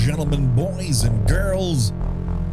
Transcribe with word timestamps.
Gentlemen, 0.00 0.54
boys 0.56 1.02
and 1.02 1.28
girls, 1.28 1.92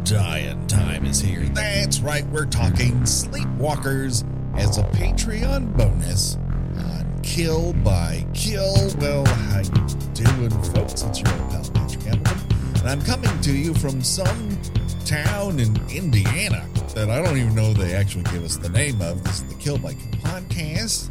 dying 0.04 0.66
time 0.66 1.06
is 1.06 1.18
here. 1.18 1.40
That's 1.54 1.98
right, 2.00 2.26
we're 2.26 2.44
talking 2.44 2.92
Sleepwalkers 3.04 4.22
as 4.58 4.76
a 4.76 4.82
Patreon 4.82 5.74
bonus 5.74 6.36
on 6.76 7.20
Kill 7.22 7.72
by 7.72 8.26
Kill. 8.34 8.74
Well, 8.98 9.24
how 9.26 9.60
you 9.60 10.12
doing, 10.12 10.50
folks? 10.50 11.00
It's 11.04 11.20
your 11.20 11.32
old 11.32 11.50
pal, 11.50 11.64
Patrick 11.72 12.02
Hamilton, 12.02 12.80
and 12.80 12.86
I'm 12.86 13.00
coming 13.00 13.40
to 13.40 13.56
you 13.56 13.72
from 13.72 14.02
some 14.02 14.58
town 15.06 15.58
in 15.58 15.74
Indiana 15.90 16.68
that 16.94 17.08
I 17.08 17.22
don't 17.22 17.38
even 17.38 17.54
know 17.54 17.72
they 17.72 17.94
actually 17.94 18.24
give 18.24 18.44
us 18.44 18.58
the 18.58 18.68
name 18.68 19.00
of. 19.00 19.24
This 19.24 19.40
is 19.40 19.48
the 19.48 19.54
Kill 19.54 19.78
by 19.78 19.94
Kill 19.94 20.20
podcast. 20.20 21.08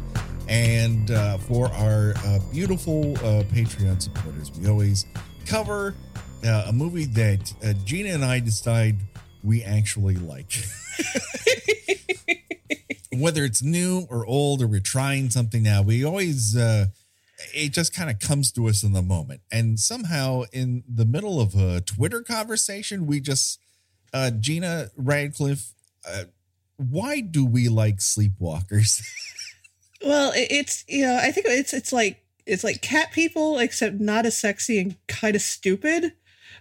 And 0.48 1.10
uh, 1.10 1.38
for 1.38 1.66
our 1.72 2.14
uh, 2.24 2.38
beautiful 2.52 3.12
uh, 3.18 3.42
Patreon 3.42 4.00
supporters, 4.00 4.52
we 4.56 4.68
always 4.68 5.04
cover 5.44 5.94
uh, 6.44 6.64
a 6.68 6.72
movie 6.72 7.04
that 7.06 7.52
uh, 7.64 7.72
Gina 7.84 8.10
and 8.10 8.24
I 8.24 8.40
decide 8.40 8.96
we 9.42 9.62
actually 9.62 10.16
like. 10.16 10.52
Whether 13.12 13.44
it's 13.44 13.62
new 13.62 14.06
or 14.10 14.26
old 14.26 14.62
or 14.62 14.66
we're 14.66 14.80
trying 14.80 15.30
something 15.30 15.62
now, 15.62 15.82
we 15.82 16.04
always, 16.04 16.56
uh, 16.56 16.86
it 17.52 17.72
just 17.72 17.94
kind 17.94 18.10
of 18.10 18.20
comes 18.20 18.52
to 18.52 18.68
us 18.68 18.82
in 18.82 18.92
the 18.92 19.02
moment. 19.02 19.40
And 19.50 19.80
somehow, 19.80 20.44
in 20.52 20.84
the 20.88 21.04
middle 21.04 21.40
of 21.40 21.54
a 21.54 21.80
Twitter 21.80 22.22
conversation, 22.22 23.06
we 23.06 23.20
just, 23.20 23.58
uh, 24.12 24.30
Gina 24.30 24.90
Radcliffe, 24.96 25.72
uh, 26.08 26.24
why 26.76 27.20
do 27.20 27.44
we 27.44 27.68
like 27.68 27.96
sleepwalkers? 27.96 29.02
Well, 30.04 30.32
it's 30.34 30.84
you 30.88 31.02
know, 31.02 31.18
I 31.20 31.32
think 31.32 31.46
it's 31.48 31.74
it's 31.74 31.92
like 31.92 32.22
it's 32.46 32.64
like 32.64 32.82
cat 32.82 33.12
people, 33.12 33.58
except 33.58 33.96
not 34.00 34.26
as 34.26 34.38
sexy 34.38 34.78
and 34.78 34.96
kind 35.08 35.34
of 35.34 35.42
stupid. 35.42 36.12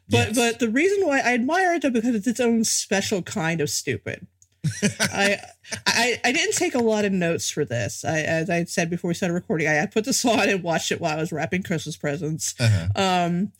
But 0.10 0.36
Yes. 0.36 0.36
but 0.36 0.60
the 0.60 0.70
reason 0.70 1.06
why 1.06 1.20
I 1.20 1.34
admire 1.34 1.74
it 1.76 1.82
though 1.82 1.90
because 1.90 2.16
it's 2.16 2.28
its 2.28 2.40
own 2.40 2.64
special 2.64 3.22
kind 3.22 3.62
of 3.62 3.70
stupid. 3.70 4.28
I, 5.00 5.38
I 5.86 6.20
I 6.26 6.32
didn't 6.32 6.56
take 6.56 6.76
a 6.76 6.80
lot 6.80 7.06
of 7.06 7.12
notes 7.14 7.50
for 7.50 7.64
this. 7.64 8.04
I 8.04 8.20
as 8.20 8.50
I 8.50 8.64
said 8.66 8.90
before 8.90 9.10
we 9.10 9.14
started 9.14 9.34
recording, 9.34 9.68
I, 9.68 9.82
I 9.82 9.86
put 9.86 10.04
this 10.06 10.24
on 10.26 10.50
and 10.50 10.64
watched 10.64 10.92
it 10.92 11.00
while 11.00 11.18
I 11.18 11.22
was 11.22 11.32
wrapping 11.32 11.64
Christmas 11.64 11.96
presents. 11.96 12.54
Uh-huh. 12.60 12.88
Um, 12.96 13.52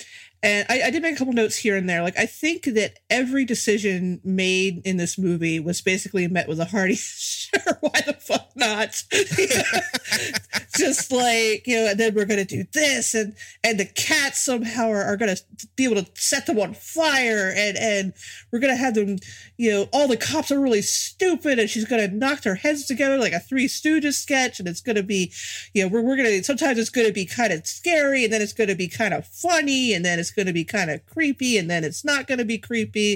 and 0.44 0.66
I, 0.70 0.84
I 0.84 0.92
did 0.92 1.02
make 1.02 1.16
a 1.16 1.18
couple 1.18 1.34
notes 1.34 1.56
here 1.58 1.76
and 1.76 1.90
there. 1.90 2.04
Like 2.04 2.18
I 2.18 2.26
think 2.26 2.64
that 2.66 3.00
every 3.10 3.44
decision 3.46 4.22
made 4.24 4.82
in 4.86 4.98
this 4.98 5.18
movie 5.18 5.60
was 5.60 5.82
basically 5.82 6.28
met 6.28 6.48
with 6.48 6.60
a 6.60 6.66
hearty 6.66 6.96
sure. 7.48 7.78
Why 7.82 8.02
the 8.06 8.14
fuck 8.14 8.52
not? 8.56 9.04
Just 10.78 11.12
like 11.12 11.66
you 11.66 11.76
know, 11.76 11.88
and 11.92 12.00
then 12.00 12.14
we're 12.14 12.26
gonna 12.26 12.46
do 12.46 12.66
this, 12.74 13.16
and 13.16 13.34
and 13.64 13.80
the 13.80 13.86
cats 13.86 14.42
somehow 14.42 14.90
are, 14.90 15.04
are 15.04 15.18
gonna 15.18 15.38
be 15.76 15.86
able 15.86 16.04
to 16.04 16.10
set 16.14 16.46
them 16.46 16.60
on 16.60 16.74
fire, 16.74 17.52
and 17.56 17.78
and 17.78 18.14
we're 18.52 18.60
gonna 18.60 18.76
have 18.76 18.94
them. 18.94 19.18
You 19.58 19.72
know, 19.72 19.90
all 19.92 20.08
the 20.08 20.18
cops 20.18 20.52
are 20.52 20.60
really 20.60 20.84
stupid, 20.84 21.58
and 21.58 21.70
she's 21.70 21.86
gonna 21.86 22.08
knock 22.10 22.42
their 22.42 22.56
heads 22.56 22.86
together 22.86 23.18
like 23.18 23.34
a 23.34 23.40
Three 23.40 23.68
Stooges 23.68 24.14
sketch, 24.14 24.60
and 24.60 24.68
it's 24.68 24.82
gonna 24.82 25.04
be, 25.04 25.32
you 25.74 25.84
know, 25.84 25.88
we're 25.88 26.02
we're 26.02 26.18
gonna 26.18 26.44
sometimes 26.44 26.78
it's 26.78 26.92
gonna 26.92 27.12
be 27.12 27.26
kind 27.26 27.52
of 27.52 27.66
scary, 27.66 28.24
and 28.24 28.32
then 28.32 28.42
it's 28.42 28.54
gonna 28.54 28.76
be 28.76 28.88
kind 28.88 29.14
of 29.14 29.26
funny, 29.26 29.94
and 29.94 30.06
then 30.06 30.20
it's 30.20 30.27
gonna 30.32 30.54
be 30.54 30.64
kind 30.64 30.90
of 30.92 31.06
creepy, 31.06 31.58
and 31.58 31.70
then 31.70 31.84
it's 31.84 32.04
not 32.06 32.28
gonna 32.28 32.46
be 32.46 32.58
creepy. 32.58 33.14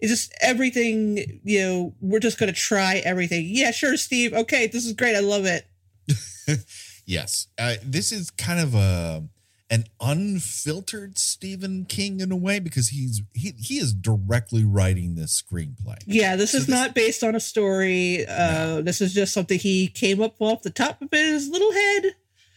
It's 0.00 0.08
just 0.10 0.32
everything. 0.40 1.40
You 1.44 1.60
know, 1.60 1.94
we're 2.00 2.20
just 2.20 2.38
gonna 2.38 2.52
try 2.52 2.96
everything. 3.04 3.46
Yeah, 3.48 3.70
sure, 3.70 3.96
Steve. 3.96 4.32
Okay, 4.32 4.66
this 4.66 4.84
is 4.86 4.92
great. 4.92 5.16
I 5.16 5.20
love 5.20 5.44
it. 5.46 5.66
Yes, 7.04 7.48
uh, 7.58 7.74
this 7.84 8.12
is 8.12 8.30
kind 8.30 8.60
of 8.60 8.74
a 8.76 9.24
an 9.70 9.84
unfiltered 10.00 11.18
Stephen 11.18 11.84
King 11.86 12.20
in 12.20 12.30
a 12.30 12.36
way 12.36 12.60
because 12.60 12.88
he's 12.88 13.22
he 13.34 13.54
he 13.58 13.78
is 13.78 13.92
directly 13.92 14.64
writing 14.64 15.16
this 15.16 15.42
screenplay. 15.42 15.96
Yeah, 16.06 16.36
this 16.36 16.52
So 16.52 16.58
is 16.58 16.66
this- 16.66 16.74
not 16.74 16.94
based 16.94 17.24
on 17.24 17.34
a 17.34 17.40
story. 17.40 18.24
Uh, 18.26 18.82
This 18.82 19.00
is 19.00 19.12
just 19.12 19.32
something 19.34 19.58
he 19.58 19.88
came 19.88 20.22
up 20.22 20.36
off 20.40 20.62
the 20.62 20.70
top 20.70 21.02
of 21.02 21.08
his 21.10 21.48
little 21.48 21.72
head 21.72 22.14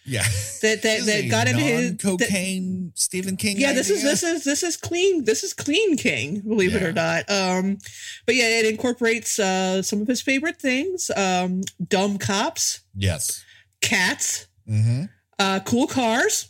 Yeah, 0.08 0.22
that 0.62 0.82
that, 0.84 1.06
that 1.06 1.30
got 1.30 1.48
into 1.48 1.62
his 1.64 1.92
that- 1.92 2.00
cocaine 2.02 2.92
Stephen 2.96 3.38
King. 3.38 3.58
yeah, 3.60 3.74
this 3.74 3.90
is 3.90 4.04
this 4.04 4.22
is 4.24 4.44
this 4.44 4.62
is 4.64 4.78
clean. 4.78 5.24
This 5.26 5.44
is 5.44 5.54
clean 5.54 5.98
King, 5.98 6.42
believe 6.42 6.76
it 6.76 6.84
or 6.84 6.94
not. 6.94 7.30
Um, 7.30 7.80
but 8.26 8.36
yeah, 8.36 8.60
it 8.60 8.66
incorporates 8.68 9.40
uh, 9.40 9.82
some 9.82 10.02
of 10.02 10.08
his 10.08 10.22
favorite 10.22 10.58
things: 10.62 11.10
um, 11.16 11.62
dumb 11.88 12.18
cops, 12.20 12.82
yes. 12.96 13.44
cats, 13.82 14.48
hmm 14.68 15.06
uh, 15.40 15.60
cool 15.66 15.88
cars, 15.88 16.50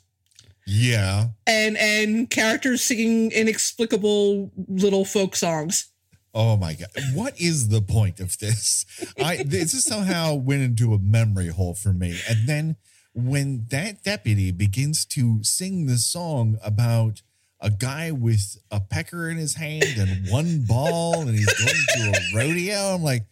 Yeah, 0.68 1.28
and 1.48 1.78
and 1.78 2.30
characters 2.30 2.84
singing 2.84 3.32
inexplicable 3.32 4.52
little 4.68 5.06
folk 5.06 5.36
songs. 5.36 5.88
Oh 6.34 6.58
my 6.58 6.74
god! 6.74 6.90
What 7.14 7.40
is 7.40 7.70
the 7.70 7.82
point 7.82 8.20
of 8.20 8.38
this? 8.40 8.86
I 9.18 9.44
this 9.44 9.74
is 9.74 9.86
somehow 9.86 10.34
went 10.36 10.62
into 10.64 10.94
a 10.94 11.00
memory 11.00 11.48
hole 11.48 11.74
for 11.74 11.94
me. 11.94 12.20
And 12.30 12.48
then 12.50 12.76
when 13.16 13.66
that 13.70 14.03
deputy 14.03 14.52
begins 14.52 15.06
to 15.06 15.42
sing 15.42 15.86
this 15.86 16.06
song 16.06 16.59
about 16.62 17.22
a 17.62 17.70
guy 17.70 18.12
with 18.12 18.58
a 18.70 18.81
pecker 18.81 19.30
in 19.30 19.38
his 19.38 19.56
hand 19.56 19.86
and 19.98 20.30
one 20.30 20.66
ball, 20.68 21.22
and 21.22 21.31
he's 21.31 21.53
going 21.53 22.14
to 22.14 22.20
a 22.20 22.38
rodeo, 22.38 22.94
I'm 22.94 23.02
like, 23.02 23.24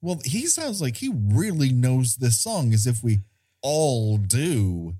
well, 0.00 0.20
he 0.24 0.46
sounds 0.46 0.82
like 0.82 0.96
he 0.96 1.12
really 1.14 1.72
knows 1.72 2.16
this 2.16 2.38
song, 2.38 2.74
as 2.74 2.86
if 2.86 3.02
we 3.02 3.20
all 3.62 4.18
do. 4.18 4.94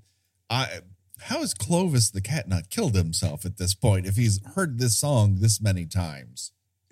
I. 0.49 0.79
How 1.27 1.39
has 1.39 1.53
Clovis 1.53 2.09
the 2.09 2.19
cat 2.19 2.49
not 2.49 2.69
killed 2.69 2.95
himself 2.95 3.45
at 3.45 3.55
this 3.55 3.73
point 3.73 4.05
if 4.05 4.17
he's 4.17 4.41
heard 4.55 4.77
this 4.77 4.97
song 4.97 5.37
this 5.39 5.61
many 5.61 5.85
times? 5.85 6.51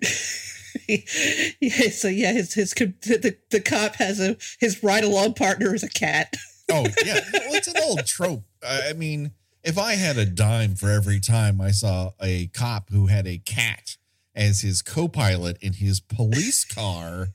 yeah, 0.88 1.90
so 1.90 2.08
yeah, 2.08 2.32
his 2.32 2.54
his 2.54 2.70
the, 2.70 3.36
the 3.50 3.60
cop 3.60 3.96
has 3.96 4.20
a 4.20 4.38
his 4.58 4.82
ride 4.82 5.04
along 5.04 5.34
partner 5.34 5.74
is 5.74 5.82
a 5.82 5.88
cat. 5.88 6.34
Oh 6.72 6.86
yeah, 7.04 7.20
well, 7.32 7.54
it's 7.54 7.68
an 7.68 7.82
old 7.82 8.06
trope. 8.06 8.44
I 8.66 8.94
mean, 8.94 9.32
if 9.62 9.78
I 9.78 9.94
had 9.94 10.16
a 10.16 10.26
dime 10.26 10.74
for 10.74 10.90
every 10.90 11.20
time 11.20 11.60
I 11.60 11.70
saw 11.70 12.12
a 12.20 12.46
cop 12.48 12.90
who 12.90 13.06
had 13.06 13.26
a 13.26 13.38
cat 13.38 13.96
as 14.34 14.62
his 14.62 14.82
co-pilot 14.82 15.58
in 15.60 15.74
his 15.74 16.00
police 16.00 16.64
car, 16.64 17.28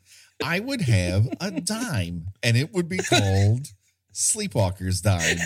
I 0.44 0.60
would 0.60 0.82
have 0.82 1.28
a 1.40 1.52
dime, 1.52 2.28
and 2.44 2.58
it 2.58 2.74
would 2.74 2.90
be 2.90 2.98
called 2.98 3.68
Sleepwalker's 4.14 5.02
Dime. 5.02 5.38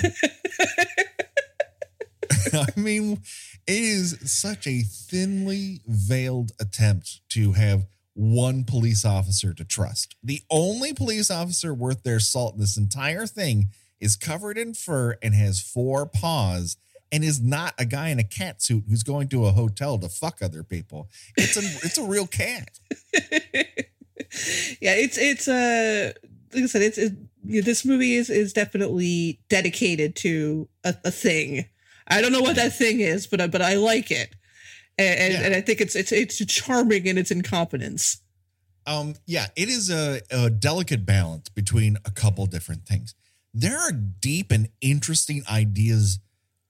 I 2.54 2.68
mean, 2.80 3.22
it 3.68 3.74
is 3.74 4.18
such 4.32 4.68
a 4.68 4.82
thinly 4.82 5.82
veiled 5.86 6.52
attempt 6.60 7.22
to 7.30 7.54
have 7.54 7.86
one 8.14 8.64
police 8.64 9.06
officer 9.06 9.54
to 9.54 9.64
trust. 9.64 10.16
The 10.24 10.42
only 10.50 10.94
police 10.94 11.32
officer 11.32 11.74
worth 11.74 12.04
their 12.04 12.20
salt 12.20 12.56
in 12.56 12.60
this 12.60 12.78
entire 12.78 13.26
thing 13.26 13.68
is 14.02 14.16
covered 14.18 14.58
in 14.58 14.74
fur 14.74 15.16
and 15.22 15.34
has 15.34 15.62
four 15.62 16.06
paws 16.06 16.76
and 17.12 17.24
is 17.24 17.40
not 17.42 17.74
a 17.78 17.86
guy 17.86 18.10
in 18.10 18.20
a 18.20 18.24
cat 18.24 18.62
suit 18.62 18.84
who's 18.90 19.04
going 19.04 19.28
to 19.30 19.46
a 19.46 19.52
hotel 19.52 19.98
to 20.00 20.10
fuck 20.10 20.42
other 20.42 20.64
people. 20.64 21.10
It's 21.38 21.56
a 21.56 21.62
it's 21.86 21.98
a 21.98 22.04
real 22.04 22.28
cat. 22.28 22.80
yeah, 23.14 24.96
it's 24.96 25.18
it's 25.18 25.48
uh 25.48 26.14
like 26.54 26.64
I 26.64 26.68
said, 26.68 26.82
it's 26.82 26.98
it, 26.98 27.14
yeah, 27.46 27.62
this 27.62 27.86
movie 27.86 28.16
is 28.16 28.30
is 28.30 28.54
definitely 28.54 29.40
dedicated 29.50 30.16
to 30.18 30.68
a, 30.84 30.94
a 31.06 31.12
thing. 31.12 31.66
I 32.08 32.22
don't 32.22 32.32
know 32.32 32.42
what 32.42 32.56
that 32.58 32.74
thing 32.74 33.00
is, 33.00 33.28
but 33.28 33.40
I, 33.40 33.48
but 33.48 33.62
I 33.62 33.76
like 33.76 34.12
it, 34.12 34.34
and 34.98 35.20
and, 35.20 35.34
Yeah. 35.34 35.42
and 35.44 35.56
I 35.56 35.62
think 35.62 35.82
it's 35.82 35.96
it's 35.96 36.12
it's 36.12 36.44
charming 36.46 37.06
in 37.06 37.18
its 37.18 37.32
incompetence. 37.32 38.18
Um, 38.88 39.16
yeah, 39.28 39.48
it 39.56 39.70
is 39.70 39.92
a, 39.92 40.22
a 40.32 40.50
delicate 40.50 41.06
balance 41.06 41.50
between 41.50 41.98
a 42.04 42.10
couple 42.12 42.46
different 42.48 42.86
things. 42.88 43.14
There 43.54 43.78
are 43.78 43.92
deep 43.92 44.52
and 44.52 44.70
interesting 44.80 45.44
ideas 45.52 46.20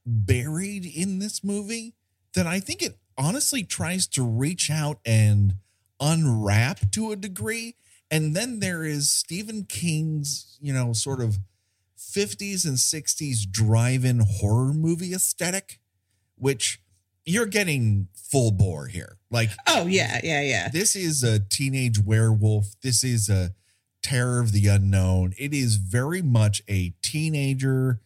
buried 0.06 0.86
in 0.86 1.20
this 1.20 1.44
movie 1.44 1.94
that 2.34 2.48
I 2.48 2.60
think 2.60 2.82
it 2.82 2.98
honestly 3.18 3.64
tries 3.64 4.08
to 4.08 4.24
reach 4.24 4.72
out 4.72 5.00
and 5.06 5.56
unwrap 6.00 6.92
to 6.92 7.12
a 7.12 7.16
degree. 7.16 7.76
And 8.10 8.36
then 8.36 8.60
there 8.60 8.84
is 8.84 9.12
Stephen 9.12 9.66
King's, 9.66 10.58
you 10.60 10.74
know, 10.74 10.92
sort 10.94 11.22
of 11.22 11.38
50s 11.98 12.66
and 12.66 12.78
60s 12.78 13.50
drive 13.50 14.04
in 14.04 14.20
horror 14.20 14.74
movie 14.74 15.14
aesthetic, 15.14 15.80
which 16.36 16.82
you're 17.26 17.46
getting 17.46 18.08
full 18.16 18.52
bore 18.52 18.88
here. 18.88 19.18
Like, 19.30 19.52
Oh 19.68 19.86
yeah, 19.86 20.20
yeah, 20.24 20.42
yeah. 20.42 20.70
this 20.70 20.96
is 20.96 21.24
a 21.24 21.40
teenage 21.40 22.00
werewolf. 22.00 22.76
This 22.82 23.04
is 23.04 23.30
a 23.30 23.54
terror 24.02 24.40
of 24.40 24.52
the 24.52 24.68
unknown. 24.68 25.34
It 25.38 25.54
is 25.54 25.76
very 25.78 26.22
much 26.22 26.62
a 26.68 26.94
teenager 27.02 28.02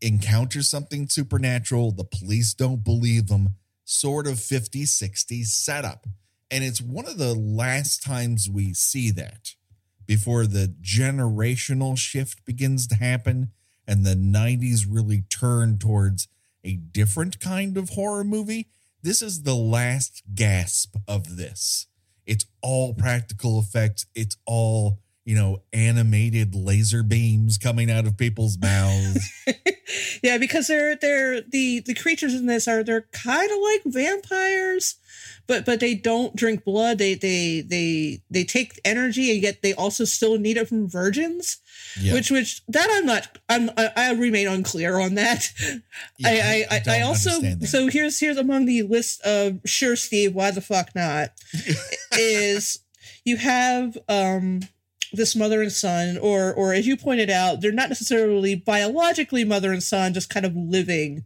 encounters 0.00 0.68
something 0.68 1.08
supernatural. 1.08 1.92
The 1.92 2.04
police 2.04 2.54
don't 2.54 2.84
believe 2.84 3.28
them, 3.28 3.56
sort 3.84 4.26
of 4.26 4.34
50s, 4.34 4.84
60s 4.84 5.46
setup. 5.46 6.06
And 6.50 6.62
it's 6.62 6.80
one 6.80 7.06
of 7.06 7.18
the 7.18 7.34
last 7.34 8.02
times 8.02 8.48
we 8.48 8.72
see 8.72 9.10
that 9.12 9.54
before 10.06 10.46
the 10.46 10.74
generational 10.80 11.98
shift 11.98 12.44
begins 12.44 12.86
to 12.86 12.94
happen 12.94 13.50
and 13.86 14.04
the 14.04 14.14
90s 14.14 14.86
really 14.88 15.22
turn 15.22 15.78
towards 15.78 16.28
a 16.64 16.76
different 16.76 17.40
kind 17.40 17.76
of 17.76 17.90
horror 17.90 18.24
movie. 18.24 18.68
this 19.02 19.22
is 19.22 19.42
the 19.42 19.54
last 19.54 20.22
gasp 20.34 20.96
of 21.06 21.36
this. 21.36 21.86
It's 22.26 22.46
all 22.60 22.92
practical 22.92 23.60
effects. 23.60 24.06
It's 24.16 24.36
all 24.46 24.98
you 25.26 25.34
know, 25.34 25.60
animated 25.72 26.54
laser 26.54 27.02
beams 27.02 27.58
coming 27.58 27.90
out 27.90 28.06
of 28.06 28.16
people's 28.16 28.56
mouths. 28.62 29.28
yeah, 30.22 30.38
because 30.38 30.68
they're 30.68 30.94
they're 30.94 31.42
the 31.42 31.80
the 31.80 31.94
creatures 31.94 32.32
in 32.32 32.46
this 32.46 32.68
are 32.68 32.84
they're 32.84 33.08
kind 33.12 33.50
of 33.50 33.58
like 33.60 33.82
vampires, 33.86 34.94
but 35.48 35.66
but 35.66 35.80
they 35.80 35.96
don't 35.96 36.36
drink 36.36 36.64
blood. 36.64 36.98
They 36.98 37.14
they 37.14 37.60
they 37.60 38.22
they 38.30 38.44
take 38.44 38.80
energy 38.84 39.32
and 39.32 39.42
yet 39.42 39.62
they 39.62 39.74
also 39.74 40.04
still 40.04 40.38
need 40.38 40.56
it 40.56 40.68
from 40.68 40.88
virgins. 40.88 41.58
Yeah. 42.00 42.14
Which 42.14 42.30
which 42.30 42.62
that 42.68 42.88
I'm 42.88 43.04
not 43.04 43.36
I'm 43.48 43.70
I, 43.76 43.90
I 43.96 44.12
remain 44.12 44.46
unclear 44.46 44.98
on 44.98 45.16
that. 45.16 45.50
Yeah, 46.18 46.28
I 46.28 46.66
I, 46.70 46.80
I, 46.86 46.98
I 46.98 47.02
also 47.02 47.30
so 47.62 47.88
here's 47.88 48.20
here's 48.20 48.36
among 48.36 48.66
the 48.66 48.82
list 48.82 49.20
of 49.22 49.60
sure 49.64 49.96
Steve 49.96 50.34
why 50.34 50.50
the 50.50 50.60
fuck 50.60 50.94
not 50.94 51.30
is 52.12 52.78
you 53.24 53.38
have 53.38 53.96
um 54.08 54.60
this 55.12 55.36
mother 55.36 55.62
and 55.62 55.72
son, 55.72 56.18
or 56.18 56.52
or 56.52 56.72
as 56.74 56.86
you 56.86 56.96
pointed 56.96 57.30
out, 57.30 57.60
they're 57.60 57.72
not 57.72 57.88
necessarily 57.88 58.54
biologically 58.54 59.44
mother 59.44 59.72
and 59.72 59.82
son, 59.82 60.14
just 60.14 60.30
kind 60.30 60.46
of 60.46 60.56
living 60.56 61.24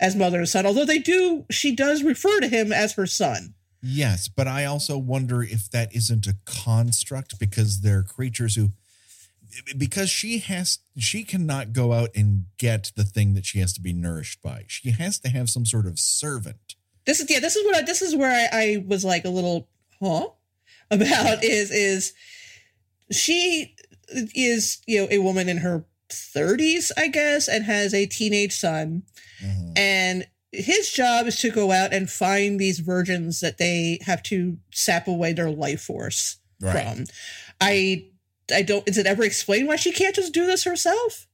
as 0.00 0.16
mother 0.16 0.38
and 0.38 0.48
son. 0.48 0.66
Although 0.66 0.84
they 0.84 0.98
do, 0.98 1.44
she 1.50 1.74
does 1.74 2.02
refer 2.02 2.40
to 2.40 2.48
him 2.48 2.72
as 2.72 2.94
her 2.94 3.06
son. 3.06 3.54
Yes, 3.82 4.28
but 4.28 4.48
I 4.48 4.64
also 4.64 4.96
wonder 4.96 5.42
if 5.42 5.70
that 5.70 5.94
isn't 5.94 6.26
a 6.26 6.36
construct 6.46 7.38
because 7.38 7.82
they're 7.82 8.02
creatures 8.02 8.54
who 8.54 8.70
because 9.76 10.10
she 10.10 10.38
has 10.38 10.78
she 10.96 11.22
cannot 11.22 11.72
go 11.72 11.92
out 11.92 12.10
and 12.14 12.46
get 12.58 12.92
the 12.96 13.04
thing 13.04 13.34
that 13.34 13.44
she 13.44 13.60
has 13.60 13.72
to 13.74 13.80
be 13.80 13.92
nourished 13.92 14.42
by. 14.42 14.64
She 14.68 14.90
has 14.90 15.18
to 15.20 15.28
have 15.28 15.50
some 15.50 15.66
sort 15.66 15.86
of 15.86 15.98
servant. 15.98 16.76
This 17.04 17.20
is 17.20 17.30
yeah, 17.30 17.40
this 17.40 17.56
is 17.56 17.64
what 17.64 17.76
I, 17.76 17.82
this 17.82 18.02
is 18.02 18.16
where 18.16 18.30
I, 18.30 18.58
I 18.58 18.84
was 18.86 19.04
like 19.04 19.24
a 19.24 19.30
little 19.30 19.68
huh 20.00 20.28
about 20.90 21.44
is 21.44 21.70
is 21.70 22.14
she 23.10 23.74
is 24.08 24.82
you 24.86 25.02
know 25.02 25.08
a 25.10 25.18
woman 25.18 25.48
in 25.48 25.58
her 25.58 25.84
30s 26.10 26.90
i 26.96 27.08
guess 27.08 27.48
and 27.48 27.64
has 27.64 27.94
a 27.94 28.06
teenage 28.06 28.52
son. 28.52 29.02
Mm-hmm. 29.42 29.72
and 29.76 30.26
his 30.54 30.92
job 30.92 31.26
is 31.26 31.36
to 31.40 31.50
go 31.50 31.72
out 31.72 31.92
and 31.92 32.08
find 32.08 32.58
these 32.60 32.78
virgins 32.78 33.40
that 33.40 33.58
they 33.58 33.98
have 34.02 34.22
to 34.24 34.56
sap 34.72 35.08
away 35.08 35.32
their 35.32 35.50
life 35.50 35.82
force 35.82 36.38
right. 36.60 36.96
from. 36.96 37.04
I 37.60 38.06
i 38.54 38.62
don't 38.62 38.86
is 38.88 38.98
it 38.98 39.06
ever 39.06 39.24
explained 39.24 39.68
why 39.68 39.76
she 39.76 39.92
can't 39.92 40.14
just 40.14 40.32
do 40.32 40.46
this 40.46 40.64
herself? 40.64 41.26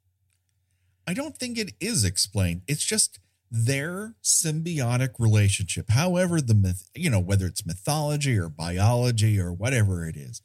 I 1.06 1.14
don't 1.14 1.37
think 1.37 1.58
it 1.58 1.73
is 1.81 2.05
explained. 2.05 2.62
It's 2.69 2.84
just 2.84 3.19
their 3.50 4.14
symbiotic 4.23 5.11
relationship 5.19 5.90
however 5.90 6.40
the 6.40 6.55
myth 6.55 6.88
you 6.94 7.11
know 7.11 7.19
whether 7.19 7.46
it's 7.46 7.66
mythology 7.66 8.38
or 8.38 8.49
biology 8.49 9.40
or 9.40 9.52
whatever 9.52 10.06
it 10.06 10.16
is 10.16 10.40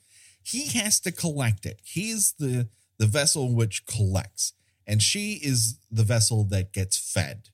he 0.46 0.68
has 0.80 1.00
to 1.02 1.12
collect 1.12 1.66
it. 1.66 1.80
He's 1.84 2.34
the 2.34 2.68
the 2.98 3.08
vessel 3.08 3.54
which 3.54 3.86
collects, 3.86 4.54
and 4.88 5.02
she 5.02 5.34
is 5.34 5.80
the 5.92 6.04
vessel 6.04 6.44
that 6.46 6.72
gets 6.72 6.98
fed. 6.98 7.50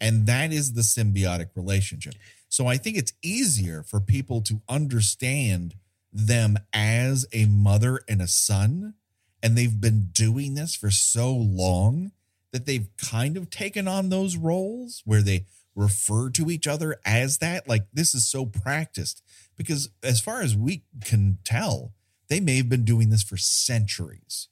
And 0.00 0.26
that 0.26 0.52
is 0.52 0.74
the 0.74 0.82
symbiotic 0.82 1.48
relationship. 1.54 2.14
So 2.48 2.66
I 2.66 2.76
think 2.76 2.96
it's 2.96 3.12
easier 3.22 3.82
for 3.82 3.98
people 3.98 4.40
to 4.42 4.60
understand 4.68 5.74
them 6.12 6.58
as 6.72 7.26
a 7.32 7.46
mother 7.46 8.00
and 8.08 8.22
a 8.22 8.28
son. 8.28 8.94
And 9.42 9.56
they've 9.56 9.80
been 9.80 10.10
doing 10.12 10.54
this 10.54 10.74
for 10.74 10.90
so 10.90 11.32
long 11.34 12.12
that 12.52 12.66
they've 12.66 12.88
kind 12.96 13.36
of 13.36 13.50
taken 13.50 13.88
on 13.88 14.08
those 14.08 14.36
roles 14.36 15.02
where 15.04 15.22
they 15.22 15.46
refer 15.74 16.30
to 16.30 16.50
each 16.50 16.66
other 16.66 16.96
as 17.04 17.38
that. 17.38 17.68
Like 17.68 17.86
this 17.92 18.14
is 18.14 18.26
so 18.26 18.46
practiced 18.46 19.22
because, 19.56 19.90
as 20.02 20.20
far 20.20 20.40
as 20.40 20.56
we 20.56 20.82
can 21.04 21.38
tell, 21.44 21.92
they 22.28 22.40
may 22.40 22.56
have 22.56 22.68
been 22.68 22.84
doing 22.84 23.10
this 23.10 23.22
for 23.22 23.36
centuries. 23.36 24.48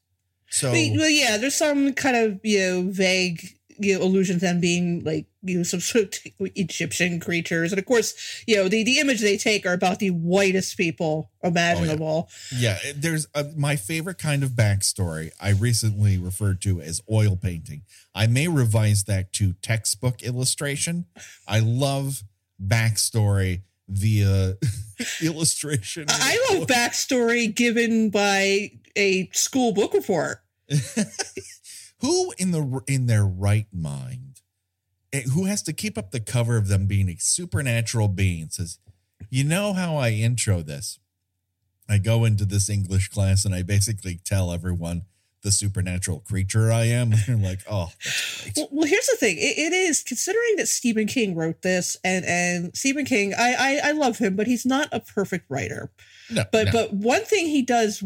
So, 0.50 0.71
well, 0.71 1.11
yeah, 1.11 1.37
there's 1.37 1.56
some 1.56 1.94
kind 1.94 2.17
of 2.17 2.41
you 2.44 2.59
know 2.59 2.82
vague 2.91 3.56
you 3.79 3.99
know 3.99 4.05
allusion 4.05 4.37
to 4.37 4.41
them 4.41 4.61
being 4.61 5.03
like 5.05 5.26
you 5.43 5.59
know 5.59 5.62
some 5.62 5.81
sort 5.81 6.05
of 6.05 6.23
Egyptian 6.55 7.21
creatures, 7.21 7.73
and 7.73 7.79
of 7.79 7.85
course, 7.87 8.44
you 8.47 8.56
know 8.56 8.69
the 8.69 8.85
the 8.85 8.99
image 8.99 9.21
they 9.21 9.37
take 9.37 9.67
are 9.67 9.73
about 9.73 9.99
the 9.99 10.11
whitest 10.11 10.76
people 10.76 11.31
imaginable. 11.43 12.29
Oh, 12.31 12.56
yeah. 12.56 12.79
yeah. 12.85 12.93
there's 12.97 13.26
a, 13.35 13.44
my 13.56 13.77
favorite 13.77 14.19
kind 14.19 14.43
of 14.43 14.50
backstory. 14.50 15.31
I 15.41 15.50
recently 15.50 16.19
referred 16.19 16.61
to 16.62 16.81
as 16.81 17.00
oil 17.11 17.37
painting. 17.37 17.82
I 18.15 18.27
may 18.27 18.49
revise 18.49 19.05
that 19.05 19.32
to 19.35 19.55
textbook 19.55 20.23
illustration. 20.23 21.06
I 21.49 21.61
love 21.61 22.23
backstory 22.65 23.62
via 23.88 24.54
illustration. 25.22 26.06
I 26.08 26.38
love 26.50 26.66
backstory 26.66 27.54
given 27.54 28.10
by 28.10 28.72
a 28.96 29.28
school 29.32 29.72
book 29.72 29.94
report. 29.94 30.38
who 31.98 32.32
in 32.38 32.50
the 32.50 32.81
in 32.86 33.06
their 33.06 33.25
right 33.25 33.66
mind, 33.72 34.40
eh, 35.12 35.22
who 35.32 35.44
has 35.44 35.62
to 35.62 35.72
keep 35.72 35.98
up 35.98 36.10
the 36.10 36.20
cover 36.20 36.56
of 36.56 36.69
them 36.69 36.86
being 36.86 37.08
a 37.08 37.16
supernatural 37.19 38.08
being, 38.08 38.48
says, 38.48 38.78
"You 39.31 39.44
know 39.44 39.72
how 39.72 39.96
I 39.96 40.10
intro 40.10 40.62
this? 40.62 40.98
I 41.88 41.98
go 41.98 42.25
into 42.25 42.44
this 42.46 42.70
English 42.70 43.08
class 43.08 43.44
and 43.44 43.54
I 43.54 43.62
basically 43.62 44.20
tell 44.25 44.52
everyone." 44.52 45.02
The 45.44 45.52
supernatural 45.52 46.20
creature 46.20 46.73
I 46.73 46.87
am. 46.87 47.12
You're 47.29 47.37
like, 47.37 47.61
oh, 47.70 47.93
well, 48.56 48.69
well, 48.73 48.88
here's 48.88 49.06
the 49.06 49.17
thing. 49.17 49.37
It, 49.37 49.58
it 49.58 49.73
is 49.73 50.02
considering 50.02 50.56
that 50.56 50.67
Stephen 50.67 51.06
King 51.06 51.37
wrote 51.37 51.62
this, 51.62 51.96
and 52.02 52.25
and 52.25 52.76
Stephen 52.76 53.05
King, 53.05 53.35
I, 53.38 53.55
I 53.55 53.91
I 53.91 53.93
love 53.93 54.19
him, 54.19 54.35
but 54.35 54.49
he's 54.49 54.67
not 54.67 54.88
a 54.91 54.99
perfect 54.99 55.44
writer. 55.49 55.93
No, 56.31 56.44
but 56.50 56.67
no. 56.67 56.73
but 56.73 56.93
one 56.93 57.23
thing 57.23 57.46
he 57.46 57.62
does 57.62 58.02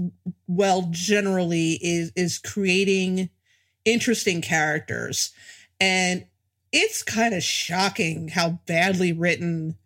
well 0.46 0.88
generally 0.90 1.78
is 1.80 2.12
is 2.14 2.38
creating 2.38 3.30
interesting 3.86 4.42
characters, 4.42 5.30
and 5.80 6.26
it's 6.72 7.02
kind 7.02 7.34
of 7.34 7.42
shocking 7.42 8.28
how 8.28 8.60
badly 8.66 9.12
written 9.12 9.76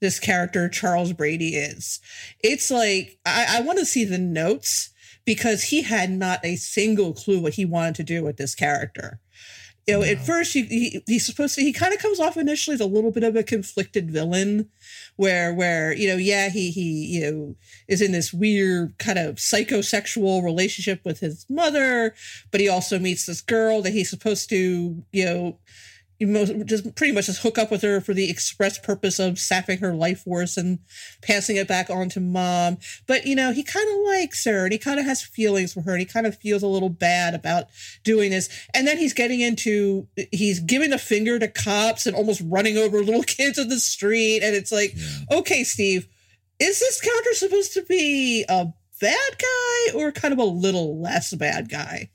this 0.00 0.18
character 0.18 0.68
Charles 0.68 1.12
Brady 1.12 1.54
is. 1.54 2.00
It's 2.40 2.70
like 2.70 3.18
I, 3.26 3.58
I 3.58 3.60
want 3.60 3.78
to 3.78 3.86
see 3.86 4.04
the 4.04 4.18
notes 4.18 4.91
because 5.24 5.64
he 5.64 5.82
had 5.82 6.10
not 6.10 6.44
a 6.44 6.56
single 6.56 7.12
clue 7.12 7.40
what 7.40 7.54
he 7.54 7.64
wanted 7.64 7.94
to 7.96 8.02
do 8.02 8.24
with 8.24 8.36
this 8.36 8.54
character. 8.54 9.20
You 9.86 9.94
know, 9.94 10.00
no. 10.00 10.06
at 10.06 10.24
first 10.24 10.52
he, 10.52 10.62
he, 10.64 11.02
he's 11.08 11.26
supposed 11.26 11.56
to 11.56 11.62
he 11.62 11.72
kind 11.72 11.92
of 11.92 12.00
comes 12.00 12.20
off 12.20 12.36
initially 12.36 12.74
as 12.74 12.80
a 12.80 12.86
little 12.86 13.10
bit 13.10 13.24
of 13.24 13.34
a 13.34 13.42
conflicted 13.42 14.12
villain 14.12 14.68
where 15.16 15.52
where 15.52 15.92
you 15.92 16.06
know 16.06 16.16
yeah 16.16 16.50
he 16.50 16.70
he 16.70 17.06
you 17.06 17.20
know 17.20 17.56
is 17.88 18.00
in 18.00 18.12
this 18.12 18.32
weird 18.32 18.96
kind 18.98 19.18
of 19.18 19.36
psychosexual 19.36 20.44
relationship 20.44 21.00
with 21.04 21.18
his 21.18 21.44
mother 21.50 22.14
but 22.52 22.60
he 22.60 22.68
also 22.68 22.96
meets 22.96 23.26
this 23.26 23.40
girl 23.40 23.82
that 23.82 23.92
he's 23.92 24.08
supposed 24.08 24.48
to 24.50 25.02
you 25.10 25.24
know 25.24 25.58
most, 26.20 26.52
just 26.66 26.94
pretty 26.94 27.12
much 27.12 27.26
just 27.26 27.42
hook 27.42 27.58
up 27.58 27.70
with 27.70 27.82
her 27.82 28.00
for 28.00 28.14
the 28.14 28.30
express 28.30 28.78
purpose 28.78 29.18
of 29.18 29.38
sapping 29.38 29.78
her 29.78 29.94
life 29.94 30.22
force 30.22 30.56
and 30.56 30.78
passing 31.20 31.56
it 31.56 31.68
back 31.68 31.90
on 31.90 32.08
to 32.10 32.20
mom. 32.20 32.78
But 33.06 33.26
you 33.26 33.34
know, 33.34 33.52
he 33.52 33.62
kind 33.62 33.88
of 33.88 34.06
likes 34.06 34.44
her 34.44 34.64
and 34.64 34.72
he 34.72 34.78
kind 34.78 35.00
of 35.00 35.06
has 35.06 35.22
feelings 35.22 35.72
for 35.72 35.82
her 35.82 35.92
and 35.92 36.00
he 36.00 36.06
kind 36.06 36.26
of 36.26 36.38
feels 36.38 36.62
a 36.62 36.68
little 36.68 36.88
bad 36.88 37.34
about 37.34 37.66
doing 38.04 38.30
this. 38.30 38.48
And 38.74 38.86
then 38.86 38.98
he's 38.98 39.14
getting 39.14 39.40
into 39.40 40.06
he's 40.30 40.60
giving 40.60 40.92
a 40.92 40.98
finger 40.98 41.38
to 41.38 41.48
cops 41.48 42.06
and 42.06 42.14
almost 42.14 42.42
running 42.44 42.76
over 42.76 43.02
little 43.02 43.22
kids 43.26 43.58
in 43.58 43.68
the 43.68 43.80
street. 43.80 44.42
And 44.42 44.54
it's 44.54 44.72
like, 44.72 44.92
yeah. 44.94 45.38
okay, 45.38 45.64
Steve, 45.64 46.08
is 46.58 46.78
this 46.78 47.00
character 47.00 47.34
supposed 47.34 47.72
to 47.74 47.82
be 47.82 48.44
a 48.48 48.66
bad 49.00 49.38
guy 49.38 49.98
or 49.98 50.12
kind 50.12 50.32
of 50.32 50.38
a 50.38 50.44
little 50.44 51.00
less 51.00 51.34
bad 51.34 51.68
guy? 51.68 52.10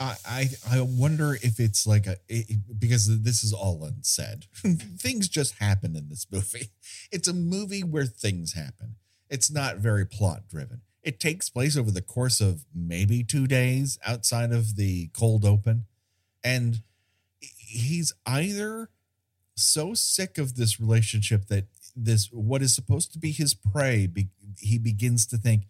I, 0.00 0.48
I 0.70 0.80
wonder 0.80 1.34
if 1.34 1.60
it's 1.60 1.86
like 1.86 2.06
a 2.06 2.16
it, 2.26 2.78
because 2.78 3.22
this 3.22 3.44
is 3.44 3.52
all 3.52 3.84
unsaid. 3.84 4.46
things 4.98 5.28
just 5.28 5.58
happen 5.58 5.94
in 5.94 6.08
this 6.08 6.26
movie. 6.30 6.70
It's 7.12 7.28
a 7.28 7.34
movie 7.34 7.82
where 7.82 8.06
things 8.06 8.52
happen. 8.52 8.94
It's 9.28 9.50
not 9.50 9.78
very 9.78 10.06
plot 10.06 10.48
driven. 10.48 10.82
It 11.02 11.18
takes 11.18 11.50
place 11.50 11.76
over 11.76 11.90
the 11.90 12.02
course 12.02 12.40
of 12.40 12.64
maybe 12.74 13.24
two 13.24 13.46
days 13.46 13.98
outside 14.06 14.52
of 14.52 14.76
the 14.76 15.08
cold 15.08 15.44
open, 15.44 15.86
and 16.44 16.82
he's 17.40 18.12
either 18.26 18.90
so 19.56 19.92
sick 19.92 20.38
of 20.38 20.56
this 20.56 20.80
relationship 20.80 21.46
that 21.46 21.66
this 21.96 22.28
what 22.32 22.62
is 22.62 22.74
supposed 22.74 23.12
to 23.12 23.18
be 23.18 23.32
his 23.32 23.54
prey. 23.54 24.06
Be, 24.06 24.28
he 24.58 24.78
begins 24.78 25.26
to 25.26 25.36
think 25.36 25.64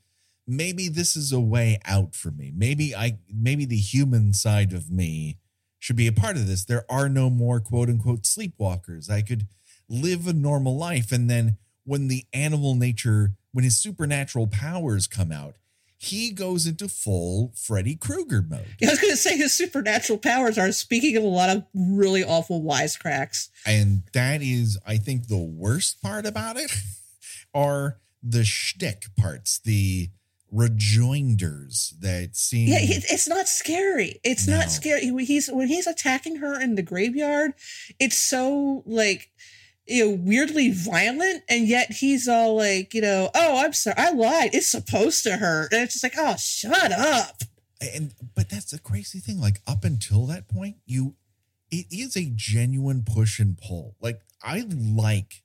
maybe 0.50 0.88
this 0.88 1.16
is 1.16 1.32
a 1.32 1.40
way 1.40 1.78
out 1.84 2.14
for 2.14 2.30
me. 2.30 2.52
Maybe 2.54 2.94
I 2.94 3.18
maybe 3.32 3.64
the 3.64 3.76
human 3.76 4.32
side 4.34 4.72
of 4.72 4.90
me 4.90 5.38
should 5.78 5.96
be 5.96 6.08
a 6.08 6.12
part 6.12 6.36
of 6.36 6.46
this. 6.46 6.64
There 6.64 6.84
are 6.90 7.08
no 7.08 7.30
more 7.30 7.60
quote 7.60 7.88
unquote 7.88 8.22
sleepwalkers. 8.22 9.08
I 9.08 9.22
could 9.22 9.46
live 9.88 10.26
a 10.26 10.32
normal 10.32 10.76
life 10.76 11.12
and 11.12 11.30
then 11.30 11.56
when 11.84 12.08
the 12.08 12.24
animal 12.32 12.74
nature 12.74 13.34
when 13.52 13.64
his 13.64 13.78
supernatural 13.78 14.46
powers 14.46 15.06
come 15.06 15.32
out, 15.32 15.56
he 15.96 16.30
goes 16.30 16.66
into 16.66 16.88
full 16.88 17.52
Freddy 17.56 17.94
Krueger 17.94 18.42
mode. 18.42 18.74
Yeah, 18.80 18.88
I 18.88 18.92
was 18.92 19.00
going 19.00 19.12
to 19.12 19.16
say 19.16 19.36
his 19.36 19.52
supernatural 19.52 20.18
powers 20.18 20.56
are 20.56 20.70
speaking 20.72 21.16
of 21.16 21.24
a 21.24 21.26
lot 21.26 21.50
of 21.50 21.64
really 21.74 22.22
awful 22.22 22.62
wisecracks. 22.62 23.48
And 23.66 24.04
that 24.12 24.40
is, 24.40 24.78
I 24.86 24.96
think, 24.96 25.26
the 25.26 25.36
worst 25.36 26.00
part 26.00 26.26
about 26.26 26.56
it 26.56 26.72
are 27.54 27.98
the 28.22 28.44
shtick 28.44 29.06
parts, 29.18 29.58
the 29.58 30.10
rejoinders 30.50 31.94
that 32.00 32.36
seem. 32.36 32.68
Yeah, 32.68 32.78
it's 32.80 33.28
not 33.28 33.48
scary. 33.48 34.20
It's 34.24 34.46
no. 34.46 34.58
not 34.58 34.70
scary. 34.70 35.06
He's 35.24 35.48
when 35.48 35.68
he's 35.68 35.86
attacking 35.86 36.36
her 36.36 36.60
in 36.60 36.74
the 36.74 36.82
graveyard. 36.82 37.52
It's 37.98 38.18
so 38.18 38.82
like 38.86 39.30
you 39.86 40.04
know 40.04 40.16
weirdly 40.20 40.70
violent, 40.70 41.42
and 41.48 41.66
yet 41.68 41.92
he's 41.92 42.28
all 42.28 42.56
like, 42.56 42.94
you 42.94 43.00
know, 43.00 43.30
oh, 43.34 43.64
I'm 43.64 43.72
sorry, 43.72 43.96
I 43.96 44.10
lied. 44.10 44.54
It's 44.54 44.66
supposed 44.66 45.24
to 45.24 45.36
hurt, 45.36 45.72
and 45.72 45.82
it's 45.82 45.94
just 45.94 46.04
like, 46.04 46.14
oh, 46.16 46.36
shut 46.36 46.92
up. 46.92 47.42
And 47.80 48.14
but 48.34 48.48
that's 48.48 48.72
the 48.72 48.78
crazy 48.78 49.20
thing. 49.20 49.40
Like 49.40 49.60
up 49.66 49.84
until 49.84 50.26
that 50.26 50.48
point, 50.48 50.76
you 50.84 51.14
it 51.70 51.86
is 51.90 52.16
a 52.16 52.30
genuine 52.34 53.04
push 53.04 53.38
and 53.38 53.56
pull. 53.56 53.96
Like 54.00 54.20
I 54.42 54.66
like 54.68 55.42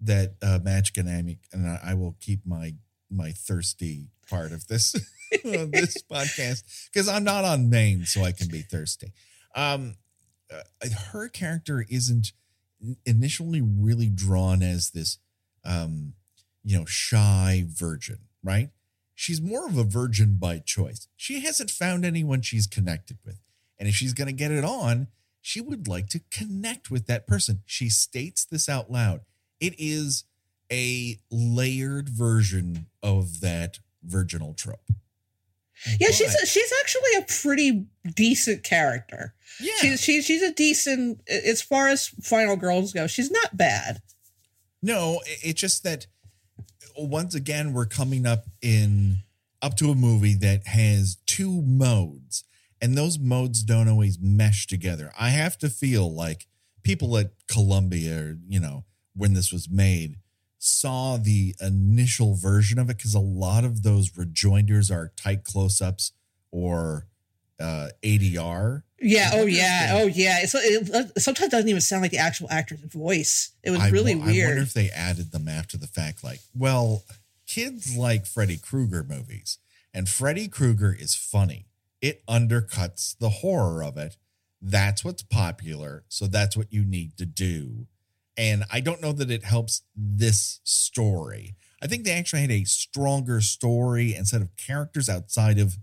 that 0.00 0.36
uh 0.42 0.60
magic 0.62 0.94
dynamic, 0.94 1.38
and 1.52 1.68
I, 1.68 1.80
I 1.90 1.94
will 1.94 2.16
keep 2.20 2.46
my 2.46 2.74
my 3.10 3.30
thirsty 3.30 4.08
part 4.28 4.52
of 4.52 4.66
this 4.68 4.94
this 5.44 6.02
podcast 6.02 6.62
because 6.92 7.08
I'm 7.08 7.24
not 7.24 7.44
on 7.44 7.68
main, 7.70 8.04
so 8.04 8.22
I 8.22 8.32
can 8.32 8.48
be 8.48 8.62
thirsty. 8.62 9.12
Um, 9.54 9.96
uh, 10.52 10.88
her 11.12 11.28
character 11.28 11.84
isn't 11.88 12.32
initially 13.04 13.60
really 13.60 14.08
drawn 14.08 14.62
as 14.62 14.90
this, 14.90 15.18
um, 15.64 16.12
you 16.62 16.78
know, 16.78 16.84
shy 16.84 17.64
virgin, 17.66 18.18
right? 18.44 18.70
She's 19.14 19.40
more 19.40 19.66
of 19.66 19.76
a 19.76 19.82
virgin 19.82 20.36
by 20.38 20.58
choice. 20.58 21.08
She 21.16 21.40
hasn't 21.40 21.70
found 21.70 22.04
anyone 22.04 22.42
she's 22.42 22.66
connected 22.66 23.18
with, 23.24 23.40
and 23.78 23.88
if 23.88 23.94
she's 23.94 24.12
going 24.12 24.28
to 24.28 24.32
get 24.32 24.52
it 24.52 24.64
on, 24.64 25.08
she 25.40 25.60
would 25.60 25.88
like 25.88 26.08
to 26.10 26.20
connect 26.30 26.90
with 26.90 27.06
that 27.06 27.26
person. 27.26 27.62
She 27.66 27.88
states 27.88 28.44
this 28.44 28.68
out 28.68 28.90
loud. 28.92 29.22
It 29.58 29.74
is 29.78 30.24
a 30.70 31.18
layered 31.30 32.08
version 32.08 32.86
of 33.02 33.40
that 33.40 33.78
virginal 34.06 34.54
trope. 34.54 34.80
Yeah, 35.86 36.08
but, 36.08 36.14
she's 36.14 36.34
a, 36.34 36.46
she's 36.46 36.72
actually 36.80 37.10
a 37.18 37.22
pretty 37.22 37.86
decent 38.14 38.62
character. 38.62 39.34
Yeah, 39.60 39.74
she's 39.76 40.00
she's 40.00 40.24
she's 40.24 40.42
a 40.42 40.52
decent 40.52 41.20
as 41.28 41.62
far 41.62 41.88
as 41.88 42.08
final 42.22 42.56
girls 42.56 42.92
go. 42.92 43.06
She's 43.06 43.30
not 43.30 43.56
bad. 43.56 44.00
No, 44.82 45.20
it's 45.26 45.60
just 45.60 45.82
that 45.84 46.06
once 46.96 47.34
again 47.34 47.72
we're 47.72 47.86
coming 47.86 48.26
up 48.26 48.44
in 48.62 49.18
up 49.62 49.76
to 49.76 49.90
a 49.90 49.94
movie 49.94 50.34
that 50.34 50.66
has 50.66 51.18
two 51.26 51.62
modes, 51.62 52.44
and 52.80 52.96
those 52.96 53.18
modes 53.18 53.62
don't 53.62 53.88
always 53.88 54.18
mesh 54.20 54.66
together. 54.66 55.12
I 55.18 55.30
have 55.30 55.58
to 55.58 55.68
feel 55.68 56.12
like 56.12 56.46
people 56.82 57.16
at 57.18 57.32
Columbia, 57.48 58.36
you 58.48 58.60
know, 58.60 58.84
when 59.14 59.34
this 59.34 59.52
was 59.52 59.68
made, 59.68 60.16
saw 60.66 61.16
the 61.16 61.54
initial 61.60 62.34
version 62.34 62.78
of 62.78 62.90
it 62.90 62.96
because 62.96 63.14
a 63.14 63.20
lot 63.20 63.64
of 63.64 63.82
those 63.82 64.16
rejoinders 64.16 64.90
are 64.90 65.12
tight 65.16 65.44
close 65.44 65.80
ups 65.80 66.12
or 66.50 67.06
uh, 67.60 67.88
ADR. 68.02 68.82
Yeah. 69.00 69.30
Oh, 69.34 69.46
yeah. 69.46 69.90
Oh, 69.94 70.06
yeah. 70.06 70.38
It's, 70.42 70.54
it 70.54 71.20
sometimes 71.20 71.50
doesn't 71.50 71.68
even 71.68 71.80
sound 71.80 72.02
like 72.02 72.10
the 72.10 72.18
actual 72.18 72.48
actor's 72.50 72.80
voice. 72.80 73.52
It 73.62 73.70
was 73.70 73.90
really 73.90 74.14
I, 74.14 74.16
weird. 74.16 74.46
I 74.46 74.48
wonder 74.50 74.62
if 74.62 74.72
they 74.72 74.90
added 74.90 75.32
them 75.32 75.48
after 75.48 75.76
the 75.76 75.86
fact. 75.86 76.24
Like, 76.24 76.40
well, 76.54 77.04
kids 77.46 77.96
like 77.96 78.26
Freddy 78.26 78.56
Krueger 78.56 79.04
movies, 79.04 79.58
and 79.92 80.08
Freddy 80.08 80.48
Krueger 80.48 80.96
is 80.98 81.14
funny. 81.14 81.66
It 82.00 82.24
undercuts 82.26 83.16
the 83.18 83.28
horror 83.28 83.82
of 83.82 83.96
it. 83.96 84.16
That's 84.60 85.04
what's 85.04 85.22
popular. 85.22 86.04
So 86.08 86.26
that's 86.26 86.56
what 86.56 86.72
you 86.72 86.84
need 86.84 87.16
to 87.18 87.26
do 87.26 87.86
and 88.36 88.64
I 88.70 88.80
don't 88.80 89.00
know 89.00 89.12
that 89.12 89.30
it 89.30 89.44
helps 89.44 89.82
this 89.94 90.60
story. 90.64 91.56
I 91.82 91.86
think 91.86 92.04
they 92.04 92.12
actually 92.12 92.42
had 92.42 92.50
a 92.50 92.64
stronger 92.64 93.40
story 93.40 94.14
and 94.14 94.26
set 94.26 94.42
of 94.42 94.56
characters 94.56 95.08
outside 95.08 95.58
of 95.58 95.76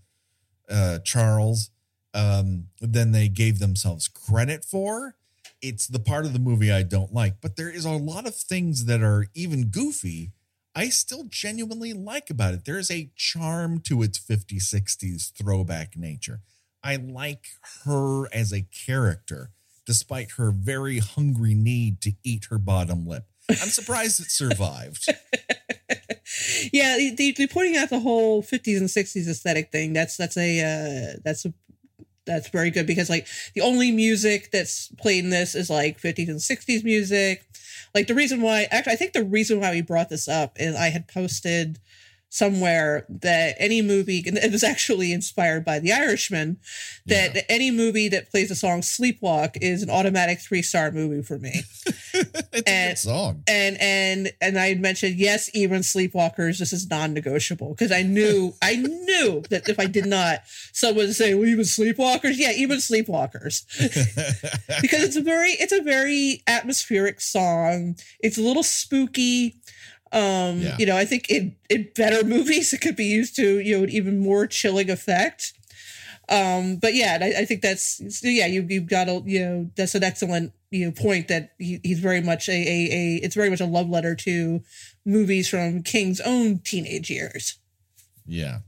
uh, 0.69 0.99
Charles 0.99 1.71
um, 2.13 2.67
than 2.81 3.11
they 3.11 3.27
gave 3.27 3.59
themselves 3.59 4.07
credit 4.07 4.63
for. 4.65 5.15
It's 5.61 5.87
the 5.87 5.99
part 5.99 6.25
of 6.25 6.33
the 6.33 6.39
movie 6.39 6.71
I 6.71 6.83
don't 6.83 7.13
like, 7.13 7.35
but 7.41 7.55
there 7.55 7.69
is 7.69 7.85
a 7.85 7.91
lot 7.91 8.27
of 8.27 8.35
things 8.35 8.85
that 8.85 9.01
are 9.01 9.27
even 9.33 9.67
goofy. 9.67 10.31
I 10.75 10.89
still 10.89 11.25
genuinely 11.25 11.93
like 11.93 12.29
about 12.29 12.53
it. 12.53 12.65
There 12.65 12.79
is 12.79 12.91
a 12.91 13.11
charm 13.15 13.79
to 13.81 14.01
its 14.01 14.19
50s, 14.19 14.63
60s 14.63 15.31
throwback 15.31 15.95
nature. 15.95 16.41
I 16.83 16.97
like 16.97 17.45
her 17.85 18.25
as 18.33 18.51
a 18.51 18.63
character 18.63 19.51
despite 19.85 20.31
her 20.31 20.51
very 20.51 20.99
hungry 20.99 21.53
need 21.53 22.01
to 22.01 22.13
eat 22.23 22.47
her 22.49 22.57
bottom 22.57 23.05
lip. 23.05 23.25
I'm 23.49 23.69
surprised 23.69 24.21
it 24.21 24.31
survived. 24.31 25.07
yeah, 26.71 26.97
they, 27.17 27.33
are 27.37 27.47
pointing 27.47 27.75
out 27.75 27.89
the 27.89 27.99
whole 27.99 28.41
50s 28.41 28.77
and 28.77 28.87
60s 28.87 29.27
aesthetic 29.27 29.71
thing. 29.71 29.93
That's 29.93 30.15
that's 30.15 30.37
a 30.37 30.61
uh, 30.61 31.19
that's 31.23 31.45
a 31.45 31.53
that's 32.25 32.49
very 32.49 32.71
good 32.71 32.87
because 32.87 33.09
like 33.09 33.27
the 33.53 33.61
only 33.61 33.91
music 33.91 34.49
that's 34.51 34.87
played 34.97 35.25
in 35.25 35.29
this 35.29 35.55
is 35.55 35.69
like 35.69 35.99
50s 35.99 36.29
and 36.29 36.39
60s 36.39 36.83
music. 36.83 37.43
Like 37.93 38.07
the 38.07 38.15
reason 38.15 38.41
why 38.41 38.67
actually 38.71 38.93
I 38.93 38.95
think 38.95 39.13
the 39.13 39.25
reason 39.25 39.59
why 39.59 39.71
we 39.71 39.81
brought 39.81 40.09
this 40.09 40.27
up 40.27 40.53
is 40.57 40.75
I 40.75 40.89
had 40.89 41.07
posted 41.07 41.79
somewhere 42.33 43.05
that 43.09 43.55
any 43.59 43.79
movie, 43.83 44.23
and 44.25 44.39
it 44.39 44.51
was 44.51 44.63
actually 44.63 45.13
inspired 45.13 45.63
by 45.63 45.77
The 45.77 45.91
Irishman, 45.91 46.57
that 47.05 47.35
yeah. 47.35 47.41
any 47.47 47.69
movie 47.69 48.09
that 48.09 48.31
plays 48.31 48.49
the 48.49 48.55
song 48.55 48.81
Sleepwalk 48.81 49.55
is 49.61 49.83
an 49.83 49.91
automatic 49.91 50.39
three 50.39 50.63
star 50.63 50.89
movie 50.89 51.21
for 51.21 51.37
me. 51.37 51.61
it's 51.85 52.63
and, 52.65 52.87
a 52.87 52.89
good 52.89 52.97
song. 52.97 53.43
And 53.47 53.79
and 53.79 54.33
and 54.41 54.57
I 54.57 54.73
mentioned, 54.73 55.17
yes, 55.17 55.51
even 55.53 55.81
Sleepwalkers, 55.81 56.57
this 56.57 56.73
is 56.73 56.89
non 56.89 57.13
negotiable 57.13 57.69
because 57.69 57.91
I 57.91 58.01
knew, 58.01 58.55
I 58.63 58.77
knew 58.77 59.43
that 59.51 59.69
if 59.69 59.79
I 59.79 59.85
did 59.85 60.07
not, 60.07 60.41
someone 60.71 61.05
would 61.05 61.15
say, 61.15 61.35
well, 61.35 61.45
even 61.47 61.65
Sleepwalkers? 61.65 62.33
Yeah, 62.37 62.53
even 62.53 62.79
Sleepwalkers. 62.79 63.63
because 64.81 65.03
it's 65.03 65.17
a 65.17 65.21
very, 65.21 65.51
it's 65.51 65.71
a 65.71 65.83
very 65.83 66.41
atmospheric 66.47 67.21
song. 67.21 67.95
It's 68.21 68.39
a 68.39 68.41
little 68.41 68.63
spooky 68.63 69.57
um, 70.13 70.59
yeah. 70.59 70.75
You 70.77 70.85
know, 70.85 70.95
I 70.95 71.05
think 71.05 71.29
in 71.29 71.55
in 71.69 71.89
better 71.95 72.23
movies 72.27 72.71
it 72.71 72.81
could 72.81 72.95
be 72.95 73.05
used 73.05 73.35
to 73.37 73.59
you 73.59 73.77
know 73.77 73.83
an 73.83 73.89
even 73.89 74.19
more 74.19 74.45
chilling 74.47 74.89
effect. 74.89 75.53
Um, 76.29 76.77
but 76.77 76.93
yeah, 76.93 77.17
I, 77.19 77.41
I, 77.41 77.45
think 77.45 77.61
that's 77.61 77.99
yeah 78.23 78.45
you 78.45 78.65
you've 78.69 78.87
got 78.87 79.09
a 79.09 79.21
you 79.25 79.39
know 79.39 79.69
that's 79.75 79.95
an 79.95 80.03
excellent 80.03 80.53
you 80.71 80.85
know 80.85 80.91
point 80.91 81.27
that 81.27 81.51
he, 81.57 81.81
he's 81.83 81.99
very 81.99 82.21
much 82.21 82.47
a, 82.47 82.53
a 82.53 82.89
a 82.91 83.15
it's 83.23 83.35
very 83.35 83.49
much 83.49 83.59
a 83.59 83.65
love 83.65 83.89
letter 83.89 84.15
to 84.15 84.61
movies 85.05 85.49
from 85.49 85.83
King's 85.83 86.21
own 86.21 86.59
teenage 86.59 87.09
years. 87.09 87.57
Yeah, 88.25 88.59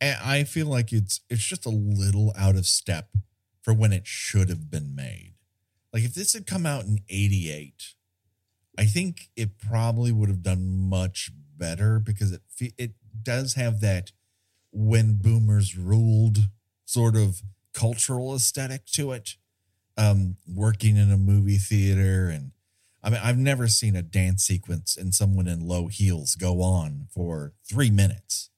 and 0.00 0.18
I 0.22 0.44
feel 0.44 0.66
like 0.66 0.92
it's 0.92 1.20
it's 1.30 1.44
just 1.44 1.64
a 1.64 1.70
little 1.70 2.34
out 2.36 2.56
of 2.56 2.66
step 2.66 3.08
for 3.62 3.72
when 3.72 3.92
it 3.92 4.06
should 4.06 4.48
have 4.48 4.70
been 4.70 4.94
made. 4.94 5.34
Like 5.94 6.02
if 6.02 6.12
this 6.12 6.34
had 6.34 6.46
come 6.46 6.66
out 6.66 6.84
in 6.84 6.98
'88 7.08 7.94
I 8.78 8.84
think 8.84 9.28
it 9.36 9.58
probably 9.58 10.12
would 10.12 10.28
have 10.28 10.42
done 10.42 10.88
much 10.88 11.30
better 11.56 11.98
because 11.98 12.32
it 12.32 12.42
it 12.78 12.92
does 13.22 13.54
have 13.54 13.80
that 13.80 14.12
when 14.72 15.18
boomers 15.20 15.76
ruled 15.76 16.38
sort 16.84 17.16
of 17.16 17.42
cultural 17.74 18.34
aesthetic 18.34 18.86
to 18.92 19.12
it. 19.12 19.36
Um, 19.96 20.36
working 20.46 20.96
in 20.96 21.10
a 21.10 21.16
movie 21.16 21.58
theater 21.58 22.28
and 22.28 22.52
I 23.02 23.10
mean 23.10 23.20
I've 23.20 23.36
never 23.36 23.66
seen 23.66 23.96
a 23.96 24.02
dance 24.02 24.44
sequence 24.44 24.96
and 24.96 25.12
someone 25.12 25.48
in 25.48 25.66
low 25.66 25.88
heels 25.88 26.36
go 26.36 26.62
on 26.62 27.08
for 27.12 27.52
three 27.68 27.90
minutes 27.90 28.50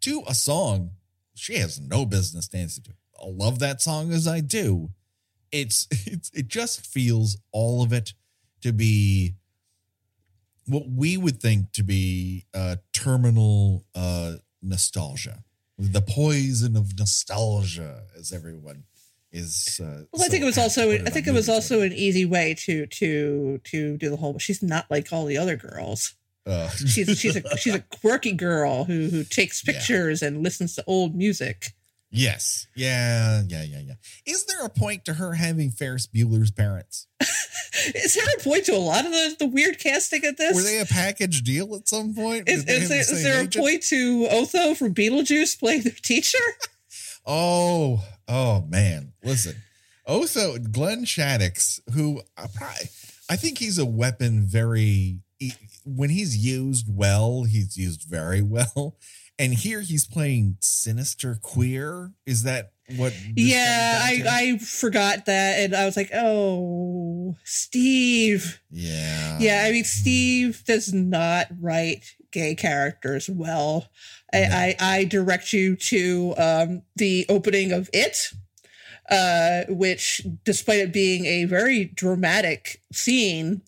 to 0.00 0.22
a 0.26 0.32
song 0.32 0.92
she 1.36 1.58
has 1.58 1.78
no 1.78 2.06
business 2.06 2.48
dancing 2.48 2.84
to. 2.84 2.92
I 3.20 3.26
love 3.28 3.58
that 3.60 3.80
song 3.80 4.12
as 4.12 4.26
I 4.26 4.40
do. 4.40 4.90
It's 5.52 5.86
it's 5.90 6.30
it 6.30 6.48
just 6.48 6.86
feels 6.86 7.36
all 7.52 7.82
of 7.82 7.92
it 7.92 8.14
to 8.62 8.72
be 8.72 9.34
what 10.66 10.84
we 10.88 11.16
would 11.16 11.40
think 11.40 11.72
to 11.72 11.82
be 11.82 12.44
uh, 12.54 12.76
terminal 12.92 13.84
uh, 13.94 14.34
nostalgia, 14.62 15.44
the 15.78 16.00
poison 16.00 16.76
of 16.76 16.98
nostalgia, 16.98 18.02
as 18.18 18.32
everyone 18.32 18.84
is. 19.32 19.80
Uh, 19.82 20.04
well, 20.12 20.24
I 20.24 20.28
think 20.28 20.42
it 20.42 20.46
was 20.46 20.58
also. 20.58 20.92
I 20.92 21.10
think 21.10 21.26
it 21.26 21.34
was 21.34 21.48
also 21.48 21.82
an 21.82 21.92
easy 21.92 22.24
way 22.24 22.54
to 22.60 22.86
to 22.86 23.60
to 23.64 23.96
do 23.96 24.10
the 24.10 24.16
whole. 24.16 24.38
She's 24.38 24.62
not 24.62 24.90
like 24.90 25.12
all 25.12 25.24
the 25.24 25.38
other 25.38 25.56
girls. 25.56 26.14
Uh. 26.46 26.68
she's 26.68 27.18
she's 27.18 27.36
a 27.36 27.56
she's 27.56 27.74
a 27.74 27.80
quirky 27.80 28.32
girl 28.32 28.84
who 28.84 29.08
who 29.08 29.24
takes 29.24 29.62
pictures 29.64 30.22
yeah. 30.22 30.28
and 30.28 30.42
listens 30.42 30.74
to 30.76 30.84
old 30.86 31.14
music. 31.14 31.72
Yes. 32.10 32.66
Yeah. 32.76 33.42
Yeah. 33.46 33.62
Yeah. 33.64 33.80
Yeah. 33.80 33.94
Is 34.26 34.44
there 34.46 34.64
a 34.64 34.70
point 34.70 35.04
to 35.06 35.14
her 35.14 35.32
having 35.34 35.70
Ferris 35.70 36.06
Bueller's 36.06 36.50
parents? 36.50 37.06
Is 37.94 38.14
there 38.14 38.24
a 38.38 38.42
point 38.42 38.64
to 38.66 38.72
a 38.74 38.78
lot 38.78 39.04
of 39.04 39.12
the, 39.12 39.36
the 39.40 39.46
weird 39.46 39.78
casting 39.78 40.24
at 40.24 40.38
this? 40.38 40.54
Were 40.56 40.62
they 40.62 40.78
a 40.80 40.86
package 40.86 41.42
deal 41.42 41.74
at 41.74 41.88
some 41.88 42.14
point? 42.14 42.48
is, 42.48 42.60
is 42.60 42.64
there, 42.64 42.78
the 42.88 42.94
is 42.98 43.22
there 43.22 43.44
a 43.44 43.48
point 43.48 43.82
to 43.84 44.26
Otho 44.30 44.74
from 44.74 44.94
Beetlejuice 44.94 45.58
playing 45.58 45.82
their 45.82 45.92
teacher? 45.92 46.38
Oh, 47.28 48.04
oh 48.28 48.62
man. 48.68 49.12
Listen, 49.24 49.56
Otho, 50.06 50.58
Glenn 50.58 51.04
Shadix, 51.04 51.80
who 51.92 52.20
uh, 52.20 52.44
I, 52.44 52.46
probably, 52.54 52.88
I 53.28 53.34
think 53.36 53.58
he's 53.58 53.78
a 53.78 53.84
weapon 53.84 54.42
very, 54.46 55.18
he- 55.40 55.52
when 55.84 56.10
he's 56.10 56.36
used 56.36 56.86
well, 56.88 57.42
he's 57.42 57.76
used 57.76 58.04
very 58.08 58.42
well. 58.42 58.96
And 59.38 59.52
here 59.52 59.82
he's 59.82 60.06
playing 60.06 60.56
sinister 60.60 61.38
queer. 61.42 62.12
Is 62.24 62.44
that 62.44 62.72
what? 62.96 63.12
yeah, 63.34 64.00
I, 64.02 64.16
to? 64.18 64.28
I 64.30 64.58
forgot 64.58 65.26
that. 65.26 65.58
And 65.60 65.74
I 65.74 65.84
was 65.84 65.96
like, 65.96 66.10
oh, 66.14 67.36
Steve. 67.44 68.60
yeah. 68.70 69.38
Yeah, 69.38 69.64
I 69.66 69.72
mean, 69.72 69.84
Steve 69.84 70.62
does 70.64 70.92
not 70.94 71.48
write 71.60 72.14
gay 72.30 72.54
characters 72.54 73.28
well. 73.28 73.88
No. 74.32 74.40
I, 74.40 74.74
I, 74.80 74.96
I 74.98 75.04
direct 75.04 75.52
you 75.52 75.76
to 75.76 76.34
um, 76.38 76.82
the 76.96 77.26
opening 77.28 77.72
of 77.72 77.90
It, 77.92 78.30
uh, 79.10 79.62
which, 79.68 80.26
despite 80.44 80.80
it 80.80 80.92
being 80.92 81.26
a 81.26 81.44
very 81.44 81.84
dramatic 81.84 82.82
scene, 82.92 83.62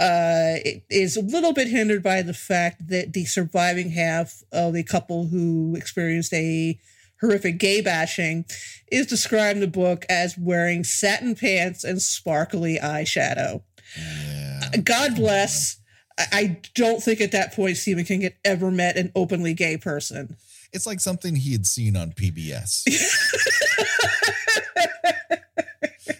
uh, 0.00 0.62
it 0.64 0.84
is 0.88 1.16
a 1.16 1.22
little 1.22 1.52
bit 1.52 1.68
hindered 1.68 2.02
by 2.02 2.22
the 2.22 2.34
fact 2.34 2.88
that 2.88 3.12
the 3.12 3.24
surviving 3.24 3.90
half 3.90 4.42
of 4.52 4.72
the 4.72 4.84
couple 4.84 5.26
who 5.26 5.74
experienced 5.76 6.32
a 6.32 6.78
horrific 7.20 7.58
gay 7.58 7.80
bashing 7.80 8.44
is 8.92 9.06
described 9.06 9.56
in 9.56 9.60
the 9.60 9.66
book 9.66 10.06
as 10.08 10.38
wearing 10.38 10.84
satin 10.84 11.34
pants 11.34 11.82
and 11.82 12.00
sparkly 12.00 12.78
eyeshadow. 12.78 13.60
Yeah. 13.96 14.70
God 14.84 15.16
bless. 15.16 15.78
I, 16.16 16.26
I 16.32 16.60
don't 16.74 17.02
think 17.02 17.20
at 17.20 17.32
that 17.32 17.52
point 17.54 17.76
Stephen 17.76 18.04
King 18.04 18.20
had 18.20 18.34
ever 18.44 18.70
met 18.70 18.96
an 18.96 19.10
openly 19.16 19.54
gay 19.54 19.76
person. 19.78 20.36
It's 20.72 20.86
like 20.86 21.00
something 21.00 21.34
he 21.34 21.52
had 21.52 21.66
seen 21.66 21.96
on 21.96 22.12
PBS. 22.12 22.84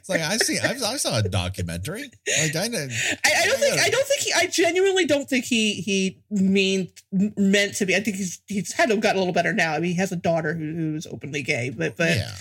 it's 0.08 0.20
like 0.20 0.30
I 0.30 0.36
see. 0.38 0.58
I, 0.58 0.92
I 0.92 0.96
saw 0.96 1.18
a 1.18 1.22
documentary. 1.22 2.10
Like 2.42 2.56
I. 2.56 2.64
I, 2.64 3.42
I 3.42 3.46
don't 3.46 3.58
think. 3.58 3.80
I 3.80 3.90
don't 3.90 4.06
think 4.06 4.20
he. 4.20 4.32
I 4.32 4.46
genuinely 4.46 5.04
don't 5.04 5.28
think 5.28 5.44
he 5.44 5.74
he 5.74 6.18
mean 6.30 6.90
meant 7.12 7.74
to 7.76 7.86
be. 7.86 7.94
I 7.94 8.00
think 8.00 8.16
he's 8.16 8.40
he's 8.46 8.72
had 8.72 8.88
gotten 8.88 9.16
a 9.16 9.18
little 9.18 9.34
better 9.34 9.52
now. 9.52 9.74
I 9.74 9.80
mean, 9.80 9.90
he 9.90 9.96
has 9.96 10.12
a 10.12 10.16
daughter 10.16 10.54
who, 10.54 10.74
who's 10.74 11.06
openly 11.06 11.42
gay, 11.42 11.70
but 11.70 11.96
but 11.96 12.16
yeah. 12.16 12.34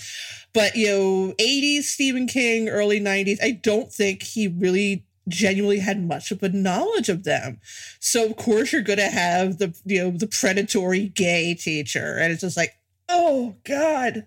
but 0.54 0.76
you 0.76 0.88
know, 0.88 1.34
eighties 1.38 1.90
Stephen 1.92 2.26
King, 2.26 2.68
early 2.68 3.00
nineties. 3.00 3.38
I 3.42 3.52
don't 3.52 3.92
think 3.92 4.22
he 4.22 4.48
really 4.48 5.04
genuinely 5.28 5.80
had 5.80 6.02
much 6.02 6.30
of 6.30 6.42
a 6.42 6.48
knowledge 6.48 7.08
of 7.10 7.24
them. 7.24 7.60
So 8.00 8.26
of 8.26 8.36
course 8.36 8.72
you're 8.72 8.82
going 8.82 8.98
to 8.98 9.10
have 9.10 9.58
the 9.58 9.76
you 9.84 10.04
know 10.04 10.10
the 10.16 10.26
predatory 10.26 11.08
gay 11.08 11.54
teacher, 11.54 12.16
and 12.18 12.32
it's 12.32 12.40
just 12.40 12.56
like, 12.56 12.78
oh 13.08 13.56
god, 13.64 14.26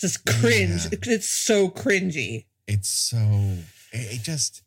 just 0.00 0.24
cringe. 0.26 0.84
Yeah. 0.84 0.98
It's 1.14 1.28
so 1.28 1.68
cringy. 1.68 2.46
it's 2.66 2.88
so 2.88 3.18
it, 3.92 4.22
just 4.22 4.62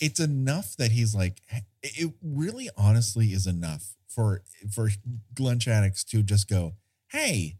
it's 0.00 0.20
enough 0.20 0.76
that 0.76 0.92
he's 0.92 1.14
like 1.14 1.42
it 1.82 2.12
really 2.22 2.68
honestly 2.76 3.28
is 3.28 3.46
enough 3.46 3.94
for 4.08 4.42
for 4.72 4.90
Glenn 5.34 5.58
Shadix 5.58 6.04
to 6.06 6.22
just 6.22 6.48
go, 6.48 6.74
hey, 7.08 7.56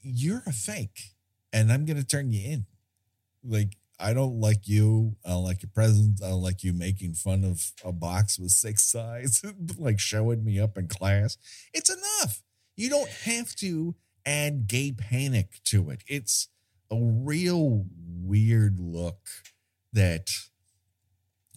you're 0.00 0.42
a 0.46 0.52
fake, 0.52 1.14
and 1.52 1.72
I'm 1.72 1.84
gonna 1.84 2.04
turn 2.04 2.32
you 2.32 2.50
in. 2.50 2.66
Like 3.44 3.76
I 3.98 4.14
don't 4.14 4.40
like 4.40 4.66
you. 4.66 5.16
I 5.24 5.30
don't 5.30 5.44
like 5.44 5.62
your 5.62 5.70
presence. 5.74 6.22
I 6.22 6.30
don't 6.30 6.42
like 6.42 6.64
you 6.64 6.72
making 6.72 7.14
fun 7.14 7.44
of 7.44 7.72
a 7.84 7.92
box 7.92 8.38
with 8.38 8.50
six 8.52 8.82
sides, 8.82 9.44
like 9.78 10.00
showing 10.00 10.44
me 10.44 10.58
up 10.58 10.78
in 10.78 10.88
class. 10.88 11.36
It's 11.74 11.90
enough. 11.90 12.42
You 12.76 12.88
don't 12.88 13.10
have 13.10 13.54
to 13.56 13.94
add 14.24 14.66
gay 14.66 14.92
panic 14.92 15.60
to 15.64 15.90
it. 15.90 16.02
It's 16.06 16.48
a 16.90 16.96
real 17.00 17.86
weird 18.22 18.78
look 18.80 19.28
that 19.92 20.30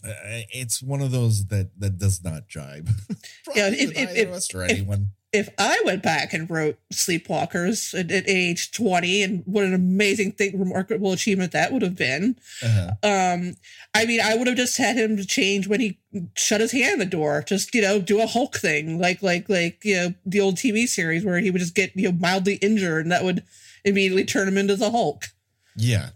uh, 0.06 0.12
it's 0.52 0.82
one 0.82 1.00
of 1.00 1.10
those 1.12 1.46
that 1.46 1.70
that 1.78 1.98
does 1.98 2.22
not 2.22 2.48
jibe. 2.48 2.88
Yeah, 3.54 3.68
if- 3.68 3.96
if- 3.96 4.16
if- 4.16 4.54
or 4.54 4.64
if- 4.64 4.70
anyone. 4.70 5.10
if 5.32 5.48
I 5.58 5.80
went 5.84 6.02
back 6.02 6.32
and 6.32 6.48
wrote 6.50 6.78
Sleepwalkers 6.92 7.98
at, 7.98 8.10
at 8.10 8.28
age 8.28 8.70
20 8.72 9.22
and 9.22 9.42
what 9.46 9.64
an 9.64 9.74
amazing 9.74 10.32
thing, 10.32 10.58
remarkable 10.58 11.12
achievement 11.12 11.52
that 11.52 11.72
would 11.72 11.82
have 11.82 11.96
been. 11.96 12.36
Uh-huh. 12.62 12.90
Um, 13.02 13.54
I 13.94 14.06
mean, 14.06 14.20
I 14.20 14.34
would 14.36 14.46
have 14.46 14.56
just 14.56 14.76
had 14.78 14.96
him 14.96 15.16
change 15.24 15.68
when 15.68 15.80
he 15.80 15.98
shut 16.36 16.60
his 16.60 16.72
hand 16.72 16.94
in 16.94 16.98
the 17.00 17.06
door, 17.06 17.42
just, 17.46 17.74
you 17.74 17.82
know, 17.82 18.00
do 18.00 18.20
a 18.20 18.26
Hulk 18.26 18.56
thing, 18.58 18.98
like, 18.98 19.22
like, 19.22 19.48
like, 19.48 19.84
you 19.84 19.94
know, 19.96 20.14
the 20.26 20.40
old 20.40 20.56
TV 20.56 20.86
series 20.86 21.24
where 21.24 21.38
he 21.38 21.50
would 21.50 21.60
just 21.60 21.74
get, 21.74 21.92
you 21.96 22.10
know, 22.10 22.18
mildly 22.18 22.54
injured 22.56 23.04
and 23.04 23.12
that 23.12 23.24
would 23.24 23.42
immediately 23.84 24.24
turn 24.24 24.48
him 24.48 24.58
into 24.58 24.76
the 24.76 24.90
Hulk. 24.90 25.26
Yeah. 25.76 26.10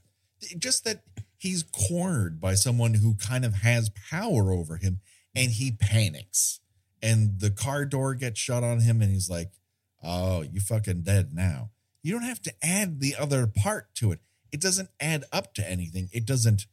Just 0.58 0.84
that 0.84 1.02
he's 1.36 1.62
cornered 1.62 2.40
by 2.40 2.54
someone 2.54 2.94
who 2.94 3.14
kind 3.14 3.44
of 3.44 3.54
has 3.54 3.90
power 4.10 4.52
over 4.52 4.76
him 4.76 5.00
and 5.34 5.50
he 5.50 5.72
panics. 5.72 6.60
And 7.02 7.38
the 7.40 7.50
car 7.50 7.84
door 7.84 8.14
gets 8.14 8.40
shut 8.40 8.64
on 8.64 8.80
him 8.80 9.00
and 9.00 9.12
he's 9.12 9.30
like, 9.30 9.52
Oh, 10.02 10.42
you 10.42 10.60
fucking 10.60 11.02
dead 11.02 11.34
now. 11.34 11.70
You 12.02 12.12
don't 12.12 12.22
have 12.22 12.42
to 12.42 12.54
add 12.62 13.00
the 13.00 13.16
other 13.16 13.46
part 13.46 13.94
to 13.96 14.12
it. 14.12 14.20
It 14.52 14.60
doesn't 14.60 14.90
add 15.00 15.24
up 15.32 15.54
to 15.54 15.68
anything. 15.68 16.08
It 16.12 16.24
doesn't 16.24 16.66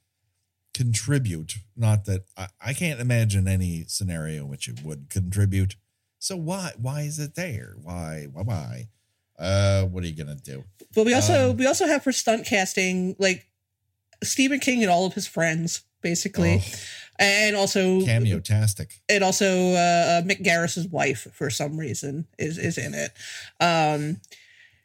contribute. 0.73 1.55
Not 1.75 2.05
that 2.05 2.25
I, 2.38 2.47
I 2.62 2.73
can't 2.73 2.99
imagine 2.99 3.47
any 3.47 3.86
scenario 3.88 4.45
which 4.45 4.67
it 4.67 4.84
would 4.84 5.10
contribute. 5.10 5.75
So 6.19 6.36
why 6.36 6.73
why 6.77 7.01
is 7.01 7.19
it 7.19 7.36
there? 7.36 7.75
Why 7.81 8.27
why 8.31 8.43
why? 8.43 8.89
Uh 9.38 9.84
what 9.84 10.04
are 10.04 10.08
you 10.08 10.15
gonna 10.15 10.36
do? 10.36 10.63
But 10.93 11.06
we 11.06 11.13
also, 11.13 11.52
Um, 11.52 11.58
we 11.58 11.65
also 11.67 11.88
have 11.88 12.04
for 12.04 12.12
stunt 12.13 12.45
casting, 12.45 13.15
like 13.19 13.45
Stephen 14.24 14.60
King 14.60 14.82
and 14.82 14.89
all 14.89 15.06
of 15.06 15.13
his 15.13 15.28
friends, 15.28 15.82
basically. 16.02 16.62
Oh, 16.62 16.76
And 17.19 17.56
also, 17.56 18.02
cameo 18.06 18.39
tastic. 18.39 19.02
and 19.10 19.24
also 19.24 19.45
uh, 19.74 19.76
uh, 19.76 20.21
Mick 20.24 20.41
Garris's 20.43 20.88
wife 20.88 21.28
for 21.34 21.50
some 21.50 21.78
reason 21.78 22.28
is 22.38 22.58
is 22.58 22.78
in 22.78 22.93
it. 22.93 23.12
Um, 23.60 24.21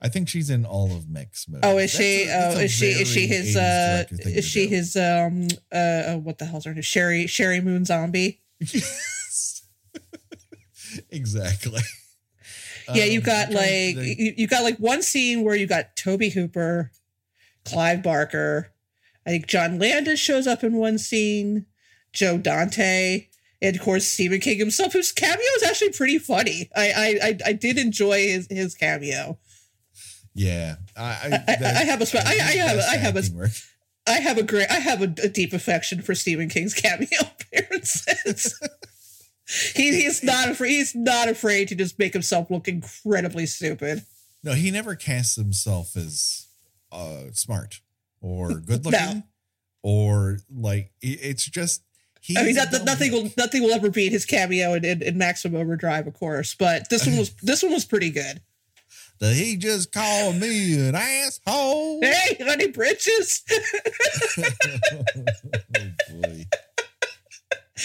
I 0.02 0.08
think 0.08 0.28
she's 0.28 0.48
in 0.50 0.64
all 0.64 0.90
of 0.96 1.04
Mick's 1.04 1.46
movies. 1.48 1.60
oh, 1.64 1.76
is 1.78 1.92
That's 1.92 1.96
she? 2.04 2.24
a- 2.28 2.50
Oh, 2.56 2.58
is 2.58 2.72
she? 2.72 2.86
Is 2.86 3.08
she 3.08 3.26
his? 3.26 3.56
Uh, 3.56 4.04
is 4.10 4.44
she 4.46 4.64
do. 4.66 4.74
his? 4.74 4.96
Um, 4.96 5.48
uh, 5.72 5.76
uh, 5.76 6.16
what 6.18 6.38
the 6.38 6.46
hell's 6.46 6.64
her 6.64 6.72
name? 6.74 6.82
Sheri 6.82 7.24
Sheri 7.26 7.62
Moon 7.62 7.84
Zombie. 7.84 8.40
Yes. 8.60 9.62
exactly. 11.10 11.80
Yeah, 12.94 13.04
Um, 13.04 13.10
you 13.10 13.20
got 13.20 13.48
I'm 13.48 13.54
like 13.54 13.64
to 13.68 13.94
think. 13.94 14.18
you, 14.18 14.34
you 14.36 14.46
got 14.46 14.62
like 14.62 14.78
one 14.78 15.02
scene 15.02 15.42
where 15.44 15.54
you 15.54 15.66
got 15.66 15.96
Tobe 15.96 16.22
Hooper, 16.32 16.90
Clive 17.64 18.02
Barker. 18.02 18.72
I 19.26 19.30
think 19.30 19.46
John 19.46 19.78
Landis 19.78 20.18
shows 20.20 20.46
up 20.46 20.64
in 20.64 20.74
one 20.74 20.98
scene. 20.98 21.66
Joe 22.12 22.38
Dante. 22.38 23.26
And 23.62 23.76
of 23.76 23.82
course, 23.82 24.06
Stephen 24.06 24.40
King 24.40 24.58
himself, 24.58 24.94
whose 24.94 25.12
cameo 25.12 25.44
is 25.56 25.62
actually 25.62 25.90
pretty 25.92 26.18
funny. 26.18 26.70
I 26.74 27.18
I 27.24 27.38
I, 27.48 27.52
did 27.52 27.76
enjoy 27.78 28.26
his 28.28 28.46
his 28.50 28.74
cameo. 28.74 29.38
yeah, 30.34 30.76
I, 30.96 31.02
I, 31.46 31.54
I- 31.54 31.80
I 31.80 31.84
have 31.84 32.00
a 32.00 32.06
spe- 32.06 32.16
I- 32.24 32.38
I 32.40 32.56
have 32.56 32.78
I 32.78 32.96
have 32.96 33.16
a- 33.16 33.36
work. 33.36 33.50
I 34.06 34.12
have 34.20 34.38
a 34.38 34.42
great, 34.42 34.70
I 34.70 34.78
have 34.80 35.02
a, 35.02 35.14
a 35.22 35.28
deep 35.28 35.52
affection 35.52 36.00
for 36.00 36.14
Stephen 36.14 36.48
King's 36.48 36.72
cameo 36.82 37.06
appearances. 37.20 38.58
he, 39.74 40.02
he's 40.02 40.22
not 40.22 40.48
afraid. 40.50 40.70
He's 40.70 40.94
not 40.94 41.28
afraid 41.28 41.68
to 41.68 41.74
just 41.74 41.98
make 41.98 42.12
himself 42.12 42.50
look 42.50 42.68
incredibly 42.68 43.46
stupid. 43.46 44.04
No, 44.42 44.52
he 44.52 44.70
never 44.70 44.94
casts 44.94 45.36
himself 45.36 45.96
as 45.96 46.46
uh, 46.92 47.24
smart 47.32 47.80
or 48.20 48.54
good 48.66 48.84
looking, 48.84 49.00
No. 49.00 49.22
or 49.82 50.38
like 50.54 50.92
it's 51.00 51.44
just. 51.46 51.82
He 52.22 52.36
I 52.36 52.42
mean, 52.44 52.54
not, 52.54 52.68
nothing 52.84 53.12
will 53.12 53.30
nothing 53.38 53.62
will 53.62 53.72
ever 53.72 53.88
beat 53.90 54.12
his 54.12 54.26
cameo 54.26 54.74
in, 54.74 54.84
in, 54.84 55.02
in 55.02 55.16
Maximum 55.16 55.58
Overdrive, 55.60 56.06
of 56.06 56.12
course. 56.12 56.54
But 56.54 56.90
this 56.90 57.06
one 57.06 57.16
was 57.18 57.30
this 57.42 57.62
one 57.62 57.72
was 57.72 57.86
pretty 57.86 58.10
good. 58.10 58.42
Did 59.20 59.36
he 59.36 59.56
just 59.56 59.92
call 59.92 60.32
me 60.32 60.88
an 60.88 60.94
asshole? 60.94 62.00
Hey, 62.02 62.38
honey, 62.42 62.68
britches. 62.68 63.42
oh 64.38 65.90
boy. 66.10 66.46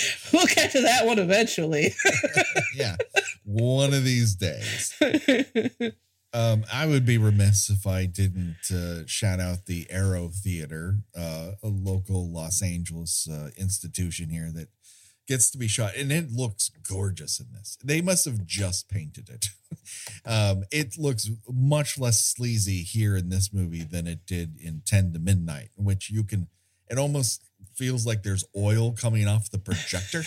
we'll 0.34 0.48
get 0.48 0.72
to 0.72 0.82
that 0.82 1.06
one 1.06 1.20
eventually. 1.20 1.94
yeah, 2.76 2.96
one 3.44 3.94
of 3.94 4.04
these 4.04 4.36
days. 4.36 4.94
Um, 6.34 6.66
I 6.70 6.86
would 6.86 7.06
be 7.06 7.18
remiss 7.18 7.70
if 7.70 7.88
I 7.88 8.06
didn't 8.08 8.70
uh, 8.70 9.06
shout 9.06 9.40
out 9.40 9.68
the 9.68 9.88
Arrow 9.90 10.28
Theater, 10.28 10.98
uh, 11.18 11.52
a 11.64 11.68
local 11.70 12.30
Los 12.30 12.62
Angeles 12.62 13.26
uh, 13.32 13.52
institution 13.56 14.28
here 14.28 14.52
that 14.54 14.68
gets 15.30 15.50
to 15.52 15.58
be 15.58 15.70
shot, 15.70 15.96
and 15.96 16.12
it 16.12 16.32
looks 16.32 16.70
gorgeous 16.90 17.40
in 17.40 17.48
this. 17.54 17.78
They 17.82 18.02
must 18.02 18.26
have 18.26 18.46
just 18.46 18.90
painted 18.90 19.30
it. 19.30 19.48
um, 20.26 20.66
it 20.72 20.98
looks 20.98 21.30
much 21.48 21.98
less 21.98 22.26
sleazy 22.26 22.84
here 22.84 23.16
in 23.16 23.30
this 23.30 23.54
movie 23.54 23.84
than 23.84 24.06
it 24.06 24.26
did 24.26 24.60
in 24.60 24.82
Ten 24.86 25.14
to 25.14 25.20
Midnight, 25.20 25.70
which 25.78 26.10
you 26.10 26.26
can. 26.26 26.48
It 26.90 26.98
almost 26.98 27.44
feels 27.76 28.06
like 28.06 28.24
there's 28.24 28.46
oil 28.56 28.92
coming 28.94 29.28
off 29.28 29.50
the 29.52 29.60
projector. 29.60 30.24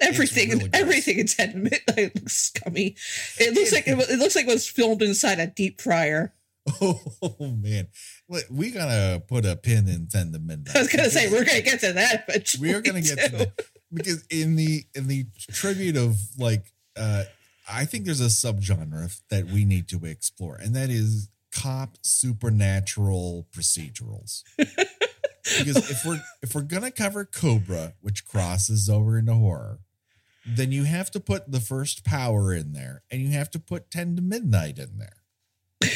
Everything, 0.00 0.48
really 0.58 0.70
everything 0.72 1.18
it's 1.18 1.34
Ten 1.34 1.62
Midnight 1.62 2.14
looks 2.14 2.36
scummy. 2.36 2.96
It 3.38 3.54
looks 3.54 3.72
like 3.72 3.86
it, 3.86 3.98
it 4.10 4.18
looks 4.18 4.34
like 4.34 4.46
it 4.46 4.52
was 4.52 4.66
filmed 4.66 5.02
inside 5.02 5.38
a 5.38 5.46
deep 5.46 5.80
fryer. 5.80 6.34
Oh 6.80 7.36
man, 7.40 7.88
we 8.50 8.70
gotta 8.70 9.22
put 9.26 9.46
a 9.46 9.56
pin 9.56 9.88
in 9.88 10.06
ten 10.06 10.32
to 10.32 10.38
midnight. 10.38 10.76
I 10.76 10.80
was 10.80 10.88
gonna 10.88 11.10
say 11.10 11.30
we're 11.30 11.44
gonna 11.44 11.62
get 11.62 11.80
to 11.80 11.94
that, 11.94 12.26
but 12.26 12.54
we 12.60 12.74
are 12.74 12.82
gonna 12.82 13.00
get 13.00 13.18
to 13.18 13.36
that 13.38 13.62
because 13.92 14.24
in 14.30 14.56
the 14.56 14.84
in 14.94 15.08
the 15.08 15.26
tribute 15.50 15.96
of 15.96 16.16
like 16.38 16.72
uh 16.96 17.24
I 17.70 17.84
think 17.84 18.04
there's 18.04 18.20
a 18.20 18.24
subgenre 18.24 19.18
that 19.30 19.46
we 19.46 19.64
need 19.64 19.88
to 19.88 20.04
explore, 20.04 20.56
and 20.56 20.76
that 20.76 20.90
is 20.90 21.28
cop 21.52 21.96
supernatural 22.02 23.46
procedurals. 23.52 24.42
Because 25.44 25.90
if 25.90 26.04
we're 26.04 26.20
if 26.42 26.54
we're 26.54 26.62
gonna 26.62 26.90
cover 26.90 27.24
Cobra, 27.24 27.94
which 28.00 28.26
crosses 28.26 28.88
over 28.88 29.18
into 29.18 29.34
horror, 29.34 29.80
then 30.46 30.72
you 30.72 30.84
have 30.84 31.10
to 31.12 31.20
put 31.20 31.50
the 31.50 31.60
first 31.60 32.04
power 32.04 32.52
in 32.52 32.72
there, 32.72 33.02
and 33.10 33.20
you 33.20 33.30
have 33.32 33.50
to 33.50 33.58
put 33.58 33.90
ten 33.90 34.16
to 34.16 34.22
midnight 34.22 34.78
in 34.78 34.98
there. 34.98 35.22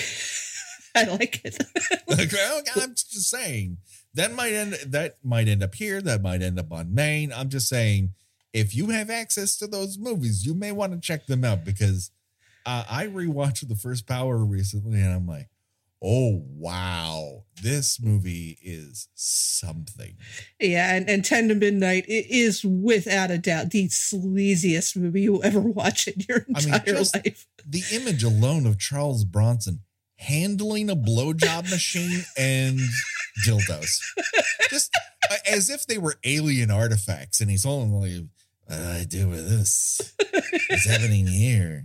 I 0.94 1.04
like 1.04 1.40
it. 1.44 1.62
Like, 2.08 2.30
well, 2.30 2.60
I'm 2.76 2.94
just 2.94 3.30
saying 3.30 3.78
that 4.12 4.34
might 4.34 4.52
end 4.52 4.74
that 4.86 5.16
might 5.24 5.48
end 5.48 5.62
up 5.62 5.74
here. 5.74 6.02
That 6.02 6.20
might 6.20 6.42
end 6.42 6.58
up 6.58 6.70
on 6.70 6.94
main. 6.94 7.32
I'm 7.32 7.48
just 7.48 7.66
saying 7.66 8.12
if 8.52 8.74
you 8.74 8.88
have 8.90 9.08
access 9.08 9.56
to 9.58 9.66
those 9.66 9.98
movies, 9.98 10.44
you 10.44 10.52
may 10.54 10.72
want 10.72 10.92
to 10.92 11.00
check 11.00 11.26
them 11.26 11.42
out 11.42 11.64
because 11.64 12.10
uh, 12.66 12.84
I 12.88 13.06
rewatched 13.06 13.66
the 13.66 13.76
first 13.76 14.06
Power 14.06 14.44
recently, 14.44 15.00
and 15.00 15.12
I'm 15.12 15.26
like, 15.26 15.48
oh 16.02 16.42
wow, 16.48 17.44
this 17.62 18.00
movie 18.02 18.58
is 18.62 19.08
something. 19.14 20.16
yeah, 20.60 20.94
and, 20.94 21.08
and 21.08 21.24
Ten 21.24 21.48
to 21.48 21.54
Midnight 21.54 22.04
it 22.08 22.26
is 22.28 22.64
without 22.64 23.30
a 23.30 23.38
doubt 23.38 23.70
the 23.70 23.88
sleaziest 23.88 24.96
movie 24.96 25.22
you'll 25.22 25.44
ever 25.44 25.60
watch 25.60 26.08
in 26.08 26.14
your 26.28 26.44
I 26.54 26.60
mean, 26.64 26.74
entire 26.74 26.94
life. 26.94 27.46
The 27.64 27.84
image 27.92 28.22
alone 28.24 28.66
of 28.66 28.78
Charles 28.78 29.24
Bronson 29.24 29.80
handling 30.16 30.88
a 30.90 30.96
blowjob 30.96 31.70
machine 31.70 32.24
and 32.36 32.78
dildos, 33.46 34.00
just 34.70 34.90
uh, 35.30 35.36
as 35.48 35.70
if 35.70 35.86
they 35.86 35.98
were 35.98 36.16
alien 36.24 36.70
artifacts, 36.70 37.40
and 37.40 37.50
he's 37.50 37.66
only 37.66 38.18
like, 38.18 38.28
"What 38.66 38.76
do 38.76 38.82
I 38.82 39.04
do 39.04 39.28
with 39.28 39.48
this? 39.48 40.12
What's 40.68 40.86
happening 40.88 41.26
here? 41.26 41.84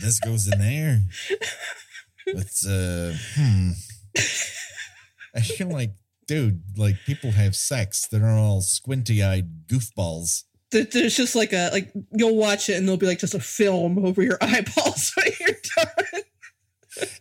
This 0.00 0.20
goes 0.20 0.46
in 0.50 0.58
there. 0.58 1.02
What's 2.32 2.66
uh? 2.66 3.14
Hmm. 3.34 3.70
I 5.34 5.40
feel 5.40 5.68
like, 5.68 5.92
dude, 6.26 6.62
like 6.76 6.96
people 7.04 7.30
have 7.32 7.54
sex. 7.54 8.06
They're 8.06 8.20
not 8.20 8.38
all 8.38 8.62
squinty-eyed 8.62 9.66
goofballs. 9.66 10.44
There's 10.70 11.16
just 11.16 11.36
like 11.36 11.52
a 11.52 11.70
like 11.72 11.92
you'll 12.12 12.36
watch 12.36 12.68
it 12.68 12.74
and 12.74 12.86
there'll 12.86 12.98
be 12.98 13.06
like 13.06 13.20
just 13.20 13.34
a 13.34 13.40
film 13.40 14.04
over 14.04 14.22
your 14.22 14.38
eyeballs 14.42 15.12
when 15.16 15.28
you're 15.40 15.56
done. 15.76 16.22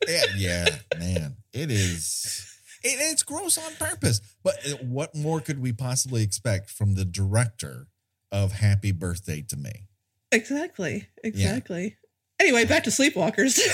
yeah, 0.08 0.24
yeah, 0.36 0.70
man, 0.98 1.36
it 1.54 1.70
is. 1.70 2.52
It, 2.84 2.98
it's 3.12 3.24
gross 3.24 3.58
on 3.58 3.74
purpose. 3.76 4.22
But 4.44 4.56
uh, 4.66 4.78
what 4.84 5.16
more 5.16 5.42
could 5.42 5.62
we 5.62 5.74
possibly 5.74 6.24
expect 6.24 6.70
from 6.70 6.96
the 6.96 7.06
director 7.06 7.88
of 8.32 8.54
Happy 8.54 8.92
Birthday 8.92 9.42
to 9.50 9.58
Me? 9.58 9.88
Exactly. 10.32 11.08
Exactly. 11.24 11.98
Anyway, 12.40 12.66
back 12.66 12.84
to 12.84 12.90
Sleepwalkers. 12.90 13.60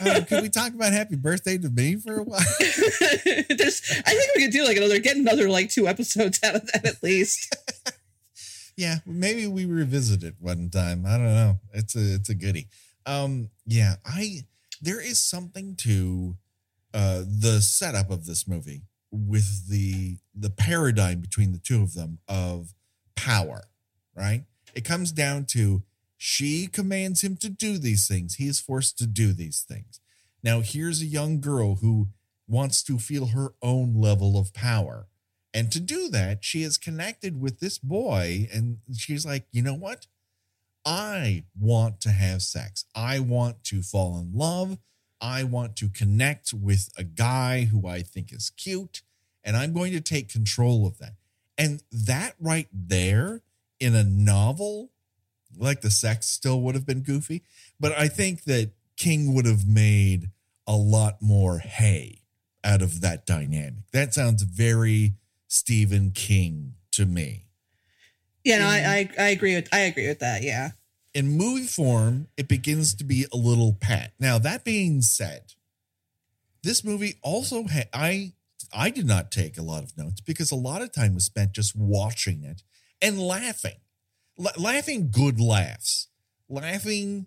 Uh, 0.00 0.24
could 0.24 0.42
we 0.42 0.48
talk 0.48 0.72
about 0.72 0.94
Happy 0.94 1.14
Birthday 1.14 1.58
to 1.58 1.68
Me 1.68 1.94
for 1.94 2.20
a 2.20 2.22
while? 2.22 2.40
There's, 2.58 3.82
I 4.06 4.14
think 4.14 4.34
we 4.34 4.42
could 4.42 4.52
do 4.52 4.64
like 4.64 4.78
another, 4.78 4.98
get 4.98 5.16
another 5.16 5.50
like 5.50 5.68
two 5.68 5.86
episodes 5.86 6.40
out 6.42 6.54
of 6.54 6.66
that 6.72 6.86
at 6.86 7.02
least. 7.02 7.54
Yeah, 8.76 9.00
maybe 9.04 9.46
we 9.46 9.66
revisit 9.66 10.22
it 10.22 10.36
one 10.38 10.70
time. 10.70 11.04
I 11.04 11.18
don't 11.18 11.34
know. 11.34 11.58
It's 11.74 11.94
a 11.94 12.14
it's 12.14 12.30
a 12.30 12.34
goodie. 12.34 12.68
Um, 13.04 13.50
yeah, 13.66 13.96
I 14.06 14.46
there 14.80 15.02
is 15.02 15.18
something 15.18 15.76
to 15.80 16.36
uh 16.94 17.24
the 17.26 17.60
setup 17.60 18.10
of 18.10 18.24
this 18.24 18.48
movie 18.48 18.82
with 19.10 19.68
the 19.68 20.16
the 20.34 20.50
paradigm 20.50 21.20
between 21.20 21.52
the 21.52 21.58
two 21.58 21.82
of 21.82 21.92
them 21.92 22.20
of 22.26 22.72
power, 23.16 23.64
right? 24.14 24.44
It 24.74 24.84
comes 24.86 25.12
down 25.12 25.44
to 25.50 25.82
she 26.22 26.66
commands 26.66 27.24
him 27.24 27.34
to 27.34 27.48
do 27.48 27.78
these 27.78 28.06
things. 28.06 28.34
He 28.34 28.46
is 28.46 28.60
forced 28.60 28.98
to 28.98 29.06
do 29.06 29.32
these 29.32 29.62
things. 29.66 30.00
Now, 30.42 30.60
here's 30.60 31.00
a 31.00 31.06
young 31.06 31.40
girl 31.40 31.76
who 31.76 32.08
wants 32.46 32.82
to 32.82 32.98
feel 32.98 33.28
her 33.28 33.54
own 33.62 33.94
level 33.94 34.38
of 34.38 34.52
power. 34.52 35.06
And 35.54 35.72
to 35.72 35.80
do 35.80 36.10
that, 36.10 36.44
she 36.44 36.62
is 36.62 36.76
connected 36.76 37.40
with 37.40 37.60
this 37.60 37.78
boy, 37.78 38.50
and 38.52 38.80
she's 38.94 39.24
like, 39.24 39.46
you 39.50 39.62
know 39.62 39.72
what? 39.72 40.08
I 40.84 41.44
want 41.58 42.02
to 42.02 42.10
have 42.10 42.42
sex. 42.42 42.84
I 42.94 43.18
want 43.18 43.64
to 43.64 43.80
fall 43.80 44.18
in 44.18 44.32
love. 44.34 44.76
I 45.22 45.42
want 45.44 45.74
to 45.76 45.88
connect 45.88 46.52
with 46.52 46.90
a 46.98 47.02
guy 47.02 47.64
who 47.64 47.88
I 47.88 48.02
think 48.02 48.30
is 48.30 48.50
cute, 48.50 49.00
and 49.42 49.56
I'm 49.56 49.72
going 49.72 49.92
to 49.92 50.02
take 50.02 50.30
control 50.30 50.86
of 50.86 50.98
that. 50.98 51.14
And 51.56 51.82
that 51.90 52.34
right 52.38 52.68
there 52.74 53.40
in 53.78 53.94
a 53.94 54.04
novel, 54.04 54.90
like 55.56 55.80
the 55.80 55.90
sex 55.90 56.26
still 56.26 56.60
would 56.62 56.74
have 56.74 56.86
been 56.86 57.02
goofy, 57.02 57.42
but 57.78 57.92
I 57.92 58.08
think 58.08 58.44
that 58.44 58.70
King 58.96 59.34
would 59.34 59.46
have 59.46 59.66
made 59.66 60.30
a 60.66 60.76
lot 60.76 61.20
more 61.20 61.58
hay 61.58 62.22
out 62.62 62.82
of 62.82 63.00
that 63.00 63.26
dynamic. 63.26 63.90
That 63.92 64.14
sounds 64.14 64.42
very 64.42 65.14
Stephen 65.48 66.12
King 66.12 66.74
to 66.92 67.06
me. 67.06 67.46
Yeah, 68.44 68.58
no, 68.58 68.66
I, 68.66 69.08
I 69.18 69.24
I 69.24 69.28
agree 69.30 69.54
with 69.54 69.68
I 69.72 69.80
agree 69.80 70.08
with 70.08 70.20
that. 70.20 70.42
Yeah. 70.42 70.70
In 71.12 71.36
movie 71.36 71.66
form, 71.66 72.28
it 72.36 72.46
begins 72.46 72.94
to 72.94 73.04
be 73.04 73.26
a 73.32 73.36
little 73.36 73.72
pat. 73.72 74.12
Now, 74.20 74.38
that 74.38 74.64
being 74.64 75.02
said, 75.02 75.54
this 76.62 76.84
movie 76.84 77.14
also 77.22 77.64
had 77.64 77.88
I 77.92 78.32
I 78.72 78.90
did 78.90 79.06
not 79.06 79.30
take 79.30 79.58
a 79.58 79.62
lot 79.62 79.82
of 79.82 79.96
notes 79.96 80.20
because 80.20 80.50
a 80.50 80.56
lot 80.56 80.82
of 80.82 80.92
time 80.92 81.14
was 81.14 81.24
spent 81.24 81.52
just 81.52 81.74
watching 81.76 82.44
it 82.44 82.62
and 83.02 83.18
laughing. 83.20 83.80
La- 84.40 84.52
laughing 84.56 85.10
good 85.10 85.38
laughs. 85.40 86.08
Laughing 86.48 87.26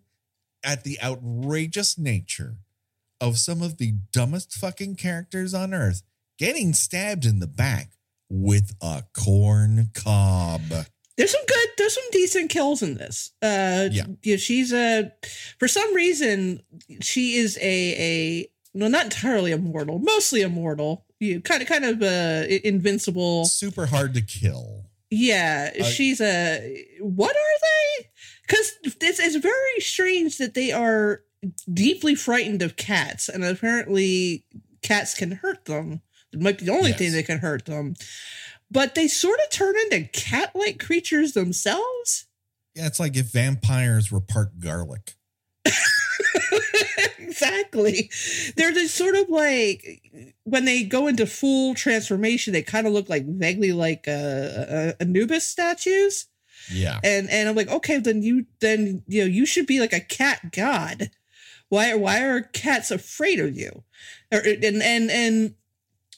at 0.63 0.84
the 0.84 0.97
outrageous 1.02 1.97
nature 1.97 2.58
of 3.21 3.38
some 3.38 3.62
of 3.62 3.78
the 3.78 3.93
dumbest 4.12 4.54
fucking 4.54 4.95
characters 4.95 5.54
on 5.54 5.73
earth 5.73 6.02
getting 6.38 6.73
stabbed 6.73 7.26
in 7.26 7.39
the 7.39 7.47
back 7.47 7.91
with 8.30 8.73
a 8.82 9.04
corn 9.13 9.89
cob. 9.93 10.62
There's 11.15 11.32
some 11.32 11.45
good, 11.47 11.67
there's 11.78 11.93
some 11.93 12.04
decent 12.12 12.49
kills 12.49 12.82
in 12.82 12.95
this. 12.95 13.32
Uh, 13.41 13.89
Yeah. 13.91 14.06
yeah. 14.23 14.38
She's 14.38 14.73
a, 14.73 15.12
for 15.60 15.67
some 15.67 15.93
reason, 15.93 16.63
she 17.02 17.36
is 17.36 17.58
a 17.62 17.62
a 18.41 18.49
no, 18.73 18.88
not 18.88 19.04
entirely 19.06 19.52
immortal, 19.52 19.99
mostly 19.99 20.41
immortal. 20.41 21.06
You 21.19 21.39
kind 21.41 21.62
of 21.62 21.67
kind 21.67 21.86
of 21.86 22.02
uh 22.02 22.47
invincible. 22.63 23.45
Super 23.45 23.86
hard 23.86 24.15
to 24.15 24.21
kill. 24.21 24.83
Yeah, 25.15 25.71
Uh, 25.80 25.84
she's 25.84 26.19
a. 26.19 26.86
What 26.99 27.36
are 27.36 27.60
they? 27.62 28.08
Because 28.47 28.71
it's 28.84 29.19
it's 29.19 29.36
very 29.36 29.80
strange 29.80 30.38
that 30.39 30.54
they 30.56 30.71
are 30.71 31.21
deeply 31.71 32.15
frightened 32.15 32.62
of 32.62 32.76
cats, 32.76 33.30
and 33.30 33.43
apparently 33.43 34.45
cats 34.82 35.13
can 35.13 35.32
hurt 35.32 35.65
them. 35.65 36.02
It 36.34 36.41
might 36.41 36.58
be 36.58 36.65
the 36.65 36.71
only 36.71 36.93
thing 36.93 37.12
that 37.12 37.28
can 37.28 37.39
hurt 37.39 37.65
them. 37.65 37.93
But 38.71 38.95
they 38.95 39.08
sort 39.08 39.39
of 39.39 39.52
turn 39.52 39.76
into 39.78 40.10
cat-like 40.12 40.80
creatures 40.80 41.34
themselves. 41.34 42.26
Yeah, 42.73 42.88
it's 42.88 42.99
like 42.99 43.15
if 43.15 43.28
vampires 43.32 44.12
were 44.12 44.19
part 44.19 44.60
garlic. 44.60 45.13
exactly. 47.19 48.10
They're 48.56 48.72
just 48.72 48.96
sort 48.96 49.15
of 49.15 49.30
like 49.30 50.02
when 50.43 50.65
they 50.65 50.84
go 50.84 51.08
into 51.08 51.26
full 51.26 51.76
transformation, 51.76 52.54
they 52.54 52.62
kind 52.62 52.88
of 52.88 52.93
look 52.93 53.10
like 53.10 53.26
vaguely 53.26 53.72
like 53.72 54.08
uh, 54.08 54.12
uh, 54.12 54.91
Anubis 55.00 55.48
statues. 55.48 56.28
Yeah. 56.72 57.00
and 57.04 57.30
and 57.30 57.50
I'm 57.50 57.56
like, 57.56 57.69
okay, 57.69 57.98
then 57.98 58.24
you 58.24 58.46
then 58.60 59.04
you 59.08 59.22
know 59.22 59.28
you 59.28 59.46
should 59.46 59.67
be 59.67 59.80
like 59.80 59.93
a 59.93 60.00
cat 60.00 60.52
god. 60.52 61.12
Why 61.69 61.93
why 61.96 62.22
are 62.24 62.41
cats 62.41 62.91
afraid 62.91 63.39
of 63.39 63.56
you? 63.56 63.84
Or, 64.32 64.39
and 64.39 64.82
and 64.82 65.12
and 65.12 65.56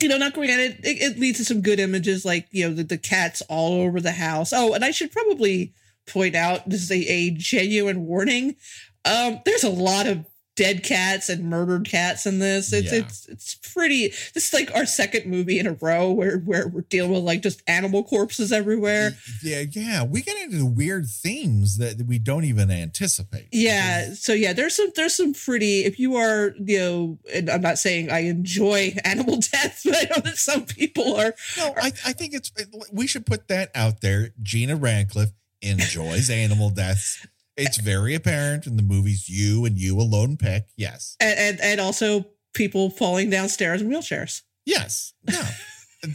you 0.01 0.09
know, 0.09 0.17
not 0.17 0.33
granted, 0.33 0.79
it, 0.83 1.01
it 1.01 1.19
leads 1.19 1.37
to 1.37 1.45
some 1.45 1.61
good 1.61 1.79
images 1.79 2.25
like 2.25 2.47
you 2.51 2.67
know 2.67 2.75
the, 2.75 2.83
the 2.83 2.97
cats 2.97 3.41
all 3.49 3.81
over 3.81 4.01
the 4.01 4.11
house. 4.11 4.51
Oh, 4.53 4.73
and 4.73 4.83
I 4.83 4.91
should 4.91 5.11
probably 5.11 5.73
point 6.05 6.35
out 6.35 6.69
this 6.69 6.83
is 6.83 6.91
a, 6.91 7.11
a 7.11 7.31
genuine 7.31 8.05
warning. 8.05 8.55
Um, 9.05 9.39
there's 9.45 9.63
a 9.63 9.69
lot 9.69 10.07
of 10.07 10.25
dead 10.55 10.83
cats 10.83 11.27
and 11.27 11.43
murdered 11.49 11.85
cats 11.85 12.25
in 12.25 12.39
this. 12.39 12.71
It's 12.71 12.89
Yeah. 12.89 12.99
it's 12.99 13.25
it's 13.27 13.55
pretty. 13.55 14.07
This 14.33 14.47
is 14.47 14.53
like 14.53 14.73
our 14.73 14.85
second 14.85 15.25
movie 15.25 15.59
in 15.59 15.67
a 15.67 15.73
row 15.73 16.09
where 16.11 16.37
where 16.39 16.69
we're 16.69 16.85
dealing 16.89 17.11
with 17.11 17.23
like 17.23 17.41
just 17.41 17.61
animal 17.67 18.05
corpses 18.05 18.53
everywhere. 18.53 19.17
Yeah, 19.43 19.63
yeah. 19.69 20.03
We 20.03 20.21
get 20.21 20.37
into 20.37 20.65
weird 20.65 21.07
themes 21.07 21.77
that 21.79 22.01
we 22.07 22.19
don't 22.19 22.45
even 22.45 22.71
anticipate. 22.71 23.49
Yeah. 23.51 24.13
So 24.13 24.31
yeah, 24.31 24.53
there's 24.53 24.77
some 24.77 24.91
there's 24.95 25.13
some 25.15 25.33
pretty. 25.33 25.83
If 25.83 25.99
you 25.99 26.15
are 26.15 26.53
you 26.57 26.79
know, 26.79 27.19
and 27.33 27.49
I'm 27.49 27.61
not 27.61 27.77
saying 27.77 28.09
I 28.09 28.19
enjoy 28.19 28.95
animal 29.03 29.41
death, 29.41 29.81
but 29.83 29.95
I 29.95 30.01
know 30.15 30.21
that 30.23 30.37
some 30.37 30.65
people 30.65 31.15
are. 31.17 31.35
No, 31.57 31.73
I, 31.75 31.87
I 32.05 32.13
think 32.13 32.33
it's 32.33 32.49
we 32.93 33.07
should 33.07 33.25
put 33.25 33.49
that 33.49 33.71
out 33.75 33.99
there. 33.99 34.29
Gina 34.41 34.77
Radcliffe 34.77 35.33
enjoys 35.61 36.29
animal 36.29 36.69
deaths. 36.69 37.27
It's 37.57 37.77
very 37.77 38.15
apparent 38.15 38.67
in 38.67 38.75
the 38.77 38.83
movies 38.83 39.29
you 39.29 39.65
and 39.65 39.77
you 39.77 39.99
alone 39.99 40.37
pick. 40.37 40.67
Yes. 40.75 41.15
And, 41.19 41.39
and, 41.39 41.61
and 41.61 41.79
also 41.79 42.25
people 42.53 42.89
falling 42.89 43.29
downstairs 43.29 43.81
in 43.81 43.89
wheelchairs. 43.89 44.41
Yes. 44.65 45.13
Yeah. 45.29 45.47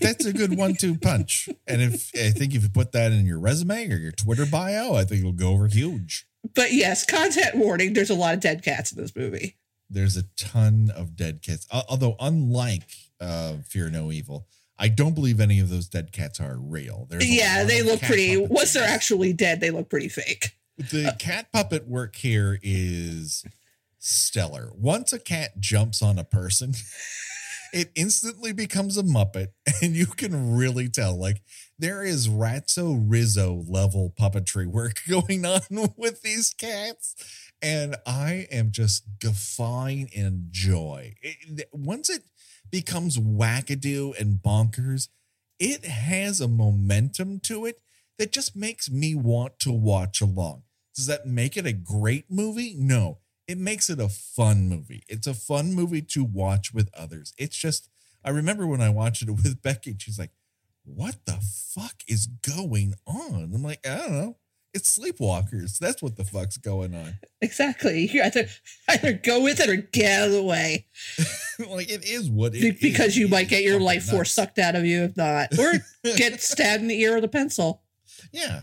That's 0.00 0.24
a 0.24 0.32
good 0.32 0.56
one 0.56 0.74
two 0.74 0.96
punch. 0.96 1.48
And 1.66 1.82
if 1.82 2.10
I 2.14 2.30
think 2.30 2.54
if 2.54 2.62
you 2.62 2.68
put 2.68 2.92
that 2.92 3.10
in 3.12 3.26
your 3.26 3.40
resume 3.40 3.90
or 3.90 3.96
your 3.96 4.12
Twitter 4.12 4.46
bio, 4.46 4.94
I 4.94 5.04
think 5.04 5.20
it'll 5.20 5.32
go 5.32 5.48
over 5.48 5.66
huge. 5.66 6.26
But 6.54 6.72
yes, 6.72 7.04
content 7.04 7.56
warning. 7.56 7.92
There's 7.92 8.10
a 8.10 8.14
lot 8.14 8.34
of 8.34 8.40
dead 8.40 8.62
cats 8.62 8.92
in 8.92 9.00
this 9.00 9.16
movie. 9.16 9.56
There's 9.88 10.16
a 10.16 10.24
ton 10.36 10.92
of 10.94 11.16
dead 11.16 11.42
cats. 11.42 11.66
Although 11.72 12.16
unlike 12.20 12.88
uh 13.20 13.54
Fear 13.66 13.90
No 13.90 14.12
Evil, 14.12 14.46
I 14.78 14.88
don't 14.88 15.14
believe 15.14 15.40
any 15.40 15.58
of 15.58 15.70
those 15.70 15.88
dead 15.88 16.12
cats 16.12 16.38
are 16.38 16.56
real. 16.56 17.06
There's 17.10 17.28
yeah, 17.28 17.64
they 17.64 17.82
look 17.82 18.00
pretty. 18.00 18.36
Once 18.36 18.74
they're 18.74 18.88
actually 18.88 19.32
dead, 19.32 19.60
they 19.60 19.70
look 19.70 19.90
pretty 19.90 20.08
fake. 20.08 20.56
The 20.90 21.08
uh, 21.08 21.14
cat 21.18 21.52
puppet 21.52 21.88
work 21.88 22.16
here 22.16 22.58
is 22.62 23.44
stellar. 23.98 24.70
Once 24.74 25.12
a 25.12 25.18
cat 25.18 25.58
jumps 25.60 26.02
on 26.02 26.18
a 26.18 26.24
person, 26.24 26.74
it 27.72 27.90
instantly 27.94 28.52
becomes 28.52 28.96
a 28.96 29.02
Muppet, 29.02 29.48
and 29.82 29.94
you 29.94 30.06
can 30.06 30.56
really 30.56 30.88
tell. 30.88 31.18
Like 31.18 31.42
there 31.78 32.02
is 32.02 32.28
Ratso 32.28 33.02
Rizzo 33.06 33.64
level 33.68 34.12
puppetry 34.18 34.66
work 34.66 35.00
going 35.08 35.44
on 35.44 35.60
with 35.96 36.22
these 36.22 36.54
cats, 36.54 37.14
and 37.62 37.96
I 38.06 38.46
am 38.50 38.70
just 38.72 39.04
guffawing 39.20 40.08
in 40.12 40.48
joy. 40.50 41.14
It- 41.22 41.68
once 41.72 42.08
it 42.10 42.22
becomes 42.70 43.18
wackadoo 43.18 44.18
and 44.18 44.38
bonkers, 44.38 45.08
it 45.58 45.84
has 45.84 46.40
a 46.40 46.48
momentum 46.48 47.40
to 47.40 47.66
it 47.66 47.80
that 48.18 48.32
just 48.32 48.54
makes 48.54 48.90
me 48.90 49.14
want 49.14 49.58
to 49.60 49.72
watch 49.72 50.20
along. 50.20 50.62
Does 51.00 51.06
that 51.06 51.26
make 51.26 51.56
it 51.56 51.64
a 51.66 51.72
great 51.72 52.26
movie? 52.30 52.74
No. 52.78 53.18
It 53.48 53.56
makes 53.58 53.88
it 53.88 53.98
a 53.98 54.08
fun 54.10 54.68
movie. 54.68 55.02
It's 55.08 55.26
a 55.26 55.32
fun 55.34 55.72
movie 55.72 56.02
to 56.02 56.22
watch 56.24 56.74
with 56.74 56.90
others. 56.94 57.32
It's 57.38 57.56
just, 57.56 57.88
I 58.22 58.28
remember 58.30 58.66
when 58.66 58.82
I 58.82 58.90
watched 58.90 59.22
it 59.22 59.30
with 59.30 59.62
Becky, 59.62 59.96
she's 59.98 60.18
like, 60.18 60.32
What 60.84 61.16
the 61.24 61.38
fuck 61.74 62.02
is 62.06 62.26
going 62.26 62.94
on? 63.06 63.50
I'm 63.54 63.62
like, 63.62 63.80
I 63.86 63.96
don't 63.96 64.12
know. 64.12 64.36
It's 64.72 64.96
sleepwalkers. 64.98 65.78
That's 65.78 66.00
what 66.02 66.16
the 66.16 66.24
fuck's 66.24 66.56
going 66.58 66.94
on. 66.94 67.14
Exactly. 67.40 68.06
You 68.06 68.22
either 68.22 68.46
either 68.88 69.14
go 69.14 69.42
with 69.42 69.58
it 69.58 69.68
or 69.68 69.76
get 69.76 70.20
out 70.20 70.26
of 70.28 70.32
the 70.34 70.42
way 70.44 70.86
like, 71.58 71.90
it 71.90 72.04
is 72.08 72.30
what 72.30 72.54
it 72.54 72.60
Be- 72.60 72.68
is. 72.68 72.80
because 72.80 73.16
you 73.16 73.26
might 73.26 73.48
get 73.48 73.64
your 73.64 73.80
life 73.80 74.04
force 74.04 74.28
nuts. 74.28 74.32
sucked 74.32 74.58
out 74.60 74.76
of 74.76 74.84
you 74.84 75.04
if 75.04 75.16
not, 75.16 75.58
or 75.58 75.72
get 76.16 76.40
stabbed 76.40 76.82
in 76.82 76.88
the 76.88 77.00
ear 77.00 77.14
with 77.16 77.24
a 77.24 77.28
pencil. 77.28 77.82
Yeah. 78.32 78.60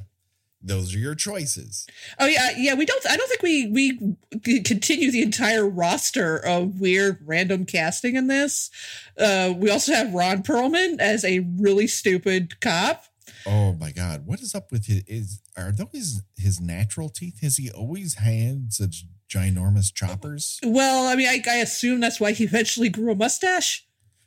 Those 0.61 0.95
are 0.95 0.99
your 0.99 1.15
choices. 1.15 1.85
Oh 2.19 2.25
yeah, 2.25 2.51
yeah. 2.57 2.73
We 2.73 2.85
don't. 2.85 3.05
I 3.09 3.15
don't 3.15 3.29
think 3.29 3.43
we 3.43 3.67
we 3.67 4.61
continue 4.61 5.11
the 5.11 5.21
entire 5.21 5.67
roster 5.67 6.37
of 6.37 6.79
weird 6.79 7.19
random 7.25 7.65
casting 7.65 8.15
in 8.15 8.27
this. 8.27 8.71
Uh, 9.17 9.53
we 9.55 9.69
also 9.69 9.93
have 9.93 10.13
Ron 10.13 10.41
Perlman 10.41 10.99
as 10.99 11.23
a 11.23 11.39
really 11.57 11.87
stupid 11.87 12.59
cop. 12.59 13.05
Oh 13.45 13.73
my 13.73 13.91
God. 13.91 14.25
What 14.25 14.41
is 14.41 14.55
up 14.55 14.71
with 14.71 14.87
his 14.87 15.03
is 15.07 15.41
are 15.55 15.71
those 15.71 16.21
his 16.37 16.59
natural 16.59 17.09
teeth? 17.09 17.41
Has 17.41 17.57
he 17.57 17.69
always 17.69 18.15
had 18.15 18.73
such 18.73 19.05
ginormous 19.29 19.93
choppers? 19.93 20.59
Well, 20.63 21.07
I 21.07 21.15
mean, 21.15 21.27
I, 21.27 21.41
I 21.49 21.57
assume 21.57 21.99
that's 21.99 22.19
why 22.19 22.31
he 22.31 22.43
eventually 22.45 22.89
grew 22.89 23.11
a 23.11 23.15
mustache. 23.15 23.85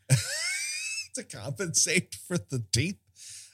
to 1.14 1.24
compensate 1.24 2.14
for 2.14 2.38
the 2.38 2.64
teeth? 2.72 2.98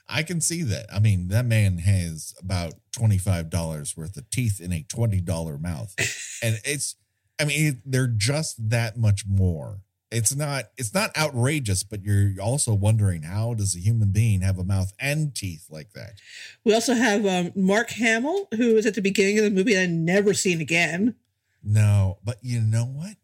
I 0.09 0.23
can 0.23 0.41
see 0.41 0.63
that. 0.63 0.87
I 0.93 1.01
mean, 1.01 1.29
that 1.29 1.47
man 1.47 1.79
has 1.79 2.35
about 2.39 2.75
$25 2.97 3.97
worth 3.97 4.17
of 4.17 4.31
teeth 4.31 4.61
in 4.61 4.73
a 4.73 4.83
$20 4.83 5.61
mouth. 5.61 5.95
and 6.43 6.61
it's 6.65 6.97
I 7.39 7.45
mean, 7.45 7.83
they're 7.85 8.07
just 8.07 8.71
that 8.71 8.97
much 8.97 9.25
more. 9.27 9.81
It's 10.11 10.35
not 10.35 10.67
it's 10.79 10.95
not 10.95 11.17
outrageous, 11.19 11.83
but 11.83 12.03
you're 12.03 12.33
also 12.41 12.73
wondering 12.73 13.23
how 13.23 13.55
does 13.55 13.75
a 13.75 13.81
human 13.81 14.13
being 14.13 14.41
have 14.41 14.59
a 14.59 14.65
mouth 14.65 14.93
and 15.01 15.35
teeth 15.35 15.67
like 15.69 15.93
that? 15.95 16.21
We 16.65 16.73
also 16.73 16.95
have 16.95 17.27
um, 17.27 17.53
Mark 17.57 17.91
Hamill, 17.91 18.49
who 18.57 18.75
was 18.75 18.87
at 18.87 18.95
the 18.95 19.03
beginning 19.03 19.39
of 19.39 19.45
the 19.45 19.51
movie 19.51 19.75
and 19.75 19.83
I 19.83 19.87
never 20.15 20.33
seen 20.33 20.61
again. 20.61 21.17
No, 21.63 22.19
but 22.25 22.39
you 22.41 22.61
know 22.61 22.85
what? 22.85 23.17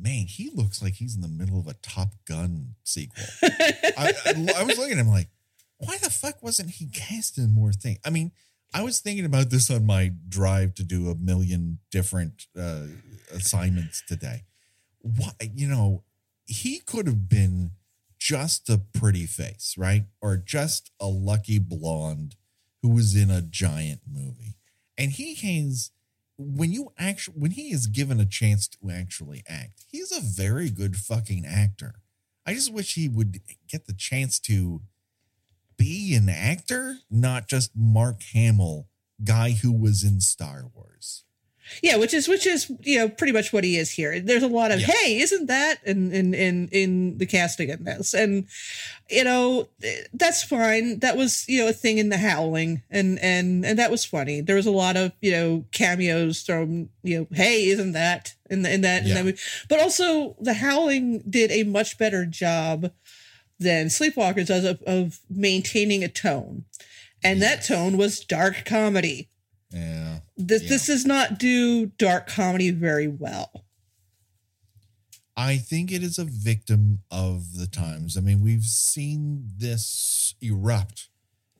Man, 0.00 0.26
he 0.28 0.50
looks 0.54 0.80
like 0.80 0.94
he's 0.94 1.16
in 1.16 1.22
the 1.22 1.28
middle 1.28 1.58
of 1.58 1.66
a 1.66 1.74
Top 1.74 2.14
Gun 2.24 2.76
sequel. 2.84 3.24
I, 3.42 4.12
I, 4.24 4.46
I 4.58 4.62
was 4.62 4.78
looking 4.78 4.92
at 4.92 5.04
him 5.04 5.08
like, 5.08 5.28
why 5.78 5.96
the 5.98 6.10
fuck 6.10 6.42
wasn't 6.42 6.70
he 6.70 6.86
cast 6.86 7.38
in 7.38 7.52
more 7.52 7.72
things? 7.72 7.98
I 8.04 8.10
mean, 8.10 8.32
I 8.74 8.82
was 8.82 9.00
thinking 9.00 9.24
about 9.24 9.50
this 9.50 9.70
on 9.70 9.86
my 9.86 10.12
drive 10.28 10.74
to 10.74 10.84
do 10.84 11.08
a 11.08 11.14
million 11.14 11.78
different 11.90 12.46
uh, 12.58 12.86
assignments 13.32 14.02
today. 14.06 14.44
Why, 15.00 15.30
you 15.54 15.68
know, 15.68 16.02
he 16.44 16.80
could 16.80 17.06
have 17.06 17.28
been 17.28 17.70
just 18.18 18.68
a 18.68 18.78
pretty 18.78 19.26
face, 19.26 19.74
right? 19.78 20.04
Or 20.20 20.36
just 20.36 20.90
a 21.00 21.06
lucky 21.06 21.58
blonde 21.58 22.36
who 22.82 22.90
was 22.90 23.16
in 23.16 23.30
a 23.30 23.40
giant 23.40 24.00
movie. 24.10 24.56
And 24.96 25.12
he 25.12 25.34
has 25.34 25.92
when 26.36 26.72
you 26.72 26.92
actually 26.98 27.38
when 27.38 27.50
he 27.52 27.72
is 27.72 27.86
given 27.86 28.20
a 28.20 28.26
chance 28.26 28.68
to 28.68 28.90
actually 28.90 29.42
act, 29.48 29.84
he's 29.90 30.12
a 30.12 30.20
very 30.20 30.70
good 30.70 30.96
fucking 30.96 31.44
actor. 31.46 31.96
I 32.46 32.54
just 32.54 32.72
wish 32.72 32.94
he 32.94 33.08
would 33.08 33.40
get 33.68 33.86
the 33.86 33.92
chance 33.92 34.38
to 34.40 34.82
be 35.78 36.14
an 36.14 36.28
actor, 36.28 36.98
not 37.10 37.48
just 37.48 37.70
Mark 37.74 38.22
Hamill, 38.34 38.88
guy 39.24 39.52
who 39.52 39.72
was 39.72 40.04
in 40.04 40.20
Star 40.20 40.64
Wars. 40.74 41.24
Yeah, 41.82 41.96
which 41.96 42.14
is 42.14 42.28
which 42.28 42.46
is 42.46 42.72
you 42.80 42.98
know 42.98 43.10
pretty 43.10 43.32
much 43.32 43.52
what 43.52 43.62
he 43.62 43.76
is 43.76 43.90
here. 43.90 44.20
There's 44.20 44.42
a 44.42 44.48
lot 44.48 44.70
of 44.70 44.80
Yeah. 44.80 44.86
hey, 44.86 45.18
isn't 45.18 45.48
that 45.48 45.78
in 45.84 46.12
in 46.12 46.32
in 46.32 46.68
in 46.68 47.18
the 47.18 47.26
casting 47.26 47.68
in 47.68 47.84
this, 47.84 48.14
and 48.14 48.46
you 49.10 49.22
know 49.22 49.68
that's 50.14 50.42
fine. 50.42 51.00
That 51.00 51.16
was 51.18 51.46
you 51.46 51.58
know 51.58 51.68
a 51.68 51.74
thing 51.74 51.98
in 51.98 52.08
the 52.08 52.16
Howling, 52.16 52.82
and 52.90 53.18
and 53.18 53.66
and 53.66 53.78
that 53.78 53.90
was 53.90 54.04
funny. 54.04 54.40
There 54.40 54.56
was 54.56 54.66
a 54.66 54.70
lot 54.70 54.96
of 54.96 55.12
you 55.20 55.30
know 55.30 55.64
cameos 55.70 56.42
from 56.42 56.88
you 57.02 57.18
know 57.18 57.26
hey, 57.32 57.66
isn't 57.68 57.92
that 57.92 58.34
in 58.48 58.62
the, 58.62 58.72
in 58.72 58.80
that 58.80 59.02
in 59.02 59.12
that 59.12 59.24
movie, 59.26 59.38
but 59.68 59.78
also 59.80 60.36
the 60.40 60.54
Howling 60.54 61.22
did 61.28 61.50
a 61.50 61.64
much 61.64 61.98
better 61.98 62.24
job 62.24 62.90
than 63.58 63.86
Sleepwalkers 63.86 64.46
does 64.46 64.64
of, 64.64 64.82
of 64.82 65.20
maintaining 65.28 66.04
a 66.04 66.08
tone, 66.08 66.64
and 67.22 67.42
that 67.42 67.64
tone 67.64 67.96
was 67.96 68.20
dark 68.20 68.64
comedy. 68.64 69.28
Yeah. 69.70 70.20
This 70.36 70.62
Yeah. 70.62 70.68
this 70.68 70.86
does 70.86 71.04
not 71.04 71.38
do 71.38 71.86
dark 71.86 72.26
comedy 72.28 72.70
very 72.70 73.08
well. 73.08 73.64
I 75.36 75.56
think 75.58 75.92
it 75.92 76.02
is 76.02 76.18
a 76.18 76.24
victim 76.24 77.00
of 77.10 77.54
the 77.54 77.66
times. 77.68 78.16
I 78.16 78.20
mean, 78.20 78.40
we've 78.40 78.64
seen 78.64 79.50
this 79.56 80.34
erupt 80.40 81.08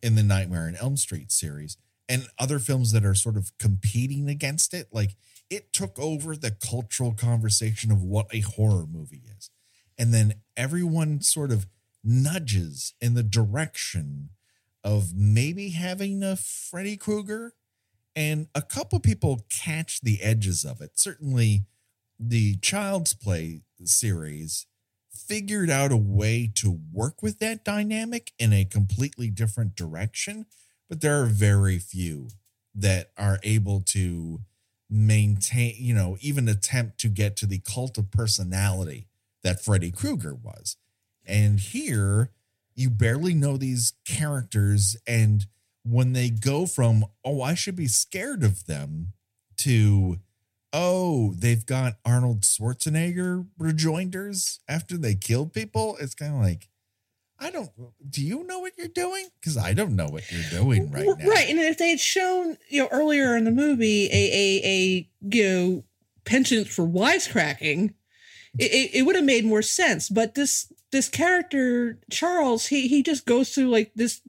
in 0.02 0.16
the 0.16 0.22
Nightmare 0.24 0.66
on 0.66 0.76
Elm 0.76 0.96
Street 0.96 1.30
series 1.30 1.76
and 2.08 2.26
other 2.38 2.58
films 2.58 2.90
that 2.92 3.04
are 3.04 3.14
sort 3.14 3.36
of 3.36 3.56
competing 3.58 4.28
against 4.28 4.74
it. 4.74 4.88
Like 4.92 5.14
it 5.48 5.72
took 5.72 5.96
over 5.98 6.34
the 6.34 6.50
cultural 6.50 7.12
conversation 7.14 7.92
of 7.92 8.02
what 8.02 8.26
a 8.32 8.40
horror 8.40 8.86
movie 8.86 9.22
is. 9.36 9.50
And 9.96 10.12
then 10.12 10.34
everyone 10.56 11.20
sort 11.20 11.52
of 11.52 11.66
nudges 12.08 12.94
in 13.00 13.14
the 13.14 13.22
direction 13.22 14.30
of 14.82 15.14
maybe 15.14 15.70
having 15.70 16.22
a 16.22 16.36
Freddy 16.36 16.96
Krueger. 16.96 17.54
And 18.16 18.48
a 18.54 18.62
couple 18.62 18.98
people 18.98 19.46
catch 19.50 20.00
the 20.00 20.22
edges 20.22 20.64
of 20.64 20.80
it. 20.80 20.98
Certainly, 20.98 21.64
the 22.18 22.56
Child's 22.56 23.14
Play 23.14 23.62
series 23.84 24.66
figured 25.12 25.70
out 25.70 25.92
a 25.92 25.96
way 25.96 26.50
to 26.56 26.80
work 26.92 27.22
with 27.22 27.38
that 27.38 27.64
dynamic 27.64 28.32
in 28.38 28.52
a 28.52 28.64
completely 28.64 29.30
different 29.30 29.76
direction, 29.76 30.46
but 30.88 31.00
there 31.00 31.20
are 31.20 31.26
very 31.26 31.78
few 31.78 32.28
that 32.74 33.10
are 33.18 33.38
able 33.42 33.80
to 33.80 34.40
maintain, 34.88 35.74
you 35.76 35.94
know, 35.94 36.16
even 36.20 36.48
attempt 36.48 36.98
to 36.98 37.08
get 37.08 37.36
to 37.36 37.46
the 37.46 37.58
cult 37.58 37.98
of 37.98 38.10
personality 38.10 39.06
that 39.42 39.62
Freddy 39.62 39.90
Krueger 39.90 40.34
was. 40.34 40.76
And 41.28 41.60
here, 41.60 42.30
you 42.74 42.90
barely 42.90 43.34
know 43.34 43.56
these 43.56 43.92
characters. 44.06 44.96
And 45.06 45.46
when 45.84 46.12
they 46.12 46.30
go 46.30 46.66
from, 46.66 47.04
oh, 47.24 47.42
I 47.42 47.54
should 47.54 47.76
be 47.76 47.88
scared 47.88 48.42
of 48.42 48.66
them 48.66 49.12
to, 49.58 50.18
oh, 50.72 51.34
they've 51.36 51.64
got 51.64 51.98
Arnold 52.04 52.42
Schwarzenegger 52.42 53.46
rejoinders 53.58 54.60
after 54.68 54.96
they 54.96 55.14
killed 55.14 55.52
people. 55.52 55.96
It's 56.00 56.14
kind 56.14 56.34
of 56.34 56.40
like, 56.40 56.68
I 57.40 57.50
don't. 57.50 57.70
Do 58.10 58.24
you 58.24 58.44
know 58.44 58.58
what 58.58 58.72
you're 58.76 58.88
doing? 58.88 59.28
Because 59.40 59.56
I 59.56 59.72
don't 59.72 59.94
know 59.94 60.08
what 60.08 60.30
you're 60.30 60.50
doing 60.50 60.90
right 60.90 61.06
now. 61.06 61.28
Right, 61.28 61.48
and 61.48 61.58
if 61.60 61.78
they 61.78 61.90
had 61.90 62.00
shown 62.00 62.56
you 62.68 62.82
know 62.82 62.88
earlier 62.90 63.36
in 63.36 63.44
the 63.44 63.52
movie 63.52 64.06
a 64.06 64.10
a 64.10 64.60
a 64.64 65.08
you 65.36 65.44
know 65.44 65.84
penchant 66.24 66.66
for 66.66 66.84
wisecracking, 66.84 67.94
it, 68.58 68.90
it 68.92 69.02
would 69.06 69.14
have 69.14 69.24
made 69.24 69.44
more 69.44 69.62
sense. 69.62 70.08
But 70.08 70.34
this 70.34 70.72
this 70.92 71.08
character 71.08 71.98
Charles, 72.10 72.66
he 72.66 72.88
he 72.88 73.02
just 73.02 73.26
goes 73.26 73.54
through 73.54 73.68
like 73.68 73.92
this 73.94 74.20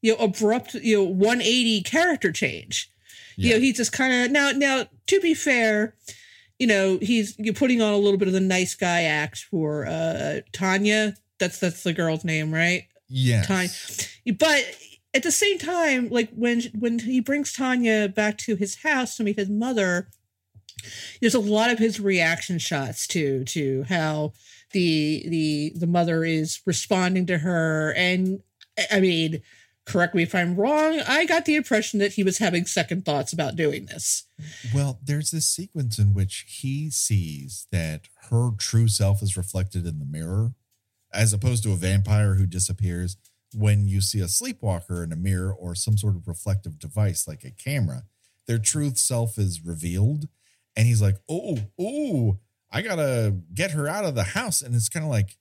you 0.00 0.12
know 0.12 0.24
abrupt 0.24 0.74
you 0.74 0.98
know 0.98 1.04
180 1.04 1.82
character 1.82 2.32
change. 2.32 2.90
You 3.36 3.54
know, 3.54 3.60
he's 3.60 3.76
just 3.78 3.92
kind 3.92 4.12
of 4.12 4.30
now 4.30 4.50
now 4.50 4.84
to 5.06 5.20
be 5.20 5.34
fair, 5.34 5.94
you 6.58 6.66
know, 6.66 6.98
he's 7.00 7.34
you're 7.38 7.54
putting 7.54 7.80
on 7.80 7.92
a 7.92 7.98
little 7.98 8.18
bit 8.18 8.28
of 8.28 8.34
the 8.34 8.40
nice 8.40 8.74
guy 8.74 9.02
act 9.02 9.46
for 9.50 9.86
uh 9.86 10.40
Tanya. 10.52 11.14
That's 11.38 11.58
that's 11.58 11.82
the 11.82 11.92
girl's 11.92 12.24
name, 12.24 12.52
right? 12.52 12.84
Yes. 13.08 13.46
time. 13.46 14.36
But 14.38 14.64
at 15.14 15.22
the 15.22 15.32
same 15.32 15.58
time, 15.58 16.08
like 16.10 16.30
when 16.34 16.62
when 16.78 16.98
he 17.00 17.20
brings 17.20 17.52
Tanya 17.52 18.08
back 18.08 18.38
to 18.38 18.56
his 18.56 18.82
house 18.82 19.16
to 19.16 19.24
meet 19.24 19.36
his 19.36 19.50
mother, 19.50 20.08
there's 21.20 21.34
a 21.34 21.40
lot 21.40 21.70
of 21.70 21.78
his 21.78 22.00
reaction 22.00 22.58
shots 22.58 23.06
to 23.08 23.44
to 23.44 23.84
how 23.88 24.32
the 24.72 25.24
the 25.28 25.72
the 25.76 25.86
mother 25.86 26.24
is 26.24 26.60
responding 26.66 27.26
to 27.26 27.38
her, 27.38 27.92
and 27.96 28.42
I 28.90 29.00
mean. 29.00 29.42
Correct 29.84 30.14
me 30.14 30.22
if 30.22 30.32
I'm 30.32 30.54
wrong. 30.54 31.00
I 31.08 31.24
got 31.24 31.44
the 31.44 31.56
impression 31.56 31.98
that 31.98 32.12
he 32.12 32.22
was 32.22 32.38
having 32.38 32.66
second 32.66 33.04
thoughts 33.04 33.32
about 33.32 33.56
doing 33.56 33.86
this. 33.86 34.22
Well, 34.72 35.00
there's 35.02 35.32
this 35.32 35.48
sequence 35.48 35.98
in 35.98 36.14
which 36.14 36.44
he 36.46 36.88
sees 36.88 37.66
that 37.72 38.02
her 38.30 38.50
true 38.56 38.86
self 38.86 39.24
is 39.24 39.36
reflected 39.36 39.84
in 39.84 39.98
the 39.98 40.04
mirror, 40.04 40.54
as 41.12 41.32
opposed 41.32 41.64
to 41.64 41.72
a 41.72 41.76
vampire 41.76 42.34
who 42.36 42.46
disappears. 42.46 43.16
When 43.56 43.88
you 43.88 44.00
see 44.00 44.20
a 44.20 44.28
sleepwalker 44.28 45.02
in 45.02 45.10
a 45.10 45.16
mirror 45.16 45.52
or 45.52 45.74
some 45.74 45.98
sort 45.98 46.14
of 46.14 46.28
reflective 46.28 46.78
device 46.78 47.26
like 47.26 47.42
a 47.42 47.50
camera, 47.50 48.04
their 48.46 48.60
truth 48.60 48.98
self 48.98 49.36
is 49.36 49.64
revealed. 49.64 50.28
And 50.76 50.86
he's 50.86 51.02
like, 51.02 51.16
oh, 51.28 51.58
oh, 51.76 52.38
I 52.72 52.82
gotta 52.82 53.36
get 53.54 53.72
her 53.72 53.86
out 53.88 54.04
of 54.04 54.14
the 54.14 54.24
house. 54.24 54.62
And 54.62 54.74
it's 54.74 54.88
kind 54.88 55.04
of 55.04 55.10
like, 55.10 55.36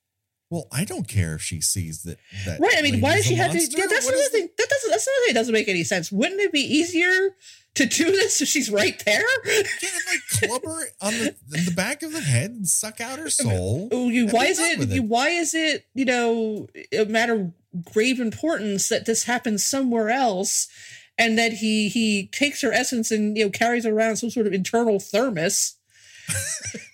well, 0.52 0.68
I 0.72 0.84
don't 0.84 1.08
care 1.08 1.36
if 1.36 1.42
she 1.42 1.62
sees 1.62 2.04
that. 2.04 2.20
that 2.46 2.60
Right. 2.60 2.76
I 2.78 2.82
mean, 2.82 3.00
why 3.00 3.16
does 3.16 3.26
she 3.26 3.36
have 3.36 3.52
to? 3.52 3.58
Yeah, 3.58 3.86
that's 3.88 4.06
What 4.06 4.14
another 4.14 4.30
thing. 4.30 4.50
That 4.58 4.70
doesn't. 4.70 4.92
That's 4.92 5.08
another 5.08 5.26
thing 5.26 5.34
that 5.34 5.40
doesn't 5.40 5.54
make 5.54 5.70
any 5.70 5.86
sense. 5.86 6.12
Wouldn't 6.12 6.42
it 6.42 6.52
be 6.52 6.60
easier 6.60 7.36
to 7.76 7.86
do 7.86 8.12
this 8.12 8.42
if 8.42 8.50
she's 8.50 8.70
right 8.70 9.02
there? 9.06 9.24
Yeah, 9.46 9.64
like 10.10 10.50
club 10.50 10.62
her 10.66 10.84
on 11.02 11.14
the, 11.14 11.36
the 11.48 11.72
back 11.74 12.04
of 12.04 12.12
the 12.12 12.20
head 12.20 12.52
and 12.52 12.68
suck 12.68 13.00
out 13.00 13.18
her 13.18 13.30
soul. 13.30 13.88
Oh, 13.94 14.10
you, 14.10 14.28
why 14.28 14.48
is 14.48 14.60
it, 14.60 14.90
You, 14.90 15.04
why 15.04 15.30
is 15.30 15.56
it? 15.56 15.86
You 15.94 16.04
know, 16.04 16.68
a 16.92 17.06
matter 17.06 17.34
of 17.34 17.86
grave 17.86 18.20
importance 18.20 18.90
that 18.90 19.06
this 19.06 19.24
happens 19.24 19.66
somewhere 19.66 20.10
else, 20.10 20.68
and 21.18 21.38
that 21.38 21.54
he 21.54 21.88
he 21.88 22.28
takes 22.28 22.62
her 22.62 22.74
essence 22.74 23.10
and 23.10 23.38
you 23.38 23.46
know 23.46 23.50
carries 23.50 23.86
around 23.86 24.18
some 24.18 24.30
sort 24.30 24.48
of 24.48 24.54
internal 24.54 25.00
thermos. 25.00 25.78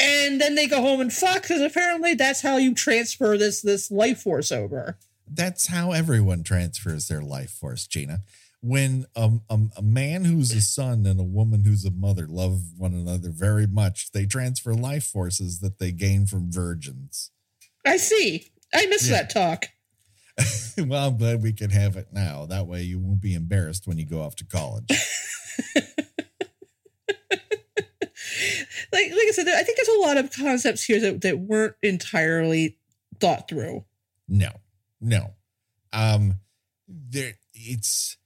and 0.00 0.40
then 0.40 0.54
they 0.54 0.66
go 0.66 0.80
home 0.80 1.00
and 1.00 1.12
fuck 1.12 1.42
because 1.42 1.60
apparently 1.60 2.14
that's 2.14 2.40
how 2.42 2.56
you 2.56 2.74
transfer 2.74 3.36
this 3.38 3.62
this 3.62 3.90
life 3.90 4.22
force 4.22 4.50
over. 4.52 4.98
That's 5.26 5.68
how 5.68 5.92
everyone 5.92 6.42
transfers 6.42 7.08
their 7.08 7.22
life 7.22 7.50
force, 7.50 7.86
Gina. 7.86 8.20
When 8.60 9.04
um, 9.14 9.42
um, 9.50 9.70
a 9.76 9.82
man 9.82 10.24
who's 10.24 10.50
a 10.52 10.60
son 10.60 11.04
and 11.06 11.20
a 11.20 11.24
woman 11.24 11.64
who's 11.64 11.84
a 11.84 11.90
mother 11.90 12.26
love 12.26 12.60
one 12.78 12.94
another 12.94 13.28
very 13.30 13.66
much, 13.66 14.12
they 14.12 14.24
transfer 14.26 14.72
life 14.74 15.04
forces 15.04 15.60
that 15.60 15.78
they 15.78 15.92
gain 15.92 16.26
from 16.26 16.50
virgins. 16.50 17.30
I 17.86 17.98
see. 17.98 18.50
I 18.72 18.86
missed 18.86 19.10
Yeah. 19.10 19.22
that 19.22 19.30
talk. 19.30 19.66
well, 20.88 21.08
I'm 21.08 21.16
glad 21.18 21.42
we 21.42 21.52
can 21.52 21.70
have 21.70 21.96
it 21.96 22.08
now. 22.12 22.46
That 22.46 22.66
way 22.66 22.82
you 22.82 22.98
won't 22.98 23.20
be 23.20 23.34
embarrassed 23.34 23.86
when 23.86 23.98
you 23.98 24.06
go 24.06 24.22
off 24.22 24.34
to 24.36 24.44
college. 24.46 24.88
like 28.94 29.10
like 29.10 29.28
I 29.28 29.32
said, 29.32 29.48
I 29.48 29.62
think 29.62 29.76
there's 29.76 29.96
a 29.96 30.00
lot 30.00 30.16
of 30.16 30.32
concepts 30.32 30.84
here 30.84 31.00
that, 31.00 31.20
that 31.22 31.38
weren't 31.38 31.74
entirely 31.82 32.78
thought 33.20 33.48
through. 33.48 33.84
No, 34.28 34.50
no. 35.00 35.34
Um, 35.92 36.36
there 36.88 37.34
it's 37.52 38.16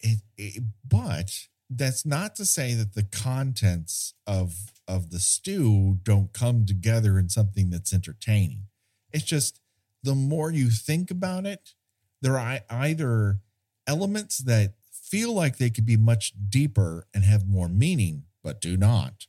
it, 0.00 0.18
it, 0.36 0.62
but 0.88 1.48
that's 1.68 2.06
not 2.06 2.36
to 2.36 2.44
say 2.44 2.74
that 2.74 2.94
the 2.94 3.02
contents 3.02 4.14
of 4.26 4.72
of 4.86 5.10
the 5.10 5.18
stew 5.18 5.98
don't 6.02 6.32
come 6.32 6.64
together 6.64 7.18
in 7.18 7.28
something 7.28 7.70
that's 7.70 7.92
entertaining. 7.92 8.66
It's 9.12 9.24
just 9.24 9.60
the 10.02 10.14
more 10.14 10.50
you 10.50 10.70
think 10.70 11.10
about 11.10 11.46
it, 11.46 11.74
there 12.22 12.38
are 12.38 12.60
either 12.70 13.40
elements 13.86 14.38
that 14.38 14.74
feel 14.92 15.32
like 15.32 15.56
they 15.56 15.70
could 15.70 15.86
be 15.86 15.96
much 15.96 16.32
deeper 16.48 17.06
and 17.14 17.24
have 17.24 17.48
more 17.48 17.68
meaning, 17.68 18.24
but 18.42 18.60
do 18.60 18.76
not, 18.76 19.26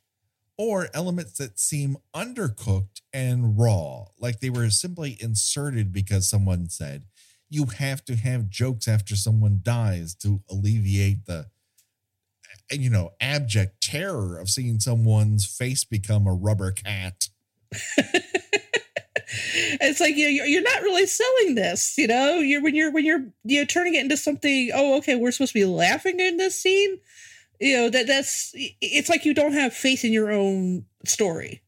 or 0.57 0.89
elements 0.93 1.37
that 1.37 1.59
seem 1.59 1.97
undercooked 2.15 3.01
and 3.13 3.59
raw, 3.59 4.05
like 4.19 4.39
they 4.39 4.49
were 4.49 4.69
simply 4.69 5.17
inserted 5.19 5.93
because 5.93 6.29
someone 6.29 6.69
said, 6.69 7.03
you 7.49 7.65
have 7.65 8.03
to 8.05 8.15
have 8.15 8.49
jokes 8.49 8.87
after 8.87 9.15
someone 9.15 9.61
dies 9.63 10.13
to 10.15 10.41
alleviate 10.49 11.25
the 11.25 11.47
you 12.69 12.89
know 12.89 13.11
abject 13.21 13.81
terror 13.81 14.37
of 14.37 14.49
seeing 14.49 14.77
someone's 14.77 15.45
face 15.45 15.85
become 15.85 16.27
a 16.27 16.33
rubber 16.33 16.71
cat 16.71 17.29
it's 19.81 19.99
like 19.99 20.15
you 20.15 20.27
you're 20.27 20.61
not 20.61 20.81
really 20.81 21.05
selling 21.05 21.55
this, 21.55 21.97
you 21.97 22.07
know. 22.07 22.39
You're 22.39 22.61
when 22.61 22.75
you're 22.75 22.91
when 22.91 23.05
you're 23.05 23.25
you 23.43 23.61
know 23.61 23.65
turning 23.65 23.95
it 23.95 24.01
into 24.01 24.17
something. 24.17 24.71
Oh, 24.73 24.97
okay, 24.97 25.15
we're 25.15 25.31
supposed 25.31 25.53
to 25.53 25.59
be 25.59 25.65
laughing 25.65 26.19
in 26.19 26.37
this 26.37 26.59
scene. 26.61 26.99
You 27.59 27.77
know 27.77 27.89
that 27.89 28.07
that's 28.07 28.51
it's 28.55 29.09
like 29.09 29.25
you 29.25 29.33
don't 29.33 29.53
have 29.53 29.73
faith 29.73 30.03
in 30.05 30.13
your 30.13 30.31
own 30.31 30.85
story. 31.05 31.61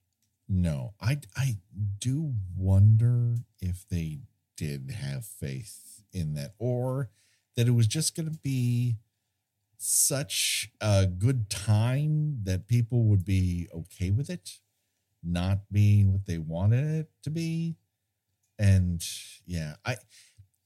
no 0.47 0.93
i 0.99 1.17
i 1.36 1.58
do 1.99 2.34
wonder 2.58 3.36
if 3.62 3.88
they 3.89 4.19
did 4.58 4.91
have 4.91 5.25
faith 5.25 6.02
in 6.12 6.34
that 6.34 6.54
or 6.58 7.10
that 7.56 7.67
it 7.67 7.71
was 7.71 7.88
just 7.88 8.15
going 8.15 8.30
to 8.30 8.38
be 8.43 8.95
such 9.78 10.71
a 10.82 11.06
good 11.06 11.49
time 11.49 12.39
that 12.43 12.67
people 12.67 13.04
would 13.04 13.23
be 13.23 13.67
okay 13.73 14.10
with 14.12 14.30
it 14.30 14.60
not 15.23 15.60
being 15.71 16.12
what 16.12 16.25
they 16.25 16.38
wanted 16.38 16.84
it 16.84 17.10
to 17.23 17.30
be 17.30 17.75
and 18.58 19.06
yeah 19.45 19.75
i 19.86 19.95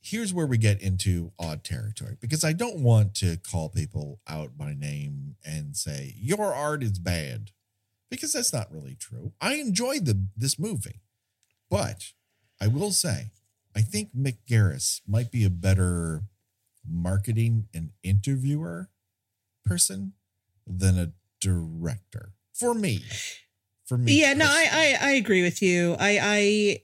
here's 0.04 0.34
where 0.34 0.46
we 0.46 0.58
get 0.58 0.82
into 0.82 1.32
odd 1.40 1.64
territory 1.64 2.18
because 2.20 2.44
i 2.44 2.52
don't 2.52 2.80
want 2.80 3.16
to 3.16 3.38
call 3.38 3.70
people 3.70 4.20
out 4.28 4.58
by 4.58 4.74
name 4.74 5.36
and 5.46 5.76
say 5.78 6.14
your 6.18 6.54
art 6.54 6.84
is 6.84 7.00
bad 7.00 7.52
because 8.12 8.34
that's 8.34 8.54
not 8.54 8.72
really 8.72 8.96
true 8.96 9.32
i 9.40 9.56
enjoyed 9.56 10.06
the 10.06 10.28
this 10.36 10.60
movie 10.60 11.02
but 11.70 12.12
i 12.62 12.68
will 12.68 12.92
say 12.92 13.32
i 13.76 13.82
think 13.82 14.10
mick 14.16 14.38
garris 14.50 15.02
might 15.08 15.32
be 15.32 15.46
a 15.46 15.50
better 15.50 16.24
marketing 16.86 17.68
and 17.74 17.92
interviewer 18.04 18.90
person 19.66 20.14
than 20.68 21.00
a 21.00 21.12
director 21.40 22.34
for 22.54 22.74
me 22.74 23.02
for 23.86 23.98
me 23.98 24.22
Yeah, 24.22 24.34
no, 24.34 24.46
I. 24.46 24.98
I 25.02 25.08
I 25.10 25.12
agree 25.12 25.44
with 25.44 25.62
you. 25.62 25.96
I 26.00 26.20
I 26.22 26.80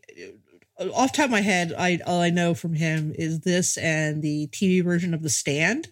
off 0.93 1.11
the 1.11 1.17
top 1.17 1.25
of 1.25 1.31
my 1.31 1.41
head, 1.41 1.73
I 1.77 1.99
all 2.05 2.21
I 2.21 2.29
know 2.29 2.53
from 2.53 2.73
him 2.73 3.13
is 3.17 3.41
this 3.41 3.77
and 3.77 4.21
the 4.21 4.47
TV 4.47 4.83
version 4.83 5.13
of 5.13 5.21
The 5.23 5.29
Stand, 5.29 5.89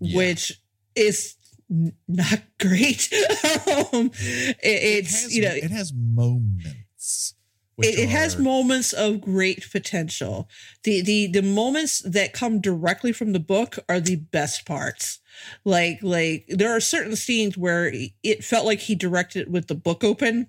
Yeah. 0.00 0.16
which 0.16 0.60
is 0.94 1.34
n- 1.70 1.92
not 2.06 2.40
great. 2.60 3.08
um, 3.92 4.10
it, 4.14 4.56
It 4.62 5.04
it's 5.04 5.22
has- 5.22 5.36
you 5.36 5.42
know 5.42 5.54
it 5.54 5.70
has 5.70 5.92
moments 5.94 7.34
it, 7.80 7.96
it 7.96 8.08
has 8.08 8.36
moments 8.36 8.92
of 8.92 9.20
great 9.20 9.64
potential. 9.70 10.48
The 10.82 11.00
the 11.00 11.26
the 11.28 11.42
moments 11.42 12.00
that 12.00 12.32
come 12.32 12.60
directly 12.60 13.12
from 13.12 13.32
the 13.32 13.38
book 13.38 13.78
are 13.88 14.00
the 14.00 14.16
best 14.16 14.66
parts. 14.66 15.20
Like 15.64 16.00
like 16.02 16.46
there 16.48 16.74
are 16.76 16.80
certain 16.80 17.14
scenes 17.14 17.56
where 17.56 17.92
it 18.24 18.42
felt 18.42 18.66
like 18.66 18.80
he 18.80 18.96
directed 18.96 19.42
it 19.42 19.50
with 19.50 19.68
the 19.68 19.76
book 19.76 20.02
open. 20.02 20.48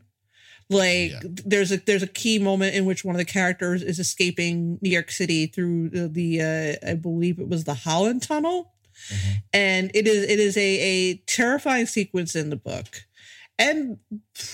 Like 0.69 1.11
Yeah. 1.11 1.19
there's 1.23 1.71
a 1.71 1.77
there's 1.77 2.03
a 2.03 2.07
key 2.07 2.37
moment 2.39 2.75
in 2.75 2.85
which 2.85 3.03
one 3.03 3.15
of 3.15 3.19
the 3.19 3.25
characters 3.25 3.81
is 3.81 3.97
escaping 3.99 4.77
New 4.81 4.89
York 4.91 5.09
City 5.11 5.47
through 5.47 5.89
the, 5.89 6.07
the 6.07 6.41
uh, 6.41 6.91
I 6.91 6.93
believe 6.95 7.39
it 7.39 7.47
was 7.49 7.63
the 7.63 7.73
Holland 7.73 8.21
Tunnel 8.23 8.73
Mhm. 9.13 9.41
and 9.53 9.91
it 9.93 10.07
is 10.07 10.23
it 10.29 10.39
is 10.39 10.57
a, 10.57 10.61
a 10.61 11.15
terrifying 11.25 11.85
sequence 11.85 12.35
in 12.35 12.49
the 12.49 12.57
book 12.57 13.05
and 13.57 13.97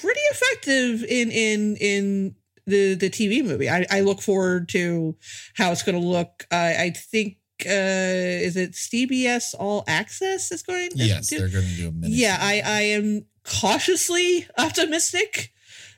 pretty 0.01 0.19
effective 0.31 1.03
in 1.03 1.31
in 1.31 1.75
in 1.77 2.35
the 2.67 2.93
the 2.95 3.09
TV 3.09 3.43
movie. 3.43 3.69
I, 3.69 3.85
I 3.89 4.01
look 4.01 4.21
forward 4.21 4.69
to 4.69 5.17
how 5.55 5.71
it's 5.71 5.83
going 5.83 5.99
to 5.99 6.07
look. 6.07 6.45
I 6.51 6.75
I 6.85 6.89
think 6.91 7.37
uh 7.65 8.45
is 8.47 8.55
it 8.55 8.71
CBS 8.73 9.53
All 9.57 9.83
Access 9.87 10.51
is 10.51 10.61
going? 10.63 10.87
is- 10.91 11.07
Yes, 11.07 11.29
they're 11.29 11.49
going 11.49 11.67
to 11.67 11.75
do 11.75 11.87
a 11.89 11.91
minute. 11.91 12.11
yeah, 12.15 12.37
I 12.39 12.61
I 12.63 12.81
am 12.81 13.25
cautiously 13.43 14.47
optimistic 14.57 15.51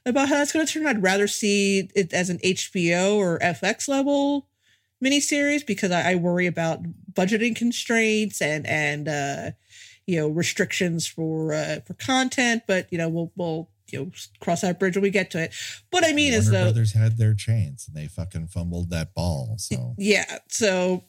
about 0.10 0.30
how 0.30 0.36
that's 0.36 0.52
going 0.52 0.66
to 0.66 0.72
turn. 0.72 0.88
I'd 0.88 1.04
rather 1.04 1.28
see 1.28 1.90
it 1.96 2.14
as 2.14 2.30
an 2.30 2.40
HBO 2.40 3.16
or 3.16 3.40
FX 3.40 3.88
level 3.88 4.48
miniseries 5.04 5.66
because 5.66 5.92
I, 5.92 6.12
I 6.12 6.16
worry 6.16 6.48
about 6.48 6.84
budgeting 7.14 7.56
constraints 7.56 8.42
and 8.42 8.66
and 8.68 9.08
uh, 9.08 9.52
you 10.06 10.18
know 10.18 10.28
restrictions 10.28 11.08
for 11.08 11.54
uh, 11.54 11.80
for 11.86 11.94
content. 11.96 12.64
But 12.68 12.92
you 12.92 12.98
know 12.98 13.10
we'll 13.10 13.32
we'll 13.36 13.70
you 13.92 14.00
know 14.00 14.12
cross 14.40 14.62
that 14.62 14.80
bridge 14.80 14.96
when 14.96 15.04
we 15.04 15.10
get 15.10 15.32
to 15.32 15.44
it. 15.44 15.54
But 15.92 16.06
I 16.06 16.14
mean 16.14 16.32
Warner 16.32 16.38
is 16.38 16.52
though, 16.52 16.64
Brothers 16.64 16.94
had 16.94 17.18
their 17.18 17.34
chance 17.34 17.88
and 17.88 17.96
they 17.96 18.08
fucking 18.08 18.48
fumbled 18.48 18.90
that 18.90 19.14
ball. 19.14 19.56
So 19.58 19.96
yeah. 19.98 20.40
So 20.50 21.04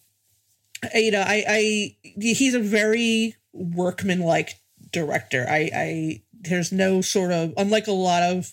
you 0.94 1.11
know 1.11 1.22
I 1.22 1.44
I 1.49 1.96
he's 2.03 2.55
a 2.55 2.61
very 2.61 3.34
workman-like 3.53 4.55
director. 4.92 5.46
I 5.49 5.70
I 5.74 6.22
there's 6.40 6.72
no 6.72 7.01
sort 7.01 7.32
of 7.32 7.53
unlike 7.57 7.86
a 7.86 7.92
lot 7.92 8.22
of 8.22 8.53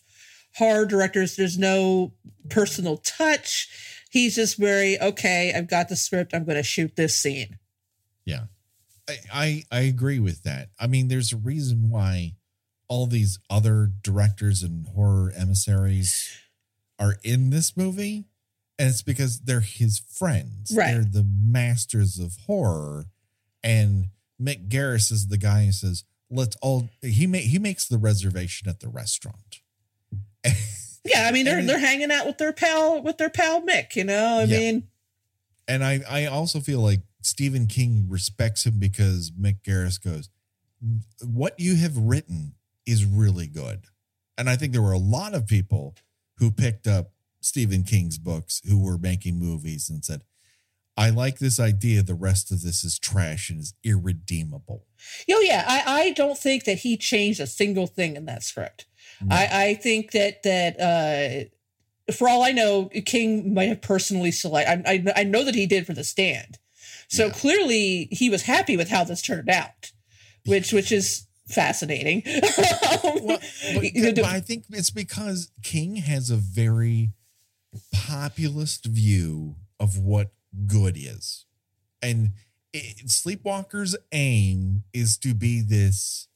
horror 0.56 0.86
directors 0.86 1.36
there's 1.36 1.58
no 1.58 2.14
personal 2.50 2.98
touch 2.98 3.70
he's 4.10 4.36
just 4.36 4.58
very 4.58 5.00
okay 5.00 5.54
i've 5.56 5.68
got 5.68 5.90
the 5.90 5.96
script 5.96 6.34
i'm 6.34 6.46
going 6.46 6.58
to 6.58 6.64
shoot 6.64 6.96
this 6.96 7.16
scene 7.16 7.58
yeah, 8.26 8.46
I, 9.08 9.18
I 9.32 9.64
I 9.72 9.80
agree 9.82 10.20
with 10.20 10.44
that. 10.44 10.70
I 10.80 10.88
mean, 10.88 11.08
there's 11.08 11.32
a 11.32 11.38
reason 11.38 11.90
why 11.90 12.34
all 12.88 13.08
these 13.08 13.40
other 13.50 13.92
directors 14.02 14.64
and 14.64 14.88
horror 14.88 15.32
emissaries 15.36 16.36
are 17.00 17.16
in 17.24 17.52
this 17.52 17.78
movie, 17.78 18.26
and 18.78 18.90
it's 18.90 19.04
because 19.04 19.42
they're 19.42 19.60
his 19.62 20.00
friends. 20.00 20.74
Right. 20.76 20.94
They're 20.94 21.04
the 21.04 21.28
masters 21.44 22.20
of 22.20 22.38
horror, 22.48 23.06
and 23.64 24.08
Mick 24.42 24.68
Garris 24.70 25.12
is 25.12 25.28
the 25.28 25.38
guy 25.38 25.66
who 25.66 25.72
says, 25.72 26.04
"Let's 26.30 26.58
all." 26.62 26.90
He 27.02 27.28
ma- 27.28 27.38
he 27.38 27.60
makes 27.60 27.88
the 27.88 28.00
reservation 28.00 28.68
at 28.68 28.80
the 28.80 28.90
restaurant. 28.90 29.62
yeah 31.06 31.28
i 31.28 31.32
mean 31.32 31.46
they're 31.46 31.60
And- 31.60 31.70
they're 31.70 31.80
hanging 31.80 32.12
out 32.12 32.26
with 32.26 32.38
their 32.38 32.54
pal 32.54 33.02
with 33.02 33.18
their 33.18 33.30
pal 33.30 33.62
mick 33.62 33.96
you 33.96 34.04
know 34.04 34.40
i 34.40 34.44
Yeah. 34.44 34.58
mean 34.58 34.88
And 35.68 35.84
I, 35.84 36.02
I 36.08 36.26
also 36.28 36.60
feel 36.60 36.80
like 36.80 37.02
Stephen 37.24 37.66
King 37.66 38.06
respects 38.08 38.68
him 38.68 38.78
because 38.78 39.32
Mick 39.32 39.64
Garris 39.64 40.00
goes, 40.00 40.30
What 41.24 41.60
you 41.60 41.76
have 41.78 41.98
written 41.98 42.54
is 42.86 43.04
really 43.04 43.48
good. 43.48 43.86
And 44.38 44.48
I 44.48 44.56
think 44.58 44.74
there 44.74 44.82
were 44.84 44.92
a 44.92 45.00
lot 45.00 45.34
of 45.34 45.48
people 45.48 45.96
who 46.38 46.52
picked 46.52 46.86
up 46.86 47.14
Stephen 47.42 47.84
King's 47.84 48.20
books 48.20 48.62
who 48.70 48.78
were 48.84 49.00
making 49.00 49.40
movies 49.40 49.90
and 49.90 50.06
said, 50.06 50.22
I 50.96 51.10
like 51.10 51.40
this 51.40 51.60
idea. 51.60 52.04
The 52.04 52.14
rest 52.14 52.52
of 52.52 52.62
this 52.62 52.84
is 52.84 53.00
trash 53.00 53.50
and 53.50 53.60
is 53.60 53.74
irredeemable. 53.84 54.86
oh 55.32 55.42
yeah 55.42 55.64
i 55.68 55.84
i 56.02 56.12
don't 56.12 56.38
think 56.38 56.64
that 56.66 56.80
he 56.80 56.96
changed 56.96 57.40
a 57.40 57.48
single 57.48 57.88
thing 57.88 58.16
in 58.16 58.26
that 58.26 58.44
script 58.44 58.86
I 59.30 59.50
i 59.70 59.74
think 59.76 60.12
that 60.12 60.44
that 60.44 60.80
uh 60.80 61.50
for 62.14 62.30
all 62.30 62.44
I 62.44 62.52
know, 62.52 62.90
King 63.06 63.56
might 63.56 63.68
have 63.70 63.82
personally 63.82 64.32
selected. 64.32 64.88
I, 64.88 64.94
I, 64.94 65.22
I 65.22 65.24
know 65.24 65.44
that 65.44 65.56
he 65.56 65.66
did 65.66 65.88
for 65.88 65.94
the 65.94 66.04
stand, 66.04 66.60
so 67.08 67.26
Yeah. 67.28 67.32
clearly 67.34 68.08
he 68.12 68.30
was 68.30 68.44
happy 68.44 68.78
with 68.78 68.90
how 68.90 69.04
this 69.04 69.24
turned 69.24 69.50
out, 69.50 69.92
which 70.46 70.72
which 70.72 70.92
is 70.92 71.26
fascinating. 71.48 72.22
Well, 73.04 73.40
but, 73.74 73.96
You 73.96 74.14
know, 74.14 74.14
but 74.14 74.26
I 74.26 74.40
think 74.40 74.66
it's 74.70 74.90
because 74.92 75.52
King 75.64 75.96
has 75.98 76.30
a 76.30 76.36
very 76.36 77.12
populist 77.92 78.86
view 78.86 79.56
of 79.80 79.98
what 79.98 80.32
good 80.68 80.98
is. 80.98 81.46
And 82.02 82.32
it, 82.74 83.08
Sleepwalker's 83.08 83.96
aim 84.12 84.84
is 84.94 85.18
to 85.20 85.34
be 85.34 85.62
this 85.62 86.28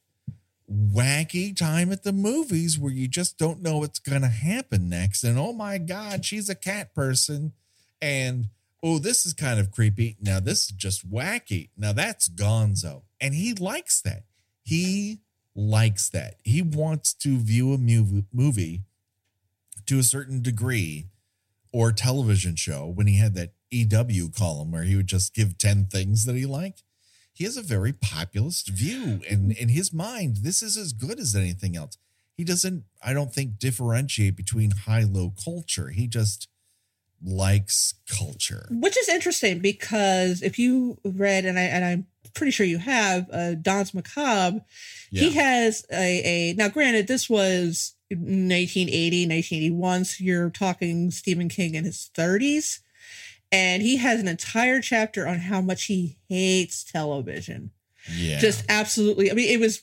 wacky 0.71 1.55
time 1.55 1.91
at 1.91 2.03
the 2.03 2.13
movies 2.13 2.77
where 2.77 2.91
you 2.91 3.07
just 3.07 3.37
don't 3.37 3.61
know 3.61 3.79
what's 3.79 3.99
going 3.99 4.21
to 4.21 4.27
happen 4.27 4.89
next. 4.89 5.23
And 5.23 5.37
oh 5.37 5.53
my 5.53 5.77
God, 5.77 6.25
she's 6.25 6.49
a 6.49 6.55
cat 6.55 6.93
person. 6.93 7.53
And 8.01 8.49
oh, 8.83 8.99
this 8.99 9.25
is 9.25 9.33
kind 9.33 9.59
of 9.59 9.71
creepy. 9.71 10.17
Now, 10.21 10.39
this 10.39 10.65
is 10.65 10.71
just 10.71 11.09
wacky. 11.09 11.69
Now, 11.77 11.91
that's 11.91 12.29
gonzo. 12.29 13.03
And 13.19 13.33
he 13.33 13.53
likes 13.53 14.01
that. 14.01 14.23
He 14.63 15.19
likes 15.55 16.09
that. 16.09 16.35
He 16.43 16.61
wants 16.61 17.13
to 17.15 17.37
view 17.37 17.73
a 17.73 17.77
movie, 17.77 18.83
to 19.85 19.97
a 19.97 20.03
certain 20.03 20.41
degree 20.41 21.07
or 21.73 21.91
television 21.91 22.55
show 22.55 22.85
when 22.85 23.07
he 23.07 23.17
had 23.17 23.33
that 23.33 23.53
EW 23.71 24.29
column 24.29 24.71
where 24.71 24.83
he 24.83 24.95
would 24.95 25.07
just 25.07 25.33
give 25.33 25.57
10 25.57 25.87
things 25.87 26.25
that 26.25 26.35
he 26.35 26.45
liked. 26.45 26.83
He 27.39 27.45
has 27.45 27.55
a 27.55 27.61
very 27.61 27.93
populist 27.93 28.67
view, 28.67 29.21
and 29.29 29.53
in 29.53 29.69
his 29.69 29.93
mind, 29.93 30.39
this 30.41 30.61
is 30.61 30.75
as 30.75 30.91
good 30.91 31.21
as 31.21 31.37
anything 31.37 31.77
else. 31.77 31.97
He 32.35 32.43
doesn't, 32.43 32.83
I 33.01 33.13
don't 33.13 33.33
think, 33.33 33.59
differentiate 33.59 34.35
between 34.35 34.71
high 34.71 35.03
low 35.03 35.33
culture. 35.41 35.87
He 35.87 36.05
just 36.05 36.49
likes 37.23 37.93
culture. 38.09 38.67
which 38.69 38.97
is 38.97 39.07
interesting 39.07 39.59
because 39.59 40.41
if 40.41 40.59
you 40.59 40.97
read 41.05 41.45
and 41.45 41.57
I 41.57 41.63
and 41.63 41.85
I'm 41.85 42.07
pretty 42.33 42.51
sure 42.51 42.65
you 42.65 42.77
have 42.77 43.29
uh, 43.31 43.55
Danse 43.55 43.93
Macabre, 43.93 44.59
he 45.09 45.31
has 45.31 45.85
a, 45.93 46.51
a 46.51 46.53
now 46.55 46.67
granted 46.67 47.07
this 47.07 47.29
was 47.29 47.95
1980 48.09 49.27
1981 49.27 50.05
so 50.05 50.23
you're 50.23 50.49
talking 50.49 51.09
Stephen 51.09 51.47
King 51.47 51.75
in 51.75 51.85
his 51.85 52.09
30s 52.13 52.79
and 53.51 53.81
he 53.81 53.97
has 53.97 54.19
an 54.19 54.27
entire 54.27 54.81
chapter 54.81 55.27
on 55.27 55.39
how 55.39 55.61
much 55.61 55.85
he 55.85 56.17
hates 56.27 56.83
television 56.83 57.71
yeah. 58.15 58.39
just 58.39 58.63
absolutely 58.69 59.31
I 59.31 59.33
mean 59.33 59.49
it 59.51 59.59
was 59.59 59.81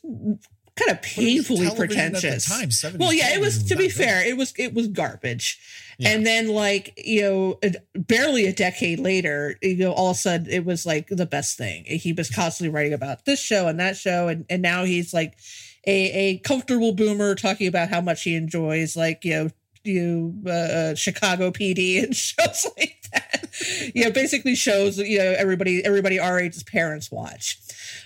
kind 0.77 0.91
of 0.91 1.01
But 1.01 1.07
it 1.07 1.17
was 1.17 1.47
painfully 1.49 1.67
television 1.67 1.99
at 2.01 2.13
the 2.13 2.19
pretentious 2.21 2.81
time, 2.83 2.97
well 2.99 3.13
yeah 3.13 3.35
it 3.35 3.41
was 3.41 3.65
to 3.65 3.77
be 3.77 3.85
good. 3.89 3.93
fair 3.95 4.27
it 4.27 4.37
was 4.37 4.53
it 4.59 4.75
was 4.75 4.89
garbage 4.89 5.59
Yeah. 5.99 6.11
and 6.11 6.27
then 6.27 6.49
like 6.49 6.93
you 7.03 7.23
know 7.23 7.59
barely 7.95 8.47
a 8.47 8.53
decade 8.53 8.99
later 9.01 9.57
you 9.63 9.77
know 9.77 9.93
all 9.93 10.11
of 10.11 10.17
a 10.17 10.21
sudden 10.21 10.49
it 10.51 10.65
was 10.65 10.85
like 10.85 11.09
the 11.09 11.27
best 11.27 11.57
thing 11.57 11.85
he 11.87 12.13
was 12.13 12.31
constantly 12.31 12.75
writing 12.75 12.93
about 12.93 13.25
this 13.25 13.41
show 13.41 13.69
and 13.69 13.81
that 13.81 13.97
show 13.97 14.29
and, 14.29 14.45
and 14.51 14.61
now 14.63 14.85
he's 14.85 15.15
like 15.15 15.39
a, 15.87 15.93
a 16.13 16.39
comfortable 16.39 16.93
boomer 16.93 17.35
talking 17.35 17.69
about 17.69 17.89
how 17.89 18.01
much 18.01 18.25
he 18.25 18.35
enjoys 18.35 18.97
like 18.97 19.25
you 19.25 19.31
know 19.33 19.51
you 19.85 20.35
uh, 20.47 20.51
uh, 20.51 20.95
Chicago 20.97 21.53
PD 21.53 22.03
and 22.03 22.15
shows 22.27 22.67
like 22.77 22.97
that. 23.13 23.36
you 23.95 24.05
know, 24.05 24.11
basically 24.11 24.55
shows 24.55 24.99
you 24.99 25.19
know 25.19 25.35
everybody 25.39 25.85
everybody 25.85 26.19
our 26.19 26.39
age's 26.39 26.63
parents 26.63 27.11
watch. 27.11 27.59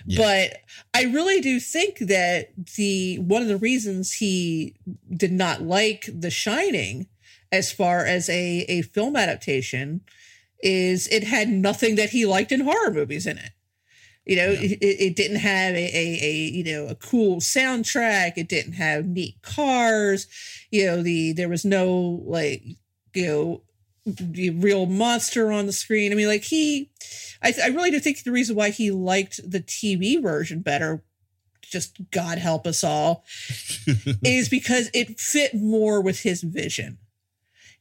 Yeah. 0.05 0.17
But 0.17 0.57
I 0.93 1.03
really 1.11 1.41
do 1.41 1.59
think 1.59 1.99
that 1.99 2.49
the 2.75 3.19
one 3.19 3.41
of 3.41 3.47
the 3.47 3.57
reasons 3.57 4.13
he 4.13 4.75
did 5.15 5.31
not 5.31 5.61
like 5.61 6.09
The 6.13 6.31
Shining 6.31 7.07
as 7.51 7.71
far 7.71 8.05
as 8.05 8.29
a 8.29 8.65
a 8.69 8.81
film 8.81 9.15
adaptation 9.15 10.01
is 10.63 11.07
it 11.07 11.23
had 11.23 11.49
nothing 11.49 11.95
that 11.95 12.11
he 12.11 12.25
liked 12.25 12.51
in 12.51 12.61
horror 12.61 12.91
movies 12.91 13.25
in 13.25 13.37
it. 13.37 13.51
You 14.25 14.35
know, 14.35 14.51
Yeah. 14.51 14.77
it, 14.79 14.81
it 14.81 15.15
didn't 15.15 15.37
have 15.39 15.73
a, 15.73 15.97
a, 15.97 16.19
a 16.21 16.33
you 16.33 16.63
know 16.63 16.87
a 16.87 16.95
cool 16.95 17.37
soundtrack. 17.37 18.33
It 18.37 18.47
didn't 18.47 18.73
have 18.73 19.05
neat 19.07 19.41
cars. 19.41 20.27
You 20.69 20.85
know, 20.85 21.03
the 21.03 21.33
there 21.33 21.49
was 21.49 21.65
no 21.65 22.21
like 22.25 22.63
you 23.13 23.25
know 23.25 23.61
the 24.05 24.49
real 24.49 24.85
monster 24.85 25.51
on 25.51 25.65
the 25.65 25.71
screen. 25.71 26.11
I 26.11 26.15
mean, 26.15 26.27
like 26.27 26.43
he, 26.43 26.89
I, 27.41 27.53
I 27.63 27.67
really 27.67 27.91
do 27.91 27.99
think 27.99 28.23
the 28.23 28.31
reason 28.31 28.55
why 28.55 28.69
he 28.69 28.91
liked 28.91 29.39
the 29.49 29.59
TV 29.59 30.21
version 30.21 30.61
better, 30.61 31.03
just 31.61 31.97
God 32.11 32.37
help 32.37 32.65
us 32.65 32.83
all, 32.83 33.23
is 34.23 34.49
because 34.49 34.89
it 34.93 35.19
fit 35.19 35.53
more 35.53 36.01
with 36.01 36.21
his 36.21 36.41
vision. 36.41 36.97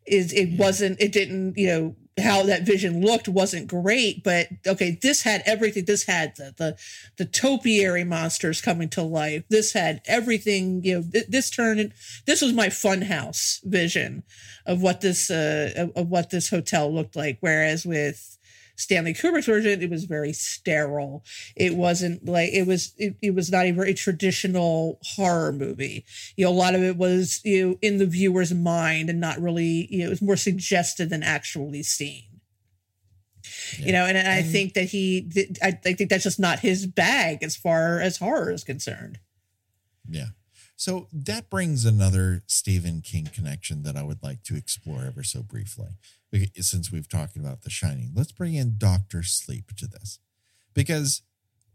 Is 0.07 0.33
it 0.33 0.59
wasn't 0.59 1.01
it 1.01 1.13
didn't 1.13 1.57
you 1.57 1.67
know 1.67 1.97
how 2.21 2.43
that 2.45 2.63
vision 2.63 3.01
looked 3.01 3.29
wasn't 3.29 3.69
great, 3.69 4.23
but 4.23 4.49
okay, 4.67 4.99
this 5.03 5.23
had 5.23 5.43
everything. 5.47 5.85
This 5.85 6.05
had 6.05 6.37
the 6.37 6.55
the, 6.57 6.77
the 7.17 7.25
topiary 7.25 8.05
monsters 8.05 8.61
coming 8.61 8.89
to 8.91 9.03
life. 9.03 9.45
This 9.49 9.73
had 9.73 10.03
everything. 10.07 10.85
You 10.85 10.95
know, 10.97 11.05
th- 11.13 11.27
this 11.29 11.51
turned. 11.51 11.93
This 12.27 12.43
was 12.43 12.53
my 12.53 12.69
funhouse 12.69 13.63
vision 13.65 14.23
of 14.67 14.83
what 14.83 15.01
this 15.01 15.31
uh 15.31 15.73
of, 15.77 15.93
of 15.97 16.09
what 16.09 16.31
this 16.31 16.51
hotel 16.51 16.93
looked 16.93 17.17
like. 17.17 17.39
Whereas 17.41 17.85
with 17.87 18.39
Stanley 18.81 19.13
Kubrick's 19.13 19.47
version, 19.47 19.83
it 19.83 19.91
was 19.91 20.05
very 20.05 20.33
sterile. 20.33 21.23
It 21.55 21.75
wasn't 21.77 22.25
like 22.25 22.51
it 22.53 22.67
was. 22.67 22.95
It, 22.97 23.17
it 23.21 23.35
was 23.35 23.51
not 23.53 23.67
a 23.67 23.73
very 23.73 23.93
traditional 23.95 24.99
horror 25.03 25.53
movie. 25.53 26.05
You 26.37 26.47
know, 26.47 26.51
a 26.51 26.53
lot 26.53 26.75
of 26.75 26.83
it 26.83 26.97
was 26.97 27.41
you 27.45 27.69
know 27.69 27.79
in 27.83 27.99
the 27.99 28.07
viewer's 28.07 28.55
mind 28.55 29.11
and 29.11 29.21
not 29.21 29.39
really. 29.41 29.87
You 29.91 29.99
know, 30.01 30.07
it 30.07 30.11
was 30.11 30.23
more 30.23 30.37
suggested 30.37 31.11
than 31.11 31.23
actually 31.23 31.83
seen. 31.83 32.25
You 33.79 33.93
know, 33.93 34.05
and, 34.07 34.17
and 34.17 34.27
I 34.29 34.39
And- 34.39 34.51
think 34.51 34.75
that 34.75 34.85
he. 34.89 35.21
did- 35.21 35.59
I, 35.63 35.79
I 35.85 35.93
think 35.95 36.11
that's 36.11 36.25
just 36.25 36.41
not 36.41 36.61
his 36.61 36.87
bag 36.87 37.43
as 37.43 37.57
far 37.57 38.01
as 38.01 38.17
horror 38.17 38.51
is 38.51 38.65
concerned. 38.65 39.19
Yeah. 40.09 40.29
So 40.81 41.09
that 41.13 41.51
brings 41.51 41.85
another 41.85 42.43
Stephen 42.47 43.03
King 43.03 43.27
connection 43.27 43.83
that 43.83 43.99
I 43.99 44.03
would 44.03 44.23
like 44.23 44.43
to 44.45 44.57
explore 44.57 45.05
ever 45.05 45.23
so 45.23 45.43
briefly. 45.43 45.89
Since 46.57 46.91
we've 46.91 47.07
talked 47.07 47.37
about 47.37 47.61
The 47.61 47.69
Shining, 47.69 48.13
let's 48.15 48.33
bring 48.33 48.55
in 48.55 48.77
Doctor 48.79 49.23
Sleep 49.23 49.77
to 49.77 49.87
this 49.87 50.21
because 50.73 51.21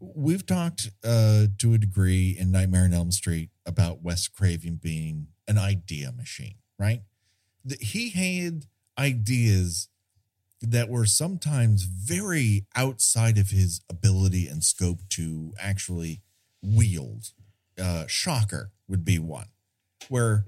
we've 0.00 0.44
talked 0.44 0.90
uh, 1.04 1.46
to 1.56 1.74
a 1.74 1.78
degree 1.78 2.36
in 2.36 2.50
Nightmare 2.50 2.82
on 2.82 2.94
Elm 2.94 3.12
Street 3.12 3.50
about 3.64 4.02
Wes 4.02 4.26
Craven 4.26 4.80
being 4.82 5.28
an 5.46 5.56
idea 5.56 6.10
machine, 6.10 6.56
right? 6.76 7.02
He 7.80 8.10
had 8.10 8.66
ideas 8.98 9.88
that 10.60 10.88
were 10.88 11.06
sometimes 11.06 11.84
very 11.84 12.66
outside 12.74 13.38
of 13.38 13.50
his 13.50 13.82
ability 13.88 14.48
and 14.48 14.64
scope 14.64 14.98
to 15.10 15.52
actually 15.60 16.22
wield. 16.60 17.30
Uh, 17.80 18.06
Shocker 18.06 18.72
would 18.88 19.04
be 19.04 19.18
one, 19.18 19.48
where 20.08 20.46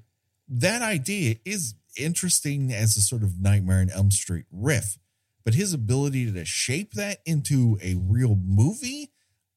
that 0.48 0.82
idea 0.82 1.36
is 1.44 1.74
interesting 1.96 2.72
as 2.72 2.96
a 2.96 3.00
sort 3.00 3.22
of 3.22 3.40
Nightmare 3.40 3.80
on 3.80 3.90
Elm 3.90 4.10
Street 4.10 4.46
riff, 4.50 4.98
but 5.44 5.54
his 5.54 5.72
ability 5.72 6.30
to 6.32 6.44
shape 6.44 6.92
that 6.92 7.18
into 7.26 7.78
a 7.82 7.96
real 7.96 8.36
movie, 8.36 9.10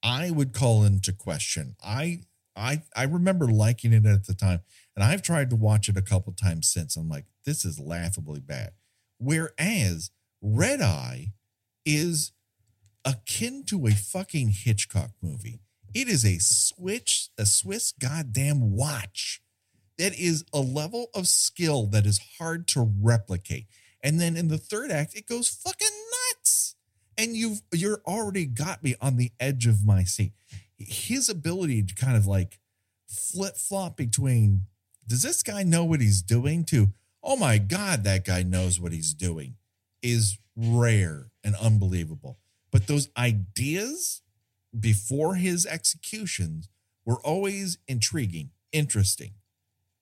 I 0.03 0.31
would 0.31 0.53
call 0.53 0.83
into 0.83 1.13
question. 1.13 1.75
I 1.83 2.21
I 2.55 2.83
I 2.95 3.03
remember 3.03 3.47
liking 3.47 3.93
it 3.93 4.05
at 4.05 4.25
the 4.25 4.33
time, 4.33 4.61
and 4.95 5.03
I've 5.03 5.21
tried 5.21 5.49
to 5.51 5.55
watch 5.55 5.87
it 5.87 5.97
a 5.97 6.01
couple 6.01 6.33
times 6.33 6.67
since. 6.67 6.95
I'm 6.95 7.09
like, 7.09 7.25
this 7.45 7.63
is 7.65 7.79
laughably 7.79 8.39
bad. 8.39 8.71
Whereas 9.17 10.11
Red 10.41 10.81
Eye 10.81 11.33
is 11.85 12.31
akin 13.05 13.63
to 13.67 13.87
a 13.87 13.91
fucking 13.91 14.49
Hitchcock 14.49 15.11
movie. 15.21 15.61
It 15.93 16.07
is 16.07 16.25
a 16.25 16.39
switch, 16.39 17.29
a 17.37 17.45
Swiss 17.45 17.91
goddamn 17.91 18.75
watch. 18.75 19.41
That 19.97 20.17
is 20.17 20.43
a 20.53 20.59
level 20.59 21.07
of 21.13 21.27
skill 21.27 21.85
that 21.87 22.05
is 22.05 22.19
hard 22.39 22.67
to 22.69 22.91
replicate. 23.01 23.67
And 24.03 24.19
then 24.19 24.35
in 24.35 24.47
the 24.47 24.57
third 24.57 24.89
act, 24.89 25.15
it 25.15 25.27
goes 25.27 25.49
fucking 25.49 25.87
nuts. 26.33 26.75
And 27.17 27.35
you've 27.35 27.61
you're 27.71 28.01
already 28.07 28.45
got 28.45 28.83
me 28.83 28.95
on 28.99 29.17
the 29.17 29.31
edge 29.39 29.67
of 29.67 29.85
my 29.85 30.03
seat. 30.03 30.31
His 30.77 31.29
ability 31.29 31.83
to 31.83 31.93
kind 31.93 32.17
of 32.17 32.25
like 32.25 32.59
flip 33.11 33.57
flop 33.57 33.97
between 33.97 34.67
does 35.05 35.21
this 35.21 35.43
guy 35.43 35.63
know 35.63 35.83
what 35.83 35.99
he's 35.99 36.21
doing 36.21 36.63
to 36.63 36.93
oh 37.21 37.35
my 37.35 37.57
god 37.57 38.05
that 38.05 38.23
guy 38.23 38.41
knows 38.41 38.79
what 38.79 38.93
he's 38.93 39.13
doing 39.13 39.55
is 40.01 40.37
rare 40.55 41.31
and 41.43 41.55
unbelievable 41.57 42.39
but 42.71 42.87
those 42.87 43.09
ideas 43.17 44.21
before 44.77 45.35
his 45.35 45.65
executions 45.65 46.69
were 47.05 47.21
always 47.21 47.77
intriguing 47.87 48.51
interesting 48.71 49.33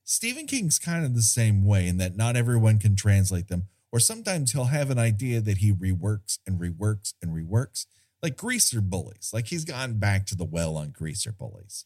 stephen 0.04 0.46
king's 0.46 0.80
kind 0.80 1.06
of 1.06 1.16
the 1.16 1.22
same 1.22 1.66
way 1.66 1.88
in 1.88 1.98
that 1.98 2.16
not 2.16 2.36
everyone 2.36 2.78
can 2.78 2.96
translate 2.96 3.48
them 3.48 3.68
or 3.92 4.00
sometimes 4.00 4.52
he'll 4.52 4.66
have 4.66 4.92
an 4.92 5.00
idea 5.00 5.42
that 5.42 5.58
he 5.58 5.74
reworks 5.74 6.38
and 6.46 6.60
reworks 6.60 7.14
and 7.22 7.32
reworks 7.32 7.86
like 8.22 8.38
greaser 8.38 8.82
bullies 8.82 9.32
like 9.34 9.48
he's 9.48 9.66
gone 9.66 9.94
back 9.98 10.26
to 10.26 10.36
the 10.36 10.46
well 10.46 10.78
on 10.78 10.92
greaser 10.92 11.32
bullies 11.32 11.86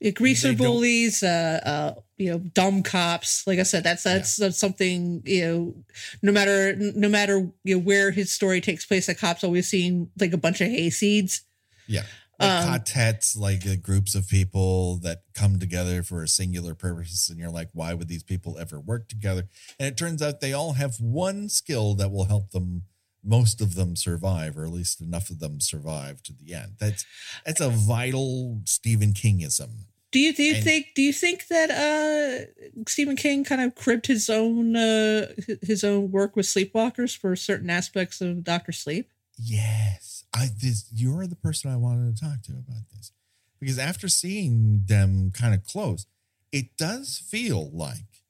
Yeah, 0.00 0.10
greaser 0.10 0.52
bullies, 0.52 1.22
uh, 1.22 1.60
uh, 1.64 2.00
you 2.18 2.32
know, 2.32 2.38
dumb 2.38 2.82
cops. 2.82 3.46
Like 3.46 3.60
I 3.60 3.62
said, 3.62 3.84
that's 3.84 4.02
that's, 4.02 4.36
yeah. 4.36 4.46
that's 4.46 4.58
something 4.58 5.22
you 5.24 5.46
know. 5.46 5.74
No 6.22 6.32
matter 6.32 6.74
no 6.76 7.08
matter 7.08 7.48
you 7.62 7.76
know 7.76 7.78
where 7.78 8.10
his 8.10 8.32
story 8.32 8.60
takes 8.60 8.84
place, 8.84 9.06
the 9.06 9.14
cops 9.14 9.44
always 9.44 9.68
seem 9.68 10.10
like 10.18 10.32
a 10.32 10.36
bunch 10.38 10.60
of 10.60 10.66
hayseeds. 10.66 11.42
Yeah, 11.86 12.02
like 12.38 12.50
um, 12.50 12.68
quartets, 12.68 13.36
like 13.36 13.66
uh, 13.66 13.76
groups 13.80 14.14
of 14.14 14.28
people 14.28 14.96
that 14.98 15.22
come 15.34 15.58
together 15.58 16.02
for 16.02 16.22
a 16.22 16.28
singular 16.28 16.74
purpose, 16.74 17.28
and 17.28 17.38
you're 17.38 17.50
like, 17.50 17.68
why 17.72 17.94
would 17.94 18.08
these 18.08 18.22
people 18.22 18.58
ever 18.58 18.80
work 18.80 19.08
together? 19.08 19.48
And 19.78 19.88
it 19.88 19.96
turns 19.96 20.22
out 20.22 20.40
they 20.40 20.52
all 20.52 20.74
have 20.74 21.00
one 21.00 21.48
skill 21.48 21.94
that 21.94 22.10
will 22.10 22.24
help 22.24 22.50
them 22.50 22.82
most 23.24 23.60
of 23.60 23.74
them 23.74 23.94
survive, 23.96 24.56
or 24.56 24.64
at 24.64 24.72
least 24.72 25.00
enough 25.00 25.30
of 25.30 25.38
them 25.38 25.60
survive 25.60 26.22
to 26.24 26.32
the 26.32 26.54
end. 26.54 26.72
That's 26.78 27.06
that's 27.46 27.60
a 27.60 27.68
vital 27.68 28.60
Stephen 28.64 29.12
Kingism. 29.12 29.84
Do 30.10 30.18
you 30.18 30.34
do 30.34 30.42
you 30.42 30.54
and, 30.54 30.64
think 30.64 30.88
do 30.94 31.02
you 31.02 31.12
think 31.12 31.46
that 31.48 31.70
uh 31.70 32.82
Stephen 32.88 33.16
King 33.16 33.44
kind 33.44 33.60
of 33.60 33.74
cribbed 33.74 34.06
his 34.06 34.28
own 34.28 34.76
uh 34.76 35.32
his 35.62 35.84
own 35.84 36.10
work 36.10 36.36
with 36.36 36.46
Sleepwalkers 36.46 37.16
for 37.16 37.36
certain 37.36 37.70
aspects 37.70 38.20
of 38.20 38.44
Doctor 38.44 38.72
Sleep? 38.72 39.10
Yes. 39.38 40.11
I 40.34 40.48
this 40.60 40.86
you're 40.92 41.26
the 41.26 41.36
person 41.36 41.70
I 41.70 41.76
wanted 41.76 42.16
to 42.16 42.22
talk 42.22 42.42
to 42.42 42.52
about 42.52 42.88
this. 42.94 43.12
Because 43.60 43.78
after 43.78 44.08
seeing 44.08 44.82
them 44.86 45.30
kind 45.30 45.54
of 45.54 45.64
close, 45.64 46.06
it 46.50 46.76
does 46.76 47.18
feel 47.18 47.70
like 47.72 48.24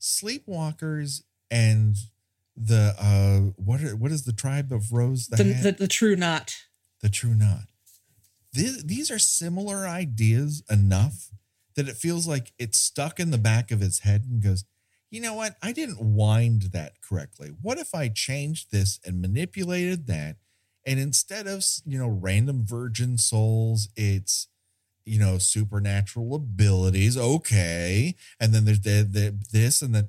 Sleepwalkers 0.00 1.22
and 1.50 1.96
the 2.56 2.94
uh 3.00 3.52
what 3.56 3.82
are, 3.82 3.96
what 3.96 4.10
is 4.10 4.24
the 4.24 4.32
tribe 4.32 4.72
of 4.72 4.92
Rose 4.92 5.28
the, 5.28 5.36
the, 5.36 5.52
the, 5.52 5.72
the 5.72 5.88
True 5.88 6.16
Knot. 6.16 6.56
The 7.00 7.08
True 7.08 7.34
Knot 7.34 7.68
these 8.52 9.10
are 9.10 9.18
similar 9.18 9.86
ideas 9.86 10.62
enough 10.70 11.30
that 11.74 11.88
it 11.88 11.96
feels 11.96 12.26
like 12.26 12.52
it's 12.58 12.78
stuck 12.78 13.20
in 13.20 13.30
the 13.30 13.38
back 13.38 13.70
of 13.70 13.80
his 13.80 14.00
head 14.00 14.24
and 14.28 14.42
goes, 14.42 14.64
you 15.10 15.20
know 15.20 15.34
what? 15.34 15.56
I 15.62 15.72
didn't 15.72 16.00
wind 16.00 16.70
that 16.72 17.00
correctly. 17.00 17.50
What 17.62 17.78
if 17.78 17.94
I 17.94 18.08
changed 18.08 18.72
this 18.72 19.00
and 19.06 19.22
manipulated 19.22 20.06
that? 20.08 20.36
And 20.88 20.98
instead 20.98 21.46
of, 21.46 21.62
you 21.84 21.98
know, 21.98 22.08
random 22.08 22.64
virgin 22.64 23.18
souls, 23.18 23.90
it's, 23.94 24.48
you 25.04 25.18
know, 25.18 25.36
supernatural 25.36 26.34
abilities. 26.34 27.14
Okay. 27.18 28.14
And 28.40 28.54
then 28.54 28.64
there's 28.64 28.80
the, 28.80 29.06
the, 29.06 29.38
this 29.52 29.82
and 29.82 29.94
then, 29.94 30.08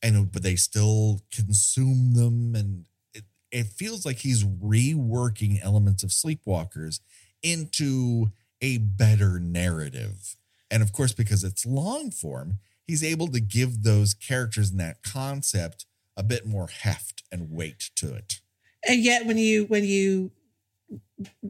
and, 0.00 0.30
but 0.30 0.44
they 0.44 0.54
still 0.54 1.22
consume 1.32 2.14
them. 2.14 2.54
And 2.54 2.84
it, 3.12 3.24
it 3.50 3.66
feels 3.66 4.06
like 4.06 4.18
he's 4.18 4.44
reworking 4.44 5.58
elements 5.64 6.04
of 6.04 6.10
Sleepwalkers 6.10 7.00
into 7.42 8.30
a 8.60 8.78
better 8.78 9.40
narrative. 9.40 10.36
And 10.70 10.80
of 10.80 10.92
course, 10.92 11.12
because 11.12 11.42
it's 11.42 11.66
long 11.66 12.12
form, 12.12 12.60
he's 12.86 13.02
able 13.02 13.26
to 13.26 13.40
give 13.40 13.82
those 13.82 14.14
characters 14.14 14.70
and 14.70 14.78
that 14.78 15.02
concept 15.02 15.86
a 16.16 16.22
bit 16.22 16.46
more 16.46 16.68
heft 16.68 17.24
and 17.32 17.50
weight 17.50 17.90
to 17.96 18.14
it. 18.14 18.40
And 18.88 19.02
yet, 19.02 19.26
when 19.26 19.38
you 19.38 19.64
when 19.66 19.84
you 19.84 20.32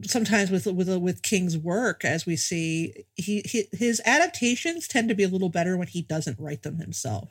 sometimes 0.03 0.51
with 0.51 0.65
with 0.67 0.89
with 0.97 1.21
King's 1.21 1.57
work, 1.57 2.03
as 2.03 2.25
we 2.25 2.35
see, 2.35 3.05
he, 3.15 3.41
he 3.45 3.67
his 3.71 4.01
adaptations 4.05 4.87
tend 4.87 5.09
to 5.09 5.15
be 5.15 5.23
a 5.23 5.29
little 5.29 5.49
better 5.49 5.77
when 5.77 5.87
he 5.87 6.01
doesn't 6.01 6.39
write 6.39 6.63
them 6.63 6.77
himself. 6.77 7.29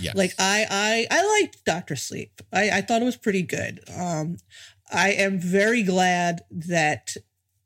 Yes. 0.00 0.16
Like 0.16 0.34
I 0.38 0.66
I 0.70 1.06
I 1.10 1.40
liked 1.40 1.64
Doctor 1.64 1.96
Sleep. 1.96 2.40
I 2.52 2.70
I 2.70 2.80
thought 2.80 3.02
it 3.02 3.06
was 3.06 3.16
pretty 3.16 3.42
good. 3.42 3.80
Um, 3.94 4.38
I 4.90 5.10
am 5.10 5.38
very 5.38 5.82
glad 5.82 6.42
that 6.50 7.16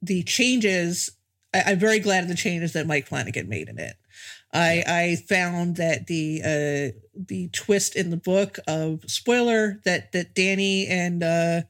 the 0.01 0.23
changes 0.25 1.11
I, 1.55 1.73
am 1.73 1.79
very 1.79 1.99
glad 1.99 2.25
of 2.25 2.29
the 2.29 2.35
changes 2.35 2.73
that 2.73 2.87
Mike 2.87 3.07
Flanagan 3.07 3.49
made 3.49 3.69
in 3.69 3.79
it. 3.79 3.97
I 4.53 4.85
I 4.87 5.17
found 5.29 5.77
that 5.77 6.07
the 6.07 6.43
uh 6.45 6.99
the 7.15 7.49
twist 7.53 7.97
in 7.97 8.11
the 8.11 8.17
book 8.17 8.59
of 8.67 9.01
spoiler 9.07 9.81
that 9.85 10.13
that 10.13 10.35
Danny 10.35 10.87
and 10.87 11.23
uh 11.23 11.63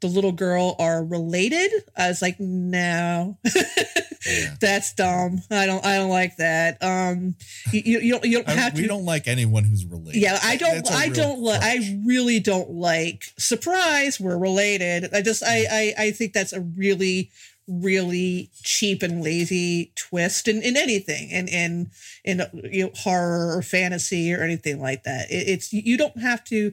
the 0.00 0.06
little 0.06 0.32
girl 0.32 0.76
are 0.78 1.04
related. 1.04 1.72
I 1.96 2.08
was 2.08 2.22
like, 2.22 2.38
no, 2.38 3.36
yeah. 3.44 4.54
that's 4.60 4.94
dumb. 4.94 5.40
I 5.50 5.66
don't 5.66 5.84
I 5.84 5.96
don't 5.96 6.10
like 6.10 6.36
that. 6.36 6.78
Um, 6.82 7.34
you 7.72 7.98
you 8.00 8.12
don't, 8.12 8.24
you 8.24 8.42
don't 8.42 8.48
have 8.48 8.74
I, 8.74 8.76
we 8.76 8.82
to. 8.82 8.88
don't 8.88 9.04
like 9.04 9.26
anyone 9.26 9.64
who's 9.64 9.84
related. 9.84 10.20
Yeah, 10.20 10.38
I 10.42 10.56
don't. 10.56 10.90
I 10.90 11.08
don't 11.08 11.40
like. 11.40 11.62
I 11.62 12.00
really 12.04 12.38
don't 12.40 12.70
like. 12.70 13.24
Surprise, 13.38 14.20
we're 14.20 14.38
related. 14.38 15.12
I 15.12 15.22
just 15.22 15.42
I 15.42 15.66
I 15.70 15.94
I 16.04 16.10
think 16.12 16.32
that's 16.32 16.52
a 16.52 16.60
really 16.60 17.30
really 17.68 18.50
cheap 18.62 19.02
and 19.02 19.22
lazy 19.22 19.92
twist 19.94 20.48
in, 20.48 20.62
in 20.62 20.76
anything 20.76 21.30
in 21.30 21.46
in 21.48 21.90
in 22.24 22.42
you 22.72 22.86
know, 22.86 22.90
horror 22.94 23.56
or 23.56 23.62
fantasy 23.62 24.32
or 24.32 24.42
anything 24.42 24.80
like 24.80 25.04
that. 25.04 25.30
It, 25.30 25.48
it's 25.48 25.72
you 25.72 25.98
don't 25.98 26.20
have 26.20 26.42
to 26.44 26.72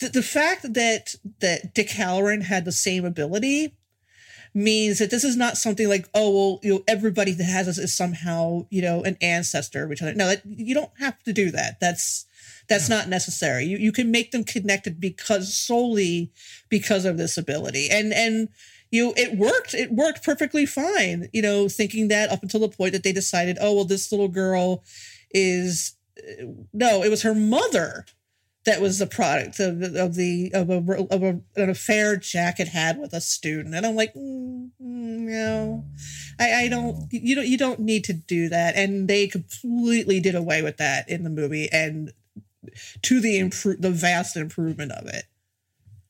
the, 0.00 0.08
the 0.08 0.22
fact 0.22 0.74
that 0.74 1.14
that 1.40 1.74
dick 1.74 1.88
hallorann 1.88 2.42
had 2.42 2.64
the 2.64 2.72
same 2.72 3.04
ability 3.04 3.74
means 4.52 4.98
that 4.98 5.10
this 5.10 5.24
is 5.24 5.36
not 5.36 5.56
something 5.56 5.88
like 5.88 6.08
oh 6.14 6.30
well 6.30 6.60
you 6.62 6.74
know 6.74 6.84
everybody 6.86 7.32
that 7.32 7.44
has 7.44 7.66
this 7.66 7.78
is 7.78 7.96
somehow 7.96 8.66
you 8.70 8.82
know 8.82 9.02
an 9.02 9.16
ancestor 9.22 9.84
of 9.84 9.92
each 9.92 10.02
other. 10.02 10.14
No 10.14 10.28
that, 10.28 10.42
you 10.44 10.74
don't 10.74 10.92
have 11.00 11.22
to 11.24 11.32
do 11.32 11.50
that. 11.50 11.80
That's 11.80 12.26
that's 12.68 12.88
not 12.88 13.08
necessary. 13.08 13.64
You, 13.64 13.76
you 13.76 13.92
can 13.92 14.10
make 14.10 14.30
them 14.30 14.44
connected 14.44 14.98
because 14.98 15.54
solely 15.54 16.30
because 16.68 17.04
of 17.04 17.18
this 17.18 17.36
ability. 17.36 17.88
And 17.90 18.12
and 18.12 18.48
you 18.94 19.12
it 19.16 19.36
worked. 19.36 19.74
It 19.74 19.92
worked 19.92 20.22
perfectly 20.22 20.66
fine. 20.66 21.28
You 21.32 21.42
know, 21.42 21.68
thinking 21.68 22.08
that 22.08 22.30
up 22.30 22.42
until 22.42 22.60
the 22.60 22.68
point 22.68 22.92
that 22.92 23.02
they 23.02 23.12
decided, 23.12 23.58
oh 23.60 23.74
well, 23.74 23.84
this 23.84 24.12
little 24.12 24.28
girl 24.28 24.84
is 25.30 25.96
no, 26.72 27.02
it 27.02 27.10
was 27.10 27.22
her 27.22 27.34
mother 27.34 28.06
that 28.64 28.80
was 28.80 28.98
the 28.98 29.06
product 29.06 29.60
of, 29.60 29.82
of 29.82 30.14
the 30.14 30.50
of 30.54 30.70
a 30.70 30.76
of 31.10 31.22
a, 31.22 31.40
an 31.56 31.70
affair 31.70 32.16
Jack 32.16 32.58
had 32.58 32.68
had 32.68 32.98
with 32.98 33.12
a 33.12 33.20
student, 33.20 33.74
and 33.74 33.84
I'm 33.84 33.96
like, 33.96 34.14
mm, 34.14 34.70
mm, 34.80 35.18
no, 35.28 35.84
I, 36.38 36.64
I 36.64 36.68
don't. 36.68 37.06
You 37.10 37.34
don't. 37.34 37.46
You 37.46 37.58
don't 37.58 37.80
need 37.80 38.04
to 38.04 38.12
do 38.12 38.48
that. 38.48 38.76
And 38.76 39.08
they 39.08 39.26
completely 39.26 40.20
did 40.20 40.34
away 40.34 40.62
with 40.62 40.78
that 40.78 41.08
in 41.08 41.24
the 41.24 41.30
movie, 41.30 41.68
and 41.70 42.12
to 43.02 43.20
the 43.20 43.38
improve 43.38 43.82
the 43.82 43.90
vast 43.90 44.36
improvement 44.36 44.92
of 44.92 45.06
it. 45.08 45.24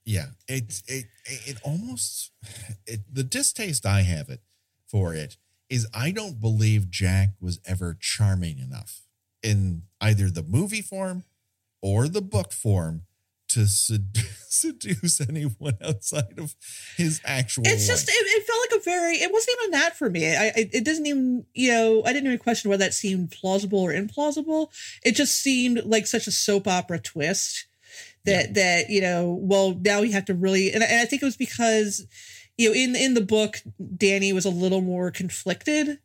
Yeah, 0.04 0.26
it's 0.46 0.82
it 0.86 1.06
it 1.24 1.58
almost 1.62 2.32
it, 2.86 3.00
the 3.12 3.24
distaste 3.24 3.86
I 3.86 4.02
have 4.02 4.28
it 4.28 4.40
for 4.86 5.14
it 5.14 5.36
is 5.70 5.86
I 5.94 6.10
don't 6.10 6.40
believe 6.40 6.90
Jack 6.90 7.30
was 7.40 7.60
ever 7.66 7.96
charming 7.98 8.58
enough 8.58 9.02
in 9.42 9.82
either 10.00 10.30
the 10.30 10.42
movie 10.42 10.82
form 10.82 11.24
or 11.82 12.08
the 12.08 12.22
book 12.22 12.52
form 12.52 13.02
to 13.48 13.66
seduce 14.48 15.20
anyone 15.20 15.76
outside 15.82 16.38
of 16.38 16.54
his 16.96 17.20
actual. 17.24 17.64
It's 17.66 17.86
just 17.86 18.08
it, 18.08 18.12
it, 18.12 18.46
felt 18.46 18.58
like 18.70 18.80
a 18.80 18.84
very. 18.84 19.14
It 19.16 19.32
wasn't 19.32 19.56
even 19.60 19.70
that 19.72 19.96
for 19.96 20.10
me. 20.10 20.34
I 20.34 20.46
it, 20.56 20.70
it 20.72 20.84
doesn't 20.84 21.06
even 21.06 21.46
you 21.54 21.70
know 21.70 22.02
I 22.04 22.12
didn't 22.12 22.26
even 22.26 22.38
question 22.38 22.70
whether 22.70 22.84
that 22.84 22.94
seemed 22.94 23.30
plausible 23.30 23.80
or 23.80 23.92
implausible. 23.92 24.68
It 25.04 25.12
just 25.12 25.40
seemed 25.40 25.84
like 25.84 26.06
such 26.06 26.26
a 26.26 26.32
soap 26.32 26.66
opera 26.66 26.98
twist 26.98 27.66
that 28.24 28.48
yeah. 28.48 28.52
that 28.54 28.90
you 28.90 29.00
know 29.00 29.38
well 29.40 29.78
now 29.80 30.00
we 30.00 30.12
have 30.12 30.24
to 30.26 30.34
really 30.34 30.72
and, 30.72 30.82
and 30.82 31.00
I 31.00 31.04
think 31.04 31.22
it 31.22 31.26
was 31.26 31.36
because 31.36 32.06
you 32.56 32.68
know 32.68 32.74
in 32.74 32.96
in 32.96 33.14
the 33.14 33.20
book 33.20 33.62
Danny 33.96 34.32
was 34.32 34.44
a 34.44 34.50
little 34.50 34.80
more 34.80 35.10
conflicted 35.10 35.98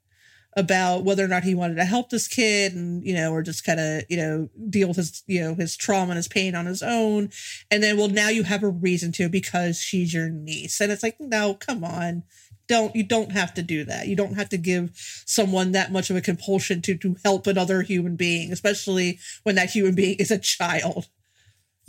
about 0.54 1.04
whether 1.04 1.24
or 1.24 1.28
not 1.28 1.44
he 1.44 1.54
wanted 1.54 1.76
to 1.76 1.86
help 1.86 2.10
this 2.10 2.28
kid 2.28 2.74
and 2.74 3.04
you 3.04 3.14
know 3.14 3.32
or 3.32 3.42
just 3.42 3.64
kind 3.64 3.80
of 3.80 4.04
you 4.10 4.18
know 4.18 4.50
deal 4.70 4.88
with 4.88 4.98
his 4.98 5.24
you 5.28 5.42
know 5.42 5.54
his 5.54 5.78
trauma 5.78 6.12
and 6.12 6.18
his 6.18 6.28
pain 6.28 6.56
on 6.56 6.66
his 6.66 6.82
own. 6.82 7.30
And 7.70 7.84
then 7.84 7.98
well 7.98 8.10
now 8.10 8.30
you 8.30 8.44
have 8.44 8.64
a 8.64 8.70
reason 8.70 9.12
to 9.14 9.30
because 9.30 9.80
she's 9.80 10.14
your 10.14 10.30
niece. 10.30 10.82
And 10.82 10.92
it's 10.92 11.04
like 11.04 11.18
no 11.20 11.54
come 11.54 11.84
on. 11.84 12.24
Don't 12.68 12.96
you 12.96 13.04
don't 13.04 13.32
have 13.32 13.54
to 13.56 13.64
do 13.64 13.84
that. 13.86 14.08
You 14.08 14.16
don't 14.16 14.36
have 14.36 14.50
to 14.50 14.58
give 14.58 14.92
someone 15.26 15.72
that 15.72 15.92
much 15.92 16.10
of 16.10 16.16
a 16.16 16.22
compulsion 16.22 16.82
to 16.84 16.98
to 16.98 17.16
help 17.24 17.48
another 17.48 17.82
human 17.82 18.16
being 18.16 18.52
especially 18.52 19.20
when 19.44 19.56
that 19.56 19.70
human 19.70 19.96
being 19.96 20.18
is 20.18 20.32
a 20.32 20.38
child 20.38 21.08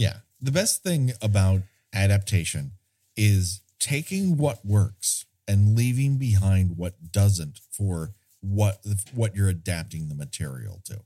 yeah 0.01 0.17
the 0.41 0.53
best 0.53 0.83
thing 0.83 1.13
about 1.21 1.61
adaptation 1.93 2.73
is 3.17 3.61
taking 3.79 4.37
what 4.37 4.65
works 4.65 5.27
and 5.47 5.77
leaving 5.77 6.17
behind 6.17 6.77
what 6.77 7.13
doesn't 7.13 7.61
for 7.71 8.13
what 8.41 8.79
what 9.15 9.35
you're 9.35 9.49
adapting 9.49 10.09
the 10.09 10.15
material 10.15 10.81
to. 10.85 11.01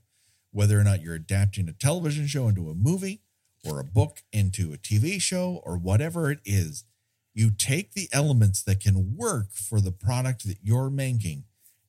Whether 0.51 0.79
or 0.79 0.83
not 0.83 1.01
you're 1.01 1.15
adapting 1.15 1.67
a 1.67 1.73
television 1.73 2.27
show 2.27 2.47
into 2.47 2.69
a 2.69 2.75
movie 2.75 3.21
or 3.67 3.79
a 3.79 3.83
book 3.83 4.23
into 4.31 4.71
a 4.71 4.77
TV 4.77 5.19
show 5.19 5.61
or 5.65 5.77
whatever 5.77 6.31
it 6.31 6.39
is, 6.45 6.85
you 7.33 7.49
take 7.49 7.93
the 7.93 8.07
elements 8.13 8.63
that 8.63 8.79
can 8.79 9.17
work 9.17 9.47
for 9.51 9.81
the 9.81 9.91
product 9.91 10.47
that 10.47 10.59
you're 10.61 10.89
making 10.89 11.43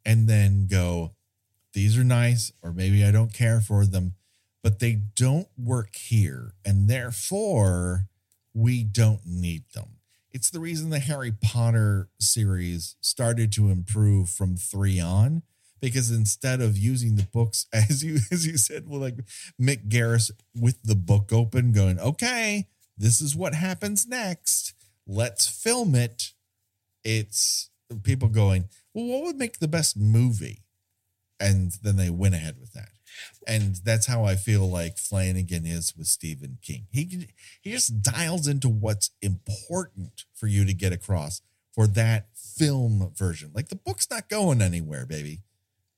and 0.05 0.29
then 0.29 0.67
go, 0.69 1.13
these 1.75 1.97
are 1.99 2.05
nice, 2.05 2.53
or 2.63 2.73
maybe 2.73 3.05
I 3.05 3.13
don't 3.13 3.33
care 3.33 3.61
for 3.61 3.85
them, 3.85 4.15
but 4.67 4.81
they 4.81 4.95
don't 5.15 5.47
work 5.57 5.95
here. 5.95 6.55
And 6.65 6.89
therefore, 6.89 8.09
we 8.53 8.83
don't 8.83 9.21
need 9.25 9.63
them. 9.75 9.99
It's 10.33 10.51
the 10.51 10.59
reason 10.59 10.91
the 10.91 10.99
Harry 10.99 11.31
Potter 11.31 12.09
series 12.19 12.97
started 13.01 13.53
to 13.53 13.71
improve 13.71 14.29
from 14.29 14.57
three 14.57 14.99
on, 14.99 15.45
because 15.81 16.11
instead 16.11 16.61
of 16.61 16.77
using 16.77 17.15
the 17.15 17.29
books 17.33 17.67
as 17.73 18.03
you 18.03 18.19
as 18.33 18.45
you 18.45 18.57
said, 18.57 18.89
well, 18.89 19.01
like 19.01 19.19
Mick 19.63 19.89
Garris 19.89 20.33
with 20.53 20.83
the 20.83 20.97
book 20.97 21.33
open, 21.33 21.71
going, 21.71 22.01
okay, 22.01 22.67
this 22.99 23.21
is 23.21 23.37
what 23.37 23.55
happens 23.55 24.05
next. 24.09 24.75
Let's 25.07 25.47
film 25.47 25.95
it. 25.95 26.33
It's 27.05 27.71
people 28.03 28.31
going, 28.31 28.65
well, 28.93 29.07
what 29.07 29.23
would 29.23 29.37
make 29.37 29.61
the 29.61 29.69
best 29.69 29.97
movie? 29.97 30.65
And 31.39 31.71
then 31.85 31.95
they 31.95 32.11
went 32.11 32.35
ahead 32.35 32.57
with 32.59 32.73
that 32.73 32.96
and 33.47 33.77
that's 33.85 34.07
how 34.07 34.25
I 34.25 34.37
feel 34.37 34.69
like 34.69 34.99
Flanagan 34.99 35.67
is 35.67 35.95
with 35.97 36.07
Stephen 36.07 36.59
King. 36.63 36.87
He 36.91 37.29
he 37.61 37.73
just 37.73 38.03
dials 38.03 38.47
into 38.47 38.69
what's 38.69 39.11
important 39.23 40.25
for 40.35 40.47
you 40.47 40.65
to 40.65 40.75
get 40.75 40.93
across 40.93 41.43
for 41.73 41.87
that 41.89 42.29
film 42.35 43.13
version. 43.15 43.51
Like 43.55 43.69
the 43.69 43.77
book's 43.77 44.11
not 44.11 44.29
going 44.29 44.63
anywhere, 44.63 45.07
baby. 45.07 45.43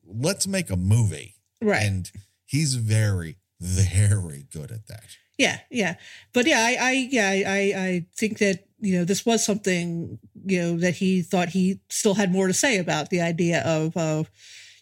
Let's 0.05 0.47
make 0.47 0.71
a 0.71 0.77
movie. 0.77 1.37
Right. 1.61 1.83
And 1.83 2.11
he's 2.45 2.75
very 2.75 3.39
very 3.61 4.47
good 4.53 4.71
at 4.71 4.87
that. 4.87 5.05
Yeah, 5.37 5.59
yeah. 5.71 5.95
But 6.33 6.47
yeah, 6.47 6.61
I 6.61 6.77
I 6.81 7.09
yeah, 7.11 7.31
I 7.31 7.59
I 7.77 8.07
think 8.17 8.39
that 8.39 8.67
you 8.81 8.99
know 8.99 9.05
this 9.05 9.25
was 9.25 9.45
something 9.45 10.19
you 10.45 10.61
know 10.61 10.79
that 10.79 10.95
he 10.97 11.23
thought 11.23 11.51
he 11.51 11.81
still 11.89 12.15
had 12.15 12.33
more 12.33 12.49
to 12.49 12.55
say 12.55 12.79
about 12.79 13.11
the 13.11 13.21
idea 13.21 13.63
of 13.63 13.97
of 13.97 14.31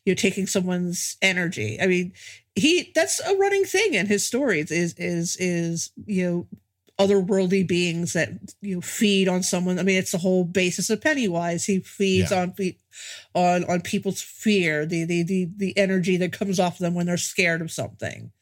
you 0.07 0.13
know 0.13 0.17
taking 0.17 0.47
someone's 0.47 1.19
energy. 1.21 1.79
I 1.81 1.87
mean 1.87 2.13
he 2.55 2.91
that's 2.95 3.21
a 3.21 3.37
running 3.37 3.65
thing 3.65 3.93
in 3.93 4.07
his 4.07 4.27
stories 4.27 4.71
is 4.71 4.95
is 4.97 5.37
is 5.39 5.91
you 6.07 6.25
know 6.25 6.47
otherworldly 6.99 7.69
beings 7.69 8.15
that 8.15 8.31
you 8.63 8.77
know 8.77 8.81
feed 8.81 9.29
on 9.29 9.43
someone. 9.43 9.79
I 9.79 9.83
mean 9.83 9.99
it's 9.99 10.13
the 10.13 10.19
whole 10.19 10.45
basis 10.45 10.89
of 10.89 11.03
pennywise. 11.03 11.67
He 11.67 11.81
feeds 11.81 12.31
yeah. 12.31 12.43
on 12.43 12.55
on 13.35 13.65
on 13.65 13.81
people's 13.83 14.23
fear 14.23 14.87
the, 14.87 15.05
the 15.05 15.23
the 15.23 15.49
the 15.57 15.77
energy 15.77 16.17
that 16.17 16.33
comes 16.33 16.59
off 16.59 16.79
them 16.79 16.95
when 16.95 17.07
they're 17.07 17.19
scared 17.19 17.61
of 17.61 17.71
something. 17.71 18.33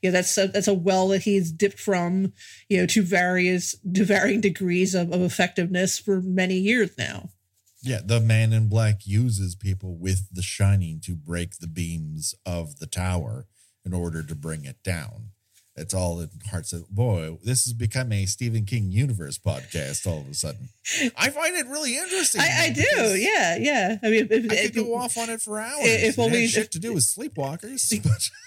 You 0.00 0.10
know 0.10 0.12
that's 0.12 0.38
a, 0.38 0.46
that's 0.46 0.68
a 0.68 0.74
well 0.74 1.08
that 1.08 1.22
he's 1.22 1.52
dipped 1.52 1.80
from 1.80 2.32
you 2.68 2.78
know 2.78 2.86
to 2.86 3.02
various 3.02 3.74
to 3.92 4.04
varying 4.04 4.40
degrees 4.40 4.94
of, 4.94 5.12
of 5.12 5.20
effectiveness 5.20 5.98
for 5.98 6.22
many 6.22 6.56
years 6.56 6.96
now 6.96 7.30
yeah, 7.88 8.00
the 8.04 8.20
man 8.20 8.52
in 8.52 8.68
black 8.68 9.06
uses 9.06 9.54
people 9.54 9.96
with 9.96 10.28
the 10.30 10.42
shining 10.42 11.00
to 11.04 11.16
break 11.16 11.58
the 11.58 11.66
beams 11.66 12.34
of 12.44 12.78
the 12.78 12.86
tower 12.86 13.46
in 13.84 13.94
order 13.94 14.22
to 14.22 14.34
bring 14.34 14.66
it 14.66 14.82
down. 14.82 15.30
It's 15.74 15.94
all 15.94 16.20
in 16.20 16.28
hearts 16.50 16.72
of 16.72 16.90
boy, 16.90 17.38
this 17.42 17.64
has 17.64 17.72
become 17.72 18.12
a 18.12 18.26
Stephen 18.26 18.66
King 18.66 18.90
universe 18.90 19.38
podcast 19.38 20.06
all 20.06 20.20
of 20.20 20.28
a 20.28 20.34
sudden. 20.34 20.68
I 21.16 21.30
find 21.30 21.56
it 21.56 21.66
really 21.66 21.96
interesting. 21.96 22.42
I, 22.42 22.66
I 22.66 22.70
do, 22.70 23.16
yeah, 23.16 23.56
yeah. 23.56 23.96
I 24.02 24.10
mean, 24.10 24.28
if, 24.30 24.50
I 24.50 24.66
could 24.66 24.74
go 24.74 24.96
off 24.96 25.16
on 25.16 25.30
it 25.30 25.40
for 25.40 25.58
hours. 25.58 25.78
If 25.80 26.18
only 26.18 26.46
shit 26.46 26.72
to 26.72 26.78
do 26.78 26.92
with 26.92 27.04
sleepwalkers. 27.04 28.02
But. 28.02 28.30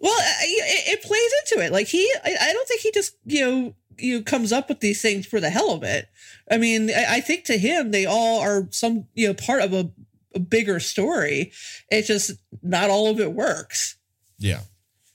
Well, 0.00 0.16
it, 0.18 0.98
it, 0.98 1.02
plays 1.02 1.30
into 1.44 1.64
it. 1.64 1.70
Like 1.70 1.86
he, 1.86 2.10
I, 2.24 2.34
I 2.40 2.52
don't 2.52 2.66
think 2.66 2.80
he 2.80 2.90
just 2.90 3.14
you 3.24 3.46
know 3.46 3.74
you 3.98 4.18
know, 4.18 4.22
comes 4.22 4.52
up 4.52 4.68
with 4.68 4.80
these 4.80 5.02
things 5.02 5.26
for 5.26 5.40
the 5.40 5.50
hell 5.50 5.70
of 5.70 5.82
it. 5.82 6.08
I 6.50 6.58
mean, 6.58 6.90
I, 6.90 7.16
I 7.16 7.20
think 7.20 7.44
to 7.44 7.58
him 7.58 7.90
they 7.90 8.06
all 8.06 8.40
are 8.40 8.68
some 8.70 9.06
you 9.14 9.28
know 9.28 9.34
part 9.34 9.62
of 9.62 9.72
a, 9.72 9.90
a 10.34 10.38
bigger 10.38 10.80
story. 10.80 11.52
It's 11.90 12.08
just 12.08 12.32
not 12.62 12.90
all 12.90 13.08
of 13.08 13.20
it 13.20 13.32
works. 13.32 13.96
Yeah. 14.38 14.60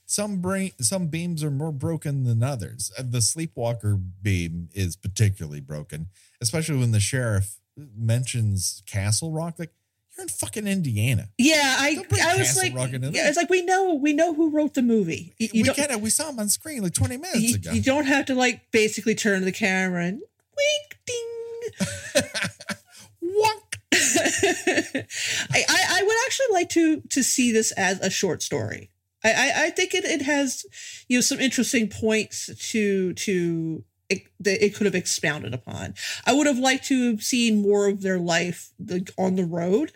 Some 0.06 0.40
brain, 0.40 0.72
some 0.80 1.08
beams 1.08 1.42
are 1.42 1.50
more 1.50 1.72
broken 1.72 2.24
than 2.24 2.42
others. 2.42 2.92
Uh, 2.96 3.02
the 3.04 3.22
sleepwalker 3.22 3.96
beam 3.96 4.68
is 4.72 4.96
particularly 4.96 5.60
broken, 5.60 6.08
especially 6.40 6.78
when 6.78 6.92
the 6.92 7.00
sheriff 7.00 7.58
mentions 7.76 8.82
Castle 8.86 9.32
Rock. 9.32 9.58
Like, 9.58 9.72
you're 10.16 10.22
in 10.24 10.28
fucking 10.28 10.66
Indiana. 10.66 11.28
Yeah, 11.38 11.76
I 11.78 12.04
I 12.22 12.36
was 12.36 12.56
like, 12.56 12.72
yeah, 12.72 13.28
it's 13.28 13.36
like 13.36 13.50
we 13.50 13.62
know 13.62 13.94
we 13.94 14.12
know 14.12 14.34
who 14.34 14.50
wrote 14.50 14.74
the 14.74 14.82
movie. 14.82 15.34
You, 15.38 15.48
you 15.52 15.62
we 15.64 15.74
get 15.74 15.90
it. 15.90 16.00
We 16.00 16.10
saw 16.10 16.30
him 16.30 16.38
on 16.38 16.48
screen 16.48 16.82
like 16.82 16.94
20 16.94 17.16
minutes 17.16 17.40
you, 17.40 17.54
ago. 17.56 17.72
You 17.72 17.82
don't 17.82 18.06
have 18.06 18.26
to 18.26 18.34
like 18.34 18.70
basically 18.70 19.14
turn 19.14 19.40
to 19.40 19.44
the 19.44 19.52
camera 19.52 20.04
and 20.04 20.20
wink 20.56 20.98
ding. 21.06 22.22
Wonk. 23.24 23.60
I, 25.52 25.64
I, 25.68 25.84
I 25.90 26.02
would 26.04 26.16
actually 26.26 26.52
like 26.52 26.68
to 26.70 27.00
to 27.00 27.22
see 27.22 27.52
this 27.52 27.72
as 27.72 28.00
a 28.00 28.10
short 28.10 28.42
story. 28.42 28.90
I, 29.24 29.32
I, 29.32 29.64
I 29.64 29.70
think 29.70 29.94
it, 29.94 30.04
it 30.04 30.22
has 30.22 30.64
you 31.08 31.16
know 31.18 31.22
some 31.22 31.40
interesting 31.40 31.88
points 31.88 32.50
to 32.70 33.14
to 33.14 33.84
it, 34.08 34.26
that 34.40 34.64
it 34.64 34.74
could 34.74 34.84
have 34.84 34.94
expounded 34.94 35.54
upon. 35.54 35.94
I 36.24 36.34
would 36.34 36.46
have 36.46 36.58
liked 36.58 36.84
to 36.86 37.10
have 37.10 37.22
seen 37.22 37.62
more 37.62 37.88
of 37.88 38.02
their 38.02 38.18
life 38.18 38.70
like, 38.78 39.10
on 39.16 39.36
the 39.36 39.44
road 39.44 39.92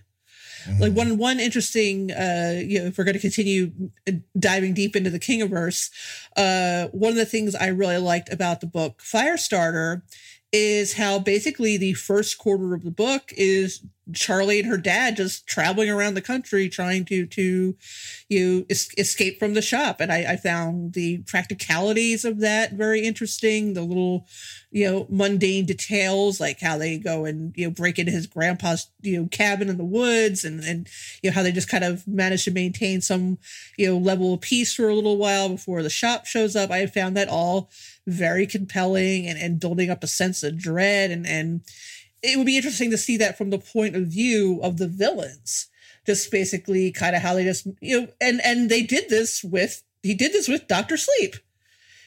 Mm-hmm. 0.65 0.83
Like 0.83 0.93
one 0.93 1.19
one 1.19 1.41
interesting, 1.41 2.11
uh, 2.11 2.61
you 2.65 2.81
know, 2.81 2.87
if 2.87 2.99
we're 2.99 3.05
going 3.05 3.15
to 3.15 3.21
continue 3.21 3.73
uh, 4.09 4.13
diving 4.39 4.75
deep 4.75 4.97
into 4.97 5.11
the 5.11 5.21
Kingiverse, 5.21 5.91
uh, 6.37 6.89
one 6.89 7.11
of 7.11 7.17
the 7.17 7.27
things 7.27 7.55
I 7.55 7.69
really 7.69 7.99
liked 7.99 8.33
about 8.33 8.61
the 8.61 8.67
book 8.67 9.01
Firestarter 9.03 10.03
is 10.53 10.95
how 10.95 11.19
basically 11.19 11.77
the 11.77 11.93
first 11.95 12.39
quarter 12.39 12.75
of 12.75 12.83
the 12.83 12.91
book 12.91 13.33
is 13.37 13.85
Charlie 14.15 14.61
and 14.61 14.69
her 14.69 14.77
dad 14.77 15.17
just 15.17 15.47
traveling 15.47 15.91
around 15.91 16.15
the 16.15 16.23
country 16.23 16.69
trying 16.69 17.05
to 17.07 17.27
to 17.27 17.77
you 18.29 18.67
es- 18.71 18.91
escape 18.97 19.39
from 19.39 19.55
the 19.55 19.63
shop. 19.63 20.01
And 20.01 20.13
I, 20.13 20.33
I 20.33 20.37
found 20.37 20.95
the 20.95 21.19
practicalities 21.19 22.25
of 22.25 22.41
that 22.41 22.73
very 22.73 23.05
interesting. 23.05 23.75
The 23.75 23.83
little 23.83 24.27
you 24.71 24.91
know 24.91 25.07
mundane 25.09 25.65
details 25.65 26.41
like 26.41 26.61
how 26.61 26.77
they 26.77 26.99
go 26.99 27.25
and 27.25 27.55
you 27.57 27.67
know 27.67 27.71
break 27.71 27.99
into 27.99 28.13
his 28.13 28.27
grandpa's 28.27 28.89
you 29.01 29.21
know 29.21 29.29
cabin 29.29 29.69
in 29.69 29.79
the 29.79 29.85
woods 29.85 30.45
and 30.45 30.63
and 30.63 30.89
you 31.23 31.31
know 31.31 31.35
how 31.35 31.43
they 31.43 31.53
just 31.53 31.71
kind 31.71 31.85
of 31.85 32.07
manage 32.07 32.45
to 32.45 32.51
maintain 32.51 33.01
some 33.01 33.39
you 33.77 33.87
know 33.87 33.97
level 33.97 34.35
of 34.35 34.41
peace 34.41 34.75
for 34.75 34.89
a 34.89 34.95
little 34.95 35.17
while 35.17 35.49
before 35.49 35.83
the 35.83 35.91
shop 35.91 36.27
shows 36.27 36.55
up. 36.55 36.71
I 36.71 36.87
found 36.87 37.17
that 37.17 37.29
all 37.29 37.71
very 38.07 38.47
compelling 38.47 39.27
and, 39.27 39.39
and 39.39 39.61
building 39.61 39.91
up 39.91 40.03
a 40.03 40.07
sense 40.07 40.43
of 40.43 40.59
dread 40.59 41.11
and 41.11 41.27
and 41.27 41.61
it 42.23 42.37
would 42.37 42.47
be 42.47 42.57
interesting 42.57 42.91
to 42.91 42.99
see 42.99 43.17
that 43.17 43.39
from 43.39 43.51
the 43.51 43.59
point 43.59 43.97
of 43.97 44.07
view 44.07 44.61
of 44.63 44.79
the 44.79 44.89
villains 44.89 45.69
just 46.07 46.31
basically 46.31 46.91
kind 46.91 47.15
of 47.15 47.23
how 47.23 47.35
they 47.35 47.45
just 47.45 47.67
you 47.81 48.01
know 48.01 48.09
and 48.21 48.41
and 48.45 48.71
they 48.71 48.83
did 48.83 49.09
this 49.09 49.45
with 49.45 49.83
he 50.03 50.15
did 50.15 50.33
this 50.33 50.49
with 50.49 50.67
dr 50.69 50.97
sleep 50.97 51.37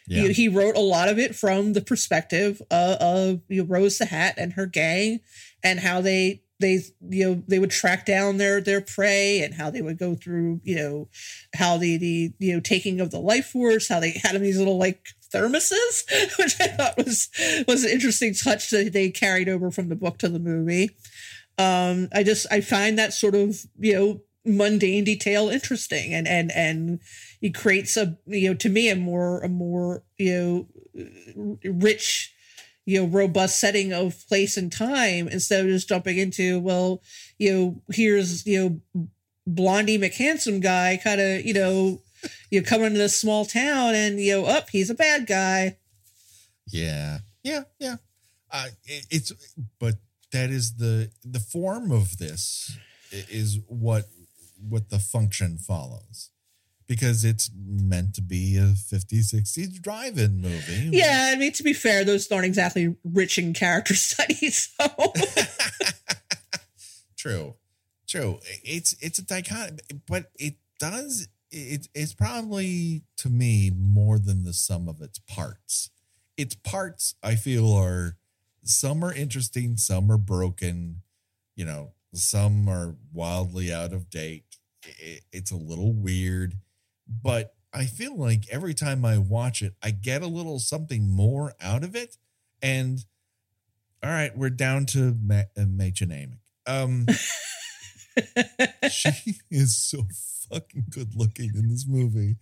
Yeah. 0.07 0.24
he, 0.24 0.34
he 0.34 0.47
wrote 0.47 0.76
a 0.76 0.80
lot 0.82 1.09
of 1.09 1.20
it 1.20 1.36
from 1.36 1.74
the 1.74 1.82
perspective 1.82 2.62
of, 2.72 2.97
of 2.97 3.41
you 3.47 3.62
know, 3.62 3.68
rose 3.68 3.97
the 3.97 4.05
hat 4.05 4.36
and 4.38 4.53
her 4.53 4.66
gang 4.66 5.20
and 5.64 5.80
how 5.80 6.01
they 6.01 6.41
they 6.59 6.80
you 7.09 7.26
know 7.26 7.43
they 7.47 7.59
would 7.59 7.72
track 7.72 8.05
down 8.05 8.38
their 8.38 8.62
their 8.62 8.82
prey 8.82 9.41
and 9.41 9.55
how 9.55 9.70
they 9.70 9.82
would 9.82 9.97
go 9.97 10.16
through 10.16 10.62
you 10.64 10.76
know 10.76 11.07
how 11.55 11.78
the 11.78 11.97
the 11.97 12.34
you 12.39 12.53
know 12.53 12.59
taking 12.59 13.01
of 13.01 13.12
the 13.12 13.20
life 13.20 13.47
force 13.47 13.88
how 13.88 13.99
they 13.99 14.12
had 14.12 14.36
them 14.36 14.43
these 14.43 14.59
little 14.59 14.78
like 14.78 15.09
thermoses 15.34 16.03
which 16.38 16.59
i 16.59 16.67
thought 16.67 16.97
was 16.97 17.29
was 17.67 17.84
an 17.84 17.89
interesting 17.89 18.34
touch 18.34 18.69
that 18.69 18.93
they 18.93 19.09
carried 19.09 19.49
over 19.49 19.71
from 19.71 19.89
the 19.89 19.95
book 19.95 20.17
to 20.17 20.29
the 20.29 20.39
movie. 20.39 20.91
Um 21.57 22.09
i 22.13 22.23
just 22.23 22.47
i 22.51 22.61
find 22.61 22.97
that 22.97 23.13
sort 23.13 23.36
of 23.36 23.65
you 23.79 23.93
know 23.93 24.21
mundane 24.43 25.03
detail 25.03 25.49
interesting 25.49 26.13
and 26.13 26.27
and 26.27 26.51
and 26.51 26.99
it 27.41 27.53
creates 27.53 27.95
a 27.95 28.17
you 28.25 28.49
know 28.49 28.55
to 28.55 28.69
me 28.69 28.89
a 28.89 28.95
more 28.95 29.39
a 29.41 29.47
more 29.47 30.03
you 30.17 30.67
know 30.95 31.57
rich 31.63 32.34
you 32.86 32.99
know 32.99 33.07
robust 33.07 33.59
setting 33.59 33.93
of 33.93 34.27
place 34.27 34.57
and 34.57 34.71
time 34.71 35.27
instead 35.27 35.63
of 35.63 35.71
just 35.71 35.88
jumping 35.88 36.17
into 36.17 36.59
well 36.59 37.01
you 37.38 37.53
know 37.53 37.82
here's 37.93 38.45
you 38.47 38.82
know 38.95 39.07
blondie 39.45 39.97
mchandsome 39.97 40.59
guy 40.59 40.99
kind 41.03 41.21
of 41.21 41.45
you 41.45 41.53
know 41.53 42.01
you 42.49 42.61
come 42.61 42.84
into 42.84 42.99
this 42.99 43.19
small 43.19 43.45
town 43.45 43.95
and 43.95 44.19
you 44.19 44.34
know 44.34 44.45
up 44.45 44.69
he's 44.69 44.89
a 44.89 44.95
bad 44.95 45.28
guy. 45.28 45.78
Yeah, 46.67 47.19
yeah, 47.43 47.63
yeah. 47.80 47.95
Uh, 48.51 48.67
it, 48.86 49.07
it's 49.09 49.34
but 49.80 49.95
that 50.32 50.49
is 50.49 50.76
the 50.76 51.11
the 51.24 51.39
form 51.39 51.91
of 51.91 52.17
this 52.17 52.78
is 53.11 53.59
what 53.67 54.05
what 54.67 54.89
the 54.89 54.99
function 54.99 55.57
follows. 55.57 56.30
Because 56.88 57.24
it's 57.24 57.49
meant 57.55 58.15
to 58.15 58.22
be 58.22 58.57
a 58.57 58.74
50s 58.74 59.34
60s 59.34 59.82
drive-in 59.82 60.41
movie 60.41 60.89
yeah 60.91 61.32
i 61.34 61.38
mean 61.38 61.53
to 61.53 61.63
be 61.63 61.72
fair 61.72 62.03
those 62.03 62.30
aren't 62.30 62.43
exactly 62.43 62.93
rich 63.05 63.38
in 63.38 63.53
character 63.53 63.93
studies 63.95 64.74
so. 64.78 65.13
True. 67.17 67.55
True. 68.07 68.39
It's 68.63 68.93
it's 68.99 69.19
a 69.19 69.24
dichotomy 69.24 69.80
but 70.05 70.32
it 70.38 70.55
does 70.80 71.30
it, 71.51 71.87
it's 71.93 72.13
probably 72.13 73.03
to 73.17 73.29
me 73.29 73.71
more 73.75 74.17
than 74.19 74.43
the 74.43 74.53
sum 74.53 74.87
of 74.87 75.01
its 75.01 75.19
parts. 75.19 75.89
Its 76.37 76.55
parts 76.55 77.13
i 77.21 77.35
feel 77.35 77.71
are 77.71 78.15
some 78.63 79.03
are 79.03 79.13
interesting 79.13 79.77
some 79.77 80.11
are 80.11 80.17
broken 80.17 81.01
you 81.55 81.65
know 81.65 81.91
some 82.13 82.67
are 82.67 82.95
wildly 83.13 83.71
out 83.71 83.93
of 83.93 84.09
date. 84.09 84.45
It, 84.83 85.23
it's 85.31 85.51
a 85.51 85.57
little 85.57 85.93
weird 85.93 86.55
but 87.21 87.53
i 87.73 87.85
feel 87.85 88.17
like 88.17 88.45
every 88.49 88.73
time 88.73 89.05
i 89.05 89.17
watch 89.17 89.61
it 89.61 89.75
i 89.83 89.91
get 89.91 90.23
a 90.23 90.27
little 90.27 90.57
something 90.57 91.09
more 91.09 91.53
out 91.61 91.83
of 91.83 91.95
it 91.95 92.17
and 92.61 93.05
all 94.03 94.09
right 94.09 94.35
we're 94.35 94.49
down 94.49 94.85
to 94.87 95.15
Ma- 95.21 95.43
uh, 95.55 95.65
um 96.65 97.05
she 98.91 99.36
is 99.49 99.76
so 99.78 100.03
fucking 100.49 100.86
good 100.89 101.16
looking 101.16 101.51
in 101.55 101.70
this 101.70 101.86
movie. 101.88 102.36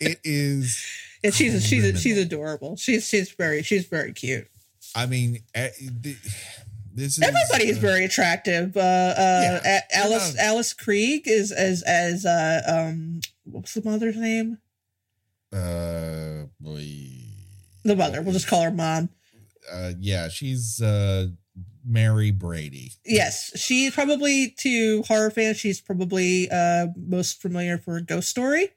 It 0.00 0.20
is. 0.24 0.84
and 1.24 1.34
she's 1.34 1.66
she's 1.66 2.00
she's 2.00 2.16
adorable 2.18 2.76
she's 2.76 3.06
she's 3.08 3.30
very 3.32 3.62
she's 3.62 3.86
very 3.86 4.12
cute 4.12 4.46
I 4.96 5.06
mean, 5.06 5.38
eh, 5.54 5.68
this 6.92 7.18
is 7.18 7.22
Everybody 7.22 7.68
is 7.68 7.78
uh, 7.78 7.80
very 7.80 8.04
attractive. 8.04 8.76
Uh, 8.76 8.80
uh, 8.80 9.60
Yeah, 9.64 9.80
Alice 9.92 10.34
not- 10.34 10.44
Alice 10.44 10.74
Krige 10.74 11.22
is 11.26 11.52
as 11.52 11.82
as 11.84 12.26
uh, 12.26 12.62
um 12.66 13.20
what's 13.44 13.74
the 13.74 13.82
mother's 13.84 14.16
name? 14.16 14.58
Uh, 15.52 16.46
boy. 16.60 16.86
The 17.84 17.96
mother. 17.96 18.22
We'll 18.22 18.32
just 18.32 18.48
call 18.48 18.62
her 18.62 18.70
mom. 18.70 19.10
Uh, 19.70 19.92
yeah, 19.98 20.28
she's 20.28 20.80
uh 20.82 21.28
Mary 21.84 22.30
Brady. 22.30 22.92
Yes, 23.04 23.58
she's 23.58 23.94
probably 23.94 24.54
to 24.58 25.02
horror 25.02 25.30
fans. 25.30 25.56
She's 25.58 25.80
probably 25.80 26.48
uh 26.50 26.88
most 26.96 27.40
familiar 27.40 27.78
for 27.78 28.00
Ghost 28.00 28.28
Story. 28.28 28.70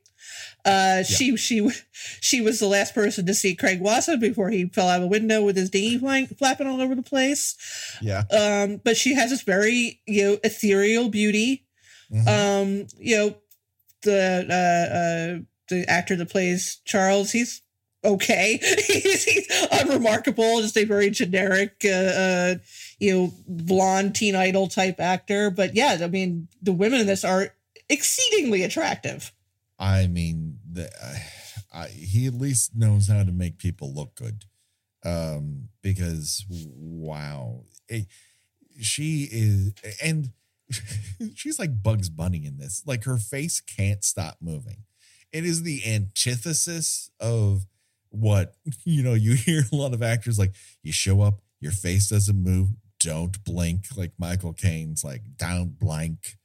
Uh, 0.66 1.04
she 1.04 1.36
she 1.36 1.70
she 2.22 2.40
was 2.40 2.60
the 2.60 2.68
last 2.68 2.94
person 2.96 3.26
to 3.26 3.34
see 3.34 3.56
Craig 3.56 3.82
Wasson 3.82 4.20
before 4.20 4.50
he 4.50 4.66
fell 4.70 4.88
out 4.88 5.00
of 5.00 5.04
a 5.04 5.08
window 5.08 5.44
with 5.44 5.58
his 5.58 5.70
dinghy 5.70 5.98
flying, 5.98 6.28
flapping 6.28 6.66
all 6.68 6.80
over 6.80 6.96
the 6.96 7.04
place. 7.04 7.56
Yeah. 8.02 8.24
Um, 8.32 8.80
but 8.84 8.96
she 8.96 9.14
has 9.16 9.32
this 9.32 9.42
very 9.42 10.00
you 10.06 10.24
know 10.24 10.38
ethereal 10.44 11.10
beauty. 11.10 11.66
Mhm. 12.12 12.28
um 12.28 12.88
you 13.00 13.16
know 13.18 13.36
the 14.04 14.46
uh 14.50 14.94
uh 14.94 15.44
the 15.70 15.90
actor 15.90 16.16
that 16.16 16.30
plays 16.30 16.80
charles 16.86 17.32
he's 17.32 17.63
okay 18.04 18.60
he's, 18.88 19.24
he's 19.24 19.68
unremarkable 19.72 20.62
just 20.62 20.78
a 20.78 20.84
very 20.84 21.10
generic 21.10 21.76
uh, 21.86 21.90
uh 21.90 22.56
you 23.00 23.14
know 23.14 23.34
blonde 23.48 24.16
teen 24.16 24.36
idol 24.36 24.68
type 24.68 25.00
actor 25.00 25.50
but 25.50 25.76
yeah 25.76 25.98
i 26.02 26.08
mean 26.08 26.48
the 26.62 26.74
women 26.74 27.00
in 27.00 27.08
this 27.08 27.24
are 27.24 27.50
exceedingly 27.90 28.64
attractive 28.64 29.32
I 29.80 30.08
mean, 30.08 30.60
the, 30.72 30.90
I, 31.74 31.88
he 31.88 32.26
at 32.26 32.34
least 32.34 32.76
knows 32.76 33.10
how 33.10 33.24
to 33.24 33.32
make 33.32 33.58
people 33.58 33.94
look 33.94 34.16
good. 34.16 34.46
Um, 35.06 35.68
because 35.82 36.46
wow, 36.50 37.64
Eh, 37.90 38.04
she 38.80 39.28
is, 39.30 39.74
and 40.02 40.30
she's 41.36 41.60
like 41.60 41.84
Bugs 41.84 42.10
Bunny 42.10 42.46
in 42.46 42.58
this. 42.58 42.84
Like 42.86 43.04
her 43.04 43.18
face 43.18 43.60
can't 43.60 44.04
stop 44.04 44.38
moving. 44.42 44.86
It 45.34 45.46
is 45.46 45.64
the 45.64 45.82
antithesis 45.86 47.10
of 47.20 47.66
what 48.14 48.56
you 48.86 49.04
know. 49.04 49.14
You 49.14 49.34
hear 49.34 49.64
a 49.72 49.76
lot 49.76 49.94
of 49.94 50.02
actors 50.02 50.40
like 50.40 50.54
you 50.82 50.92
show 50.92 51.22
up, 51.22 51.42
your 51.60 51.72
face 51.72 52.10
doesn't 52.10 52.42
move, 52.42 52.70
don't 53.00 53.44
blink. 53.44 53.86
Like 53.96 54.14
Michael 54.18 54.54
Caine's 54.54 55.04
like 55.04 55.22
don't 55.38 55.78
blink. 55.78 56.38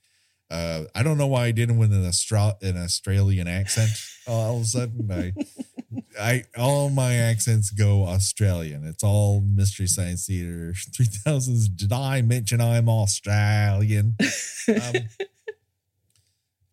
Uh, 0.51 0.85
I 0.95 1.03
don't 1.03 1.19
know 1.19 1.27
why 1.27 1.45
I 1.45 1.51
didn't 1.51 1.77
with 1.77 1.93
an 1.93 2.05
Austra- 2.05 2.61
an 2.63 2.79
Australian 2.79 3.47
accent. 3.47 3.91
All 4.27 4.57
of 4.57 4.63
a 4.63 4.65
sudden, 4.65 5.11
I, 5.13 5.33
I 6.21 6.45
all 6.57 6.89
my 6.89 7.15
accents 7.15 7.71
go 7.71 8.07
Australian. 8.07 8.87
It's 8.87 9.05
all 9.05 9.43
Mystery 9.43 9.87
Science 9.87 10.27
Theater 10.27 10.73
three 10.95 11.07
thousands. 11.07 11.69
Did 11.69 11.93
I 11.93 12.23
mention 12.23 12.61
I'm 12.63 12.89
Australian? 12.89 14.17
Um, 14.69 14.95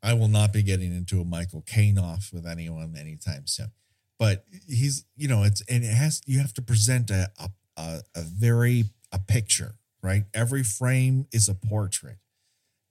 I 0.02 0.14
will 0.14 0.28
not 0.28 0.54
be 0.54 0.62
getting 0.62 0.96
into 0.96 1.20
a 1.20 1.26
Michael 1.26 1.64
Caine 1.66 1.98
off 1.98 2.30
with 2.32 2.46
anyone 2.46 2.96
anytime 2.98 3.48
soon. 3.48 3.72
But 4.18 4.46
he's, 4.68 5.06
you 5.16 5.28
know, 5.28 5.44
it's 5.44 5.62
and 5.70 5.84
it 5.84 5.94
has 5.94 6.22
you 6.26 6.40
have 6.40 6.54
to 6.54 6.62
present 6.62 7.10
a 7.10 7.30
a, 7.78 8.02
a, 8.16 8.22
very 8.22 8.86
a 9.12 9.20
picture, 9.20 9.76
right? 10.02 10.24
Every 10.34 10.64
frame 10.64 11.28
is 11.32 11.50
a 11.50 11.56
portrait 11.56 12.18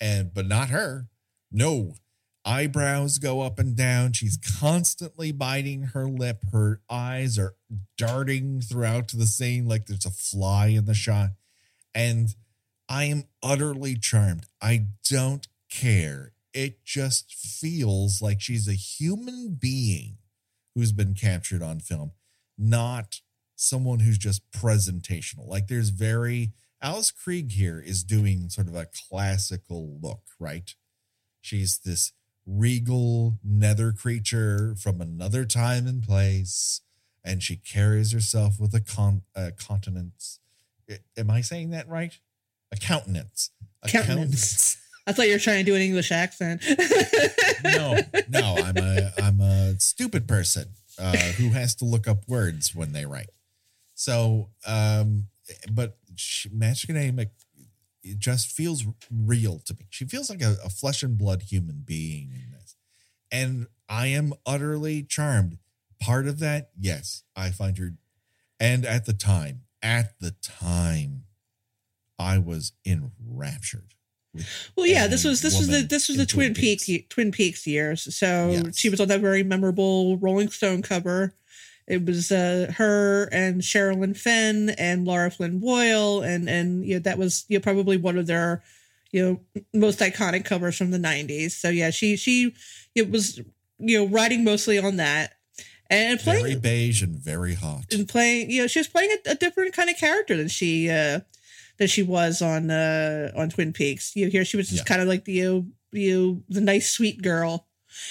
and 0.01 0.33
but 0.35 0.47
not 0.47 0.69
her. 0.69 1.09
No, 1.51 1.95
eyebrows 2.45 3.19
go 3.19 3.41
up 3.41 3.59
and 3.59 3.77
down. 3.77 4.13
She's 4.13 4.37
constantly 4.61 5.33
biting 5.33 5.83
her 5.95 6.07
lip. 6.07 6.43
Her 6.53 6.81
eyes 6.91 7.39
are 7.39 7.55
darting 7.97 8.61
throughout 8.61 9.09
the 9.09 9.27
scene 9.27 9.67
like 9.67 9.87
there's 9.87 10.07
a 10.07 10.11
fly 10.11 10.69
in 10.69 10.85
the 10.85 10.95
shot. 10.95 11.31
And 11.95 12.35
I 12.89 13.05
am 13.05 13.25
utterly 13.43 13.97
charmed. 13.97 14.47
I 14.61 14.87
don't 15.09 15.47
care. 15.71 16.33
It 16.53 16.85
just 16.85 17.35
feels 17.35 18.21
like 18.21 18.41
she's 18.41 18.69
a 18.69 18.75
human 18.75 19.57
being 19.59 20.19
who's 20.75 20.93
been 20.93 21.15
captured 21.15 21.63
on 21.63 21.81
film, 21.81 22.13
not 22.59 23.21
someone 23.57 24.01
who's 24.01 24.19
just 24.19 24.43
presentational. 24.51 25.47
Like 25.47 25.69
there's 25.69 25.91
very 25.91 26.53
Alice 26.83 27.13
Krige 27.13 27.53
here 27.53 27.81
is 27.81 28.05
doing 28.05 28.51
sort 28.51 28.69
of 28.69 28.75
a 28.75 28.89
classical 29.09 29.99
look, 30.03 30.21
right? 30.39 30.75
She's 31.41 31.79
this 31.79 32.13
regal 32.47 33.39
nether 33.43 33.93
creature 33.93 34.75
from 34.79 35.01
another 35.01 35.47
time 35.47 35.87
and 35.87 36.03
place, 36.03 36.83
and 37.25 37.43
she 37.43 37.57
carries 37.57 38.13
herself 38.13 38.61
with 38.61 38.75
a 38.75 38.81
con- 38.81 39.23
uh, 39.35 39.53
continence. 39.57 40.41
Am 41.17 41.31
I 41.31 41.41
saying 41.41 41.71
that 41.71 41.89
right? 41.89 42.19
A 42.71 42.77
countenance. 42.77 43.51
Countenance. 43.87 44.77
I 45.07 45.13
thought 45.13 45.27
you 45.27 45.35
were 45.35 45.39
trying 45.39 45.65
to 45.65 45.71
do 45.71 45.75
an 45.75 45.83
English 45.83 46.11
accent. 46.11 46.63
no, 47.65 47.99
no, 48.29 48.57
I'm 48.59 48.77
a 48.79 49.13
I'm 49.23 49.41
a 49.41 49.79
stupid 49.79 50.27
person 50.27 50.69
uh, 50.99 51.17
who 51.17 51.51
has 51.51 51.75
to 51.77 51.85
look 51.85 52.09
up 52.09 52.27
words 52.27 52.75
when 52.75 52.93
they 52.93 53.05
write. 53.05 53.31
So, 53.95 54.51
um, 54.67 55.29
but 55.71 55.99
she, 56.17 56.49
Mädchen 56.49 57.29
it 58.03 58.19
just 58.19 58.49
feels 58.49 58.85
real 59.11 59.59
to 59.61 59.75
me. 59.75 59.87
She 59.91 60.05
feels 60.05 60.31
like 60.31 60.43
a, 60.43 60.57
a 60.65 60.69
flesh 60.69 61.03
and 61.03 61.17
blood 61.19 61.43
human 61.43 61.83
being 61.85 62.31
in 62.33 62.51
this, 62.53 62.77
and 63.31 63.67
I 63.89 64.07
am 64.09 64.33
utterly 64.47 65.03
charmed. 65.03 65.59
Part 66.01 66.27
of 66.27 66.39
that, 66.41 66.71
yes, 66.79 67.23
I 67.37 67.51
find 67.51 67.79
her, 67.79 67.95
and 68.59 68.85
at 68.85 69.07
the 69.07 69.13
time, 69.13 69.63
at 69.83 70.19
the 70.21 70.33
time, 70.43 71.25
I 72.19 72.39
was 72.39 72.73
enraptured. 72.87 73.95
Well, 74.77 74.87
yeah, 74.87 75.07
this 75.07 75.25
was 75.25 75.43
this 75.43 75.59
was 75.59 75.69
the 75.69 75.83
this 75.83 76.09
was 76.09 76.17
the 76.17 76.27
Twin, 76.27 76.55
Peaks. 76.55 76.87
Peaks 76.87 77.07
Twin 77.09 77.31
Peaks 77.31 77.67
years. 77.67 78.15
So 78.15 78.51
yes. 78.51 78.79
she 78.79 78.89
was 78.89 79.01
on 79.01 79.09
that 79.09 79.21
very 79.21 79.43
memorable 79.43 80.19
Rolling 80.19 80.49
Stone 80.49 80.83
cover. 80.83 81.35
It 81.87 82.05
was 82.07 82.33
uh, 82.33 82.73
her 82.77 83.29
and 83.31 83.61
Sherilyn 83.61 84.17
Fenn 84.17 84.71
and 84.71 85.07
Lara 85.07 85.31
Flynn 85.31 85.61
Boyle, 85.61 86.23
and 86.23 86.49
and 86.49 86.85
you 86.85 86.95
know 86.95 87.01
that 87.01 87.19
was 87.19 87.45
you 87.49 87.59
know, 87.59 87.63
probably 87.63 87.97
one 87.97 88.19
of 88.19 88.27
their 88.27 88.63
you 89.13 89.23
know 89.23 89.63
most 89.73 90.01
iconic 90.01 90.45
covers 90.45 90.77
from 90.77 90.91
the 90.91 90.99
'90s. 90.99 91.53
So 91.53 91.69
yeah, 91.69 91.91
she 91.91 92.17
she 92.17 92.55
it 92.95 93.11
was 93.11 93.41
you 93.79 93.99
know 93.99 94.07
writing 94.07 94.45
mostly 94.45 94.79
on 94.79 94.97
that 94.97 95.35
and 95.91 96.19
playing 96.19 96.43
very 96.43 96.57
beige 96.57 97.03
and 97.03 97.17
very 97.17 97.55
hot 97.55 97.85
and 97.93 98.09
playing 98.09 98.51
you 98.51 98.63
know 98.63 98.67
she 98.67 98.79
was 98.79 98.89
playing 98.89 99.11
a, 99.27 99.33
a 99.33 99.35
different 99.35 99.75
kind 99.75 99.91
of 99.91 99.97
character 99.97 100.37
than 100.37 100.49
she 100.49 100.89
uh 100.89 101.21
than 101.79 101.89
she 101.89 102.03
was 102.03 102.43
on 102.43 102.71
uh 102.71 103.33
on 103.37 103.51
Twin 103.51 103.73
Peaks. 103.73 104.15
You 104.15 104.27
know, 104.27 104.31
here 104.31 104.45
she 104.45 104.57
was 104.57 104.69
just 104.69 104.83
yeah. 104.83 104.85
kind 104.85 105.03
of 105.03 105.09
like 105.09 105.25
the 105.25 105.33
you 105.33 105.73
you 105.93 106.43
the 106.49 106.61
nice 106.61 106.91
sweet 106.91 107.23
girl, 107.23 107.67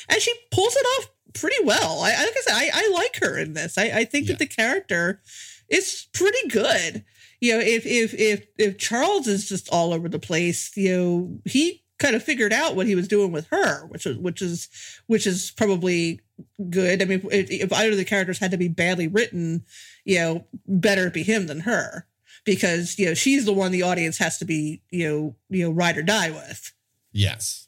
and 0.09 0.21
she 0.21 0.33
pulls 0.51 0.75
it 0.75 0.85
off 0.97 1.09
pretty 1.33 1.63
well. 1.63 2.01
I 2.01 2.11
like 2.11 2.35
I 2.37 2.41
said, 2.41 2.55
I, 2.55 2.69
I 2.73 2.91
like 2.93 3.19
her 3.21 3.37
in 3.37 3.53
this. 3.53 3.77
I, 3.77 3.83
I 3.83 4.05
think 4.05 4.27
yeah. 4.27 4.33
that 4.33 4.39
the 4.39 4.47
character 4.47 5.21
is 5.69 6.07
pretty 6.13 6.47
good. 6.49 7.03
You 7.41 7.53
know, 7.53 7.59
if 7.59 7.85
if 7.85 8.13
if 8.13 8.47
if 8.57 8.77
Charles 8.77 9.27
is 9.27 9.47
just 9.47 9.69
all 9.69 9.93
over 9.93 10.07
the 10.07 10.19
place, 10.19 10.75
you 10.75 10.95
know, 10.95 11.39
he 11.45 11.83
kind 11.99 12.15
of 12.15 12.23
figured 12.23 12.53
out 12.53 12.75
what 12.75 12.87
he 12.87 12.95
was 12.95 13.07
doing 13.07 13.31
with 13.31 13.47
her, 13.47 13.85
which 13.87 14.05
is 14.05 14.17
which 14.17 14.41
is 14.41 14.69
which 15.07 15.27
is 15.27 15.51
probably 15.51 16.21
good. 16.69 17.01
I 17.01 17.05
mean, 17.05 17.21
if, 17.31 17.49
if 17.49 17.73
either 17.73 17.91
of 17.91 17.97
the 17.97 18.05
characters 18.05 18.39
had 18.39 18.51
to 18.51 18.57
be 18.57 18.67
badly 18.67 19.07
written, 19.07 19.65
you 20.05 20.19
know, 20.19 20.45
better 20.67 21.09
be 21.09 21.23
him 21.23 21.47
than 21.47 21.61
her 21.61 22.07
because 22.45 22.97
you 22.99 23.05
know 23.07 23.13
she's 23.13 23.45
the 23.45 23.53
one 23.53 23.71
the 23.71 23.83
audience 23.83 24.17
has 24.17 24.37
to 24.39 24.45
be 24.45 24.81
you 24.89 25.07
know 25.07 25.35
you 25.49 25.65
know 25.65 25.71
ride 25.71 25.97
or 25.97 26.03
die 26.03 26.31
with. 26.31 26.73
Yes, 27.11 27.67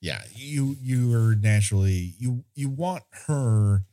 yeah. 0.00 0.22
You 0.34 0.76
you 0.80 1.14
are 1.14 1.34
naturally 1.34 2.14
you 2.18 2.44
you 2.54 2.68
want 2.68 3.04
her 3.26 3.84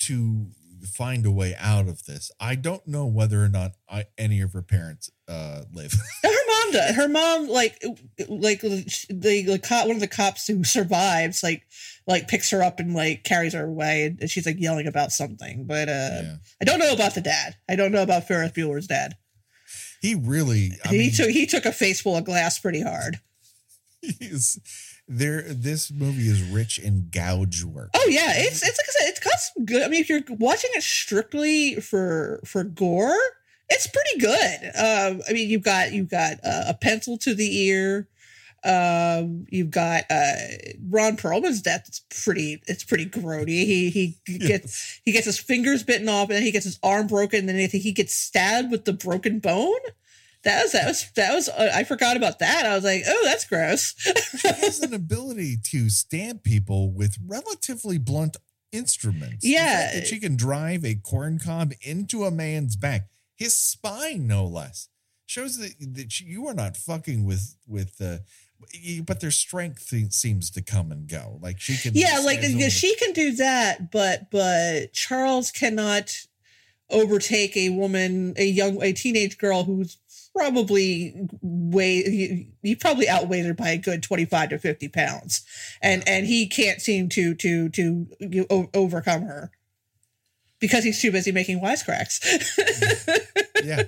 to 0.00 0.46
find 0.86 1.26
a 1.26 1.30
way 1.30 1.54
out 1.58 1.88
of 1.88 2.04
this. 2.04 2.30
I 2.38 2.54
don't 2.54 2.86
know 2.86 3.06
whether 3.06 3.42
or 3.42 3.48
not 3.48 3.72
I, 3.88 4.04
any 4.16 4.40
of 4.40 4.52
her 4.52 4.62
parents 4.62 5.10
uh 5.28 5.62
live. 5.72 5.92
her 6.22 6.30
mom 6.30 6.72
does. 6.72 6.94
Her 6.94 7.08
mom 7.08 7.48
like 7.48 7.82
like 8.28 8.60
the, 8.60 8.84
the 9.08 9.58
cop 9.58 9.86
one 9.86 9.96
of 9.96 10.00
the 10.00 10.06
cops 10.06 10.46
who 10.46 10.62
survives 10.62 11.42
like 11.42 11.66
like 12.06 12.28
picks 12.28 12.50
her 12.50 12.62
up 12.62 12.78
and 12.78 12.94
like 12.94 13.24
carries 13.24 13.54
her 13.54 13.66
away 13.66 14.16
and 14.20 14.30
she's 14.30 14.46
like 14.46 14.60
yelling 14.60 14.86
about 14.86 15.10
something. 15.10 15.64
But 15.64 15.88
uh 15.88 16.20
yeah. 16.22 16.36
I 16.60 16.64
don't 16.64 16.78
know 16.78 16.92
about 16.92 17.14
the 17.14 17.20
dad. 17.20 17.56
I 17.68 17.76
don't 17.76 17.92
know 17.92 18.02
about 18.02 18.28
Ferris 18.28 18.52
Bueller's 18.52 18.86
dad. 18.86 19.16
He 20.06 20.14
really 20.14 20.72
I 20.84 20.90
he 20.90 20.98
mean, 20.98 21.12
took 21.12 21.30
he 21.30 21.46
took 21.46 21.66
a 21.66 21.72
face 21.72 22.00
full 22.00 22.16
of 22.16 22.24
glass 22.24 22.60
pretty 22.60 22.80
hard. 22.80 23.18
He's 24.00 24.60
there. 25.08 25.42
This 25.42 25.90
movie 25.90 26.28
is 26.28 26.42
rich 26.42 26.78
in 26.78 27.08
gouge 27.10 27.64
work. 27.64 27.90
Oh 27.92 28.06
yeah, 28.08 28.34
it's 28.34 28.62
it's 28.62 28.78
like 28.78 28.86
I 28.88 28.92
said, 28.92 29.08
it's 29.08 29.18
got 29.18 29.40
some 29.40 29.64
good. 29.64 29.82
I 29.82 29.88
mean, 29.88 30.00
if 30.00 30.08
you're 30.08 30.20
watching 30.28 30.70
it 30.74 30.84
strictly 30.84 31.80
for 31.80 32.40
for 32.44 32.62
gore, 32.62 33.18
it's 33.68 33.88
pretty 33.88 34.20
good. 34.20 34.66
Um, 34.76 35.22
I 35.28 35.32
mean, 35.32 35.48
you've 35.50 35.64
got 35.64 35.92
you've 35.92 36.10
got 36.10 36.34
uh, 36.44 36.66
a 36.68 36.74
pencil 36.74 37.18
to 37.18 37.34
the 37.34 37.64
ear. 37.64 38.06
Um, 38.66 39.46
you've 39.48 39.70
got 39.70 40.04
uh, 40.10 40.32
Ron 40.88 41.16
Perlman's 41.16 41.62
death. 41.62 41.84
It's 41.86 42.00
pretty. 42.24 42.62
It's 42.66 42.84
pretty 42.84 43.06
grody. 43.06 43.64
He 43.64 43.90
he 44.26 44.38
gets 44.38 45.00
he 45.04 45.12
gets 45.12 45.26
his 45.26 45.38
fingers 45.38 45.84
bitten 45.84 46.08
off, 46.08 46.28
and 46.28 46.36
then 46.36 46.42
he 46.42 46.50
gets 46.50 46.64
his 46.64 46.78
arm 46.82 47.06
broken. 47.06 47.40
And 47.40 47.48
then 47.48 47.56
I 47.56 47.66
think 47.68 47.84
he 47.84 47.92
gets 47.92 48.14
stabbed 48.14 48.70
with 48.70 48.84
the 48.84 48.92
broken 48.92 49.38
bone. 49.38 49.78
That 50.42 50.64
was 50.64 50.72
that 50.72 50.86
was 50.86 51.10
that 51.14 51.34
was. 51.34 51.48
Uh, 51.48 51.70
I 51.74 51.84
forgot 51.84 52.16
about 52.16 52.40
that. 52.40 52.66
I 52.66 52.74
was 52.74 52.84
like, 52.84 53.02
oh, 53.06 53.22
that's 53.24 53.44
gross. 53.44 53.94
she 53.98 54.48
has 54.48 54.80
an 54.80 54.94
ability 54.94 55.58
to 55.70 55.88
stab 55.88 56.42
people 56.42 56.90
with 56.90 57.18
relatively 57.24 57.98
blunt 57.98 58.36
instruments. 58.72 59.44
Yeah, 59.44 59.92
that 59.94 60.06
she 60.08 60.18
can 60.18 60.36
drive 60.36 60.84
a 60.84 60.96
corn 60.96 61.38
cob 61.38 61.72
into 61.82 62.24
a 62.24 62.30
man's 62.32 62.74
back, 62.74 63.08
his 63.36 63.54
spine, 63.54 64.26
no 64.26 64.44
less 64.44 64.88
shows 65.26 65.58
that, 65.58 65.74
that 65.80 66.20
you 66.20 66.46
are 66.46 66.54
not 66.54 66.76
fucking 66.76 67.24
with 67.24 67.56
with 67.66 67.98
the 67.98 68.22
but 69.04 69.20
their 69.20 69.30
strength 69.30 69.92
seems 70.10 70.50
to 70.50 70.62
come 70.62 70.92
and 70.92 71.08
go. 71.08 71.38
Like 71.42 71.60
she 71.60 71.76
can, 71.76 71.92
yeah, 71.94 72.20
like 72.24 72.42
she 72.42 72.94
can 72.96 73.12
do 73.12 73.32
that, 73.36 73.90
but 73.90 74.30
but 74.30 74.92
Charles 74.92 75.50
cannot 75.50 76.12
overtake 76.90 77.56
a 77.56 77.70
woman, 77.70 78.34
a 78.36 78.44
young, 78.44 78.82
a 78.82 78.92
teenage 78.92 79.38
girl 79.38 79.64
who's 79.64 79.98
probably 80.34 81.28
weigh 81.40 82.48
he, 82.62 82.74
probably 82.74 83.08
outweighed 83.08 83.46
her 83.46 83.54
by 83.54 83.70
a 83.70 83.78
good 83.78 84.02
25 84.02 84.50
to 84.50 84.58
50 84.58 84.88
pounds. 84.88 85.44
And 85.82 86.06
and 86.08 86.26
he 86.26 86.46
can't 86.46 86.80
seem 86.80 87.08
to 87.10 87.34
to 87.34 87.68
to 87.70 88.06
you 88.20 88.46
know, 88.50 88.70
overcome 88.74 89.22
her 89.22 89.50
because 90.58 90.84
he's 90.84 91.00
too 91.00 91.12
busy 91.12 91.32
making 91.32 91.60
wisecracks. 91.60 92.22
Yeah. 93.64 93.84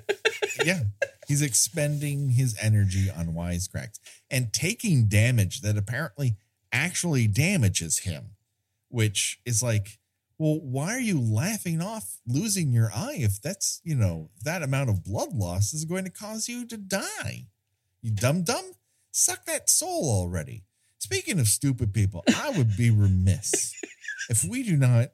Yeah 0.65 0.81
He's 1.29 1.43
expending 1.43 2.31
his 2.31 2.57
energy 2.61 3.11
on 3.11 3.35
wisecracks 3.35 4.01
and 4.31 4.51
taking 4.51 5.09
damage 5.09 5.61
that 5.61 5.77
apparently 5.77 6.37
actually 6.73 7.27
damages 7.27 7.99
him, 7.99 8.31
which 8.89 9.39
is 9.45 9.63
like, 9.63 9.99
well, 10.39 10.59
why 10.59 10.95
are 10.95 11.01
you 11.01 11.21
laughing 11.21 11.83
off 11.83 12.17
losing 12.27 12.73
your 12.73 12.91
eye 12.95 13.17
if 13.19 13.43
that's, 13.43 13.83
you 13.85 13.95
know, 13.95 14.31
that 14.43 14.63
amount 14.63 14.89
of 14.89 15.05
blood 15.05 15.35
loss 15.35 15.75
is 15.75 15.85
going 15.85 16.05
to 16.05 16.11
cause 16.11 16.49
you 16.49 16.67
to 16.67 16.79
die? 16.79 17.49
You 18.01 18.13
dumb 18.13 18.43
dumb? 18.43 18.73
Suck 19.13 19.45
that 19.45 19.69
soul 19.69 20.09
already. 20.09 20.65
Speaking 20.99 21.39
of 21.39 21.49
stupid 21.49 21.93
people, 21.93 22.25
I 22.35 22.51
would 22.57 22.75
be 22.75 22.91
remiss 22.91 23.75
if 24.31 24.45
we 24.45 24.63
do 24.63 24.79
not 24.79 25.09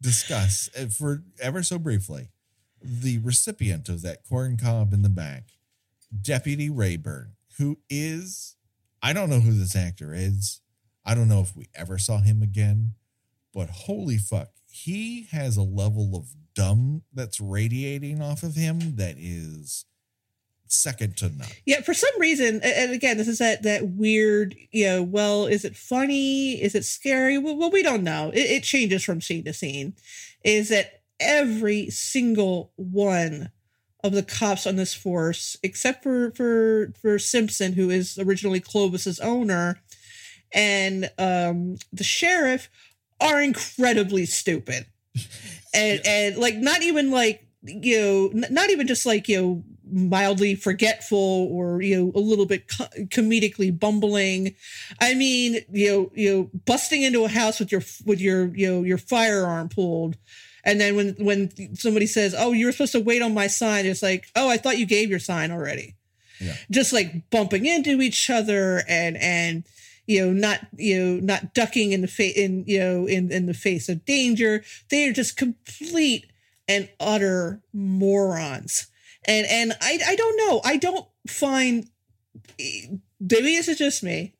discuss, 0.00 0.70
uh, 0.78 0.86
for 0.86 1.24
ever 1.42 1.62
so 1.62 1.78
briefly, 1.78 2.28
the 2.82 3.18
recipient 3.18 3.88
of 3.88 4.02
that 4.02 4.24
corn 4.28 4.56
cob 4.56 4.92
in 4.92 5.02
the 5.02 5.08
back, 5.08 5.44
Deputy 6.20 6.68
Rayburn, 6.68 7.32
who 7.58 7.78
is, 7.88 8.56
I 9.02 9.12
don't 9.12 9.30
know 9.30 9.40
who 9.40 9.52
this 9.52 9.76
actor 9.76 10.12
is. 10.14 10.60
I 11.04 11.14
don't 11.14 11.28
know 11.28 11.40
if 11.40 11.56
we 11.56 11.68
ever 11.74 11.98
saw 11.98 12.18
him 12.18 12.42
again, 12.42 12.94
but 13.52 13.70
holy 13.70 14.18
fuck, 14.18 14.50
he 14.70 15.26
has 15.30 15.56
a 15.56 15.62
level 15.62 16.16
of 16.16 16.28
dumb 16.54 17.02
that's 17.12 17.40
radiating 17.40 18.22
off 18.22 18.42
of 18.42 18.54
him 18.54 18.96
that 18.96 19.16
is 19.18 19.84
second 20.66 21.16
to 21.18 21.28
none. 21.28 21.48
Yeah, 21.66 21.82
for 21.82 21.94
some 21.94 22.10
reason, 22.18 22.60
and 22.62 22.92
again, 22.92 23.18
this 23.18 23.28
is 23.28 23.38
that 23.38 23.62
that 23.64 23.88
weird, 23.88 24.54
you 24.70 24.86
know, 24.86 25.02
well, 25.02 25.46
is 25.46 25.64
it 25.64 25.76
funny? 25.76 26.62
Is 26.62 26.74
it 26.74 26.84
scary? 26.84 27.38
Well, 27.38 27.70
we 27.70 27.82
don't 27.82 28.02
know. 28.02 28.30
It, 28.32 28.50
it 28.50 28.62
changes 28.62 29.04
from 29.04 29.20
scene 29.20 29.44
to 29.44 29.52
scene. 29.52 29.94
Is 30.44 30.70
that 30.70 31.01
every 31.20 31.90
single 31.90 32.72
one 32.76 33.50
of 34.04 34.12
the 34.12 34.22
cops 34.22 34.66
on 34.66 34.76
this 34.76 34.94
force, 34.94 35.56
except 35.62 36.02
for 36.02 36.32
for 36.32 36.92
for 37.00 37.18
Simpson, 37.18 37.74
who 37.74 37.90
is 37.90 38.18
originally 38.18 38.60
Clovis's 38.60 39.20
owner, 39.20 39.80
and 40.52 41.10
um, 41.18 41.76
the 41.92 42.04
sheriff, 42.04 42.68
are 43.20 43.40
incredibly 43.40 44.26
stupid, 44.26 44.86
and 45.74 46.00
and 46.04 46.36
like 46.36 46.56
not 46.56 46.82
even 46.82 47.10
like 47.10 47.46
you 47.62 48.00
know 48.00 48.46
not 48.50 48.70
even 48.70 48.86
just 48.86 49.06
like 49.06 49.28
you 49.28 49.40
know 49.40 49.64
mildly 49.94 50.54
forgetful 50.54 51.48
or 51.52 51.82
you 51.82 51.96
know 51.96 52.12
a 52.14 52.20
little 52.20 52.46
bit 52.46 52.66
co- 52.68 52.86
comedically 53.06 53.76
bumbling. 53.76 54.54
I 55.00 55.14
mean 55.14 55.60
you 55.72 55.90
know 55.90 56.10
you 56.14 56.36
know 56.36 56.50
busting 56.66 57.02
into 57.02 57.24
a 57.24 57.28
house 57.28 57.60
with 57.60 57.70
your 57.70 57.82
with 58.04 58.20
your 58.20 58.46
you 58.56 58.68
know 58.68 58.82
your 58.82 58.98
firearm 58.98 59.68
pulled 59.68 60.16
and 60.64 60.80
then 60.80 60.96
when 60.96 61.14
when 61.18 61.76
somebody 61.76 62.06
says, 62.06 62.34
"Oh, 62.36 62.52
you 62.52 62.66
were 62.66 62.72
supposed 62.72 62.92
to 62.92 63.00
wait 63.00 63.22
on 63.22 63.34
my 63.34 63.46
sign," 63.46 63.86
it's 63.86 64.02
like, 64.02 64.28
"Oh, 64.36 64.48
I 64.48 64.56
thought 64.56 64.78
you 64.78 64.86
gave 64.86 65.10
your 65.10 65.18
sign 65.18 65.50
already." 65.50 65.96
Yeah. 66.40 66.56
Just 66.70 66.92
like 66.92 67.30
bumping 67.30 67.66
into 67.66 68.00
each 68.00 68.30
other 68.30 68.82
and 68.88 69.16
and 69.16 69.64
you 70.06 70.24
know 70.24 70.32
not 70.32 70.60
you 70.76 70.98
know 70.98 71.20
not 71.20 71.54
ducking 71.54 71.92
in 71.92 72.00
the 72.00 72.08
face 72.08 72.36
in 72.36 72.64
you 72.66 72.78
know 72.78 73.06
in 73.06 73.30
in 73.32 73.46
the 73.46 73.54
face 73.54 73.88
of 73.88 74.04
danger. 74.04 74.64
They 74.90 75.08
are 75.08 75.12
just 75.12 75.36
complete 75.36 76.26
and 76.68 76.88
utter 77.00 77.60
morons. 77.72 78.88
And 79.24 79.46
and 79.46 79.72
I 79.80 79.98
I 80.06 80.16
don't 80.16 80.36
know. 80.36 80.60
I 80.64 80.76
don't 80.76 81.06
find 81.28 81.88
eh, 82.58 82.86
maybe 83.20 83.56
this 83.56 83.68
is 83.68 83.78
just 83.78 84.02
me. 84.02 84.34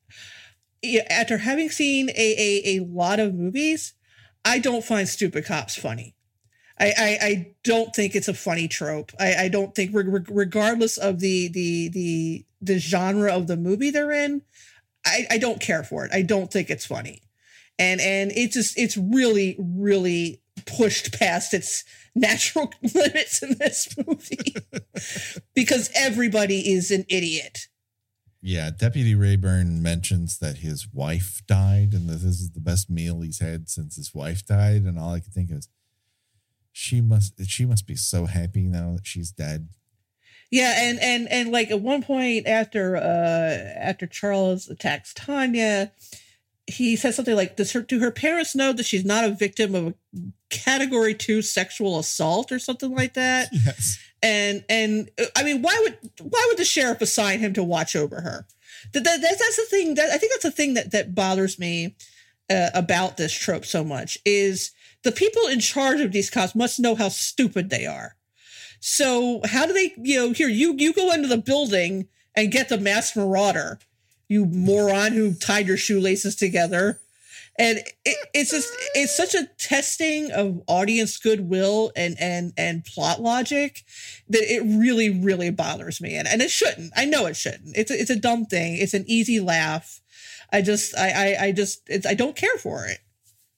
After 1.11 1.39
having 1.39 1.71
seen 1.71 2.11
a, 2.11 2.13
a, 2.13 2.77
a 2.77 2.85
lot 2.85 3.21
of 3.21 3.35
movies, 3.35 3.95
I 4.45 4.59
don't 4.59 4.85
find 4.85 5.09
stupid 5.09 5.45
cops 5.45 5.77
funny. 5.77 6.15
I, 6.79 6.87
I, 6.97 7.19
I 7.23 7.55
don't 7.65 7.95
think 7.95 8.15
it's 8.15 8.29
a 8.29 8.35
funny 8.35 8.67
trope. 8.67 9.13
I, 9.21 9.35
I 9.45 9.49
don't 9.49 9.75
think, 9.75 9.95
reg- 9.95 10.31
regardless 10.31 10.97
of 10.97 11.21
the, 11.21 11.49
the 11.49 11.89
the 11.89 12.47
the 12.61 12.79
genre 12.79 13.33
of 13.33 13.47
the 13.47 13.57
movie 13.57 13.91
they're 13.91 14.13
in, 14.13 14.43
I, 15.05 15.27
I 15.31 15.39
don't 15.39 15.61
care 15.61 15.83
for 15.83 16.05
it. 16.05 16.13
I 16.13 16.23
don't 16.23 16.53
think 16.53 16.71
it's 16.71 16.87
funny, 16.87 17.23
and 17.79 18.01
and 18.01 18.33
it 18.33 18.53
just 18.53 18.79
it's 18.79 18.97
really 18.97 19.57
really 19.59 20.41
pushed 20.67 21.19
past 21.19 21.55
its 21.55 21.85
natural 22.15 22.73
limits 22.95 23.43
in 23.43 23.57
this 23.59 23.95
movie 24.07 24.55
because 25.55 25.91
everybody 25.95 26.73
is 26.73 26.91
an 26.91 27.05
idiot. 27.09 27.69
Yeah, 28.45 28.71
Deputy 28.77 29.15
Rayburn 29.15 29.81
mentions 29.83 30.39
that 30.39 30.59
his 30.59 30.89
wife 30.93 31.43
died 31.47 31.95
and 31.95 32.09
that 32.09 32.17
this 32.17 32.41
is 32.41 32.51
the 32.51 32.61
best 32.61 32.91
meal 32.91 33.21
he's 33.21 33.39
had 33.39 33.69
since 33.69 33.95
his 33.95 34.13
wife 34.13 34.45
died. 34.45 34.83
And 34.83 34.99
all 34.99 35.15
I 35.15 35.21
could 35.21 35.33
think 35.33 35.53
is, 35.53 35.69
she 36.73 37.01
must 37.01 37.35
she 37.47 37.65
must 37.65 37.87
be 37.87 37.95
so 37.95 38.27
happy 38.27 38.63
now 38.63 38.95
that 38.97 39.07
she's 39.07 39.31
dead. 39.31 39.69
Yeah, 40.51 40.75
and 40.77 40.99
and 41.01 41.29
and 41.31 41.53
like 41.53 41.71
at 41.71 41.81
one 41.81 42.03
point 42.03 42.49
after 42.49 42.97
uh 42.97 43.01
after 43.79 44.09
Charles 44.09 44.69
attacks 44.69 45.15
Tanya, 45.15 45.93
he 46.73 46.97
says 46.97 47.17
something 47.17 47.37
like, 47.37 47.57
"Does 47.57 47.73
her 47.73 47.83
do 47.83 48.01
her 48.01 48.11
parents 48.11 48.55
know 48.55 48.73
that 48.73 48.87
she's 48.87 49.05
not 49.05 49.25
a 49.25 49.31
victim 49.31 49.75
of 49.75 49.87
a 49.89 49.95
category 50.51 51.15
two 51.15 51.43
sexual 51.43 51.99
assault 51.99 52.51
or 52.53 52.59
something 52.59 52.95
like 52.95 53.15
that?" 53.15 53.49
Yes. 53.65 53.99
And 54.25 54.65
and 54.69 55.11
uh, 55.21 55.25
I 55.37 55.43
mean, 55.43 55.63
why 55.63 55.77
would 55.83 55.99
why 56.21 56.45
would 56.49 56.59
the 56.59 56.65
sheriff 56.65 57.01
assign 57.01 57.41
him 57.41 57.53
to 57.55 57.65
watch 57.65 57.97
over 57.97 58.21
her? 58.21 58.47
That, 58.93 59.05
that 59.05 59.21
that's, 59.21 59.39
that's 59.39 59.57
the 59.57 59.67
thing 59.69 59.95
that 59.95 60.11
I 60.11 60.19
think 60.19 60.33
that's 60.33 60.45
the 60.45 60.51
thing 60.51 60.75
that 60.75 60.93
that 60.93 61.15
bothers 61.15 61.59
me 61.59 61.97
uh, 62.51 62.71
about 62.75 63.17
this 63.17 63.33
trope 63.33 63.65
so 63.65 63.83
much 63.83 64.19
is 64.25 64.71
the 65.03 65.13
people 65.13 65.47
in 65.49 65.61
charge 65.61 66.01
of 66.01 66.13
these 66.13 66.31
cops 66.31 66.55
must 66.55 66.81
know 66.81 66.95
how 66.95 67.09
stupid 67.09 67.71
they 67.71 67.87
are. 67.87 68.17
So 68.81 69.41
how 69.45 69.67
do 69.67 69.73
they, 69.73 69.95
you 69.97 70.17
know, 70.17 70.33
here 70.33 70.49
you 70.49 70.75
you 70.77 70.93
go 70.93 71.13
into 71.13 71.29
the 71.29 71.39
building 71.39 72.09
and 72.35 72.53
get 72.53 72.69
the 72.69 72.79
mass 72.79 73.15
marauder, 73.15 73.79
you 74.33 74.47
moron 74.47 75.13
who 75.13 75.35
tied 75.35 75.69
your 75.69 75.77
shoelaces 75.77 76.35
together. 76.35 77.01
And 77.59 77.79
it, 78.07 78.17
it's 78.33 78.51
just 78.51 78.69
it's 78.95 79.15
such 79.15 79.35
a 79.35 79.47
testing 79.59 80.31
of 80.33 80.63
audience 80.67 81.19
goodwill 81.19 81.93
and 81.95 82.17
and 82.19 82.55
and 82.57 82.83
plot 82.85 83.21
logic 83.21 83.85
that 84.31 84.43
it 84.43 84.63
really 84.65 85.11
really 85.11 85.51
bothers 85.51 86.01
me 86.01 86.17
and, 86.17 86.27
and 86.27 86.41
it 86.41 86.51
shouldn't 86.51 86.93
I 86.97 87.05
know 87.05 87.27
it 87.27 87.37
shouldn't 87.37 87.77
it's 87.77 87.91
a, 87.91 88.01
it's 88.01 88.09
a 88.09 88.17
dumb 88.17 88.47
thing 88.47 88.79
it's 88.79 88.95
an 88.95 89.05
easy 89.07 89.39
laugh 89.39 90.01
I 90.51 90.63
just 90.63 90.97
I 90.97 91.11
I, 91.11 91.45
I 91.47 91.53
just 91.53 91.83
it's, 91.89 92.07
I 92.07 92.15
don't 92.15 92.37
care 92.37 92.57
for 92.57 92.87
it 92.87 93.01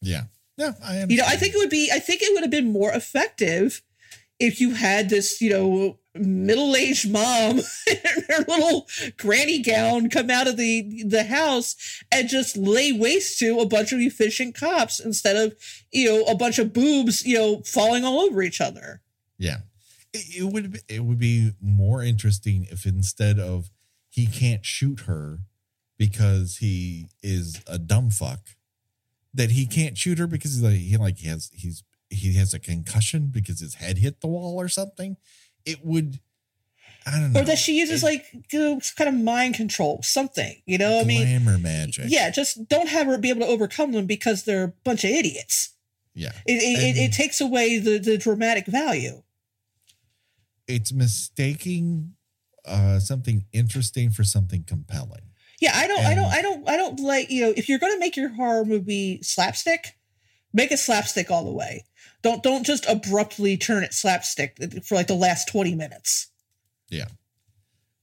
Yeah. 0.01 0.25
Yeah. 0.57 0.73
I 0.85 0.97
am. 0.97 1.11
you 1.11 1.17
know, 1.17 1.25
I 1.27 1.37
think 1.37 1.55
it 1.55 1.59
would 1.59 1.71
be, 1.71 1.91
I 1.93 1.99
think 1.99 2.23
it 2.23 2.33
would 2.33 2.43
have 2.43 2.51
been 2.51 2.73
more 2.73 2.93
effective 2.93 3.83
if 4.39 4.61
you 4.61 4.75
had 4.75 5.09
this, 5.09 5.41
you 5.41 5.51
know, 5.51 5.99
middle 6.15 6.77
aged 6.77 7.11
mom 7.11 7.59
in 7.87 8.23
her 8.29 8.45
little 8.47 8.87
granny 9.19 9.61
gown 9.63 10.09
come 10.09 10.31
out 10.31 10.47
of 10.47 10.57
the 10.57 11.03
the 11.05 11.25
house 11.25 11.77
and 12.13 12.29
just 12.29 12.57
lay 12.57 12.93
waste 12.93 13.39
to 13.41 13.59
a 13.59 13.67
bunch 13.67 13.93
of 13.93 13.99
efficient 14.01 14.55
cops 14.55 15.01
instead 15.01 15.37
of, 15.37 15.55
you 15.93 16.09
know, 16.09 16.23
a 16.25 16.37
bunch 16.37 16.59
of 16.59 16.73
boobs, 16.73 17.25
you 17.27 17.37
know, 17.37 17.63
falling 17.63 18.05
all 18.05 18.21
over 18.21 18.43
each 18.43 18.61
other. 18.61 19.01
Yeah. 19.39 19.59
It, 20.13 20.43
it 20.43 20.45
would 20.45 20.73
be- 20.73 20.81
it 20.89 21.05
would 21.05 21.19
be 21.19 21.53
more 21.61 22.03
interesting 22.03 22.67
if 22.71 22.87
instead 22.87 23.39
of 23.39 23.71
he 24.09 24.27
can't 24.27 24.65
shoot 24.65 25.01
her 25.01 25.41
because 25.99 26.59
he 26.59 27.09
is 27.23 27.61
a 27.67 27.79
dumb 27.79 28.11
fuck, 28.11 28.41
that 29.33 29.51
he 29.51 29.67
can't 29.67 29.99
shoot 29.99 30.19
her 30.19 30.27
because 30.27 30.55
he's 30.55 30.63
like 30.63 30.75
he 30.75 30.97
like 30.97 31.19
has 31.21 31.51
he's 31.53 31.83
he 32.11 32.35
has 32.35 32.55
a 32.55 32.61
concussion 32.61 33.29
because 33.33 33.61
his 33.61 33.75
head 33.75 33.99
hit 33.99 34.21
the 34.21 34.29
wall 34.29 34.61
or 34.61 34.69
something. 34.69 35.17
It 35.67 35.85
would 35.85 36.21
I 37.07 37.21
don't 37.21 37.33
know. 37.35 37.41
Or 37.41 37.45
that 37.45 37.59
she 37.59 37.79
uses 37.79 38.03
It- 38.03 38.07
like 38.07 38.25
you 38.53 38.59
know, 38.59 38.81
kind 38.97 39.09
of 39.09 39.15
mind 39.15 39.55
control, 39.57 40.01
something, 40.03 40.63
you 40.65 40.79
know? 40.79 41.01
I 41.01 41.05
mean, 41.05 41.23
glamour 41.23 41.59
magic. 41.59 42.07
yeah, 42.09 42.31
just 42.31 42.67
don't 42.69 42.89
have 42.89 43.07
her 43.07 43.19
be 43.19 43.29
able 43.29 43.41
to 43.43 43.47
overcome 43.47 43.93
them 43.93 44.07
because 44.07 44.45
they're 44.45 44.65
a 44.65 44.73
bunch 44.85 45.05
of 45.05 45.11
idiots. 45.11 45.71
Yeah. 46.15 46.33
It, 46.47 46.53
it, 46.63 46.97
it, 46.97 47.01
it 47.03 47.13
takes 47.13 47.41
away 47.41 47.79
the, 47.79 47.99
the 47.99 48.17
dramatic 48.17 48.67
value. 48.67 49.23
It's 50.67 50.93
mistaking 50.93 52.15
uh 52.65 52.99
something 52.99 53.45
interesting 53.53 54.09
for 54.11 54.25
something 54.25 54.65
compelling. 54.67 55.21
Yeah, 55.61 55.73
I 55.75 55.87
don't, 55.87 56.01
I 56.01 56.15
don't, 56.15 56.33
I 56.33 56.43
don't, 56.43 56.69
I 56.71 56.77
don't 56.77 57.01
like 57.01 57.31
you 57.31 57.43
know. 57.43 57.53
If 57.57 57.69
you're 57.69 57.79
going 57.79 57.93
to 57.93 57.99
make 57.99 58.17
your 58.17 58.31
horror 58.31 58.65
movie 58.65 59.23
slapstick, 59.23 59.99
make 60.53 60.73
it 60.73 60.79
slapstick 60.79 61.31
all 61.31 61.45
the 61.45 61.53
way. 61.53 61.85
Don't 62.25 62.43
don't 62.43 62.65
just 62.65 62.87
abruptly 62.89 63.59
turn 63.59 63.85
it 63.85 63.93
slapstick 63.93 64.57
for 64.85 64.95
like 64.95 65.09
the 65.09 65.15
last 65.15 65.47
twenty 65.47 65.75
minutes. 65.75 66.29
Yeah. 66.89 67.09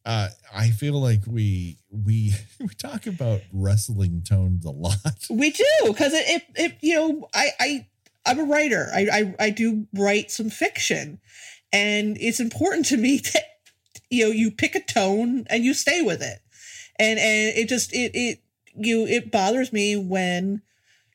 Uh 0.05 0.29
I 0.53 0.69
feel 0.69 0.93
like 0.93 1.21
we 1.27 1.79
we 1.89 2.33
we 2.59 2.69
talk 2.69 3.07
about 3.07 3.41
wrestling 3.51 4.21
tones 4.21 4.63
a 4.63 4.69
lot. 4.69 5.25
We 5.27 5.49
do 5.49 5.65
because 5.87 6.13
it, 6.13 6.25
it, 6.27 6.43
it, 6.55 6.77
you 6.81 6.95
know, 6.95 7.27
I, 7.33 7.49
I, 7.59 7.87
I'm 8.25 8.39
a 8.39 8.43
writer. 8.43 8.89
I, 8.93 9.07
I, 9.11 9.45
I 9.45 9.49
do 9.49 9.87
write 9.93 10.29
some 10.29 10.51
fiction, 10.51 11.19
and 11.73 12.15
it's 12.19 12.39
important 12.39 12.85
to 12.87 12.97
me 12.97 13.17
that 13.33 13.43
you 14.11 14.25
know 14.25 14.31
you 14.31 14.51
pick 14.51 14.75
a 14.75 14.81
tone 14.81 15.45
and 15.49 15.65
you 15.65 15.73
stay 15.73 16.01
with 16.03 16.21
it, 16.21 16.39
and 16.99 17.19
and 17.19 17.57
it 17.57 17.67
just 17.67 17.91
it 17.91 18.11
it 18.13 18.39
you 18.75 19.07
it 19.07 19.31
bothers 19.31 19.73
me 19.73 19.97
when 19.97 20.61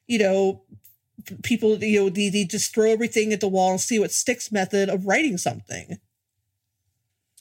you 0.08 0.18
know 0.18 0.62
people 1.42 1.82
you 1.82 2.00
know 2.00 2.08
they, 2.08 2.28
they 2.28 2.44
just 2.44 2.74
throw 2.74 2.90
everything 2.90 3.32
at 3.32 3.40
the 3.40 3.48
wall 3.48 3.72
and 3.72 3.80
see 3.80 3.98
what 3.98 4.12
sticks 4.12 4.52
method 4.52 4.88
of 4.88 5.06
writing 5.06 5.36
something. 5.38 5.98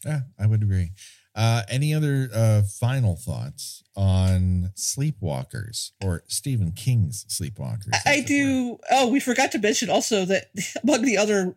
Yeah, 0.06 0.22
I 0.40 0.46
would 0.46 0.62
agree. 0.62 0.92
Uh, 1.36 1.64
any 1.68 1.94
other 1.94 2.30
uh, 2.34 2.62
final 2.62 3.18
thoughts 3.18 3.84
on 3.98 4.72
Sleepwalkers 4.76 5.92
or 6.02 6.24
Stephen 6.28 6.72
King's 6.72 7.26
Sleepwalkers? 7.26 7.94
I, 8.06 8.14
I 8.14 8.22
do. 8.22 8.80
Oh, 8.90 9.10
we 9.10 9.20
forgot 9.20 9.52
to 9.52 9.60
mention 9.60 9.90
also 9.90 10.24
that 10.26 10.46
among 10.84 11.02
the 11.02 11.18
other 11.18 11.56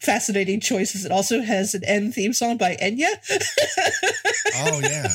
fascinating 0.00 0.60
choices, 0.60 1.04
it 1.04 1.12
also 1.12 1.42
has 1.42 1.74
an 1.74 1.84
end 1.84 2.14
theme 2.14 2.32
song 2.32 2.56
by 2.56 2.76
Enya. 2.76 3.08
Oh 4.56 4.80
yeah, 4.80 5.08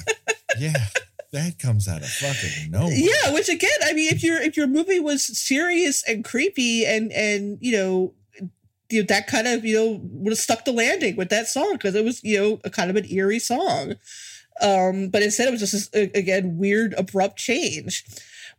yeah. 0.60 0.86
That 1.32 1.60
comes 1.60 1.88
out 1.88 2.02
of 2.02 2.10
fucking 2.10 2.72
nowhere. 2.72 2.94
yeah, 2.94 3.34
which 3.34 3.50
again, 3.50 3.70
I 3.84 3.94
mean, 3.94 4.12
if 4.12 4.24
your 4.24 4.42
if 4.42 4.58
your 4.58 4.68
movie 4.68 5.00
was 5.00 5.24
serious 5.24 6.04
and 6.08 6.24
creepy 6.24 6.86
and 6.86 7.12
and 7.12 7.58
you 7.62 7.72
know. 7.72 8.14
You 8.92 9.02
know, 9.02 9.06
that 9.10 9.28
kind 9.28 9.48
of 9.48 9.64
you 9.64 9.76
know 9.76 10.00
would 10.02 10.32
have 10.32 10.40
stuck 10.40 10.66
the 10.66 10.72
landing 10.72 11.16
with 11.16 11.30
that 11.30 11.48
song 11.48 11.74
because 11.74 11.94
it 11.94 12.04
was 12.04 12.24
you 12.24 12.40
know 12.40 12.60
a 12.64 12.72
kind 12.72 12.90
of 12.90 12.96
an 12.96 13.06
eerie 13.08 13.38
song, 13.38 13.94
um, 14.62 15.10
but 15.10 15.22
instead 15.22 15.48
it 15.48 15.52
was 15.52 15.60
just 15.60 15.94
this, 15.94 16.10
again 16.16 16.58
weird 16.58 16.96
abrupt 16.98 17.38
change. 17.38 18.04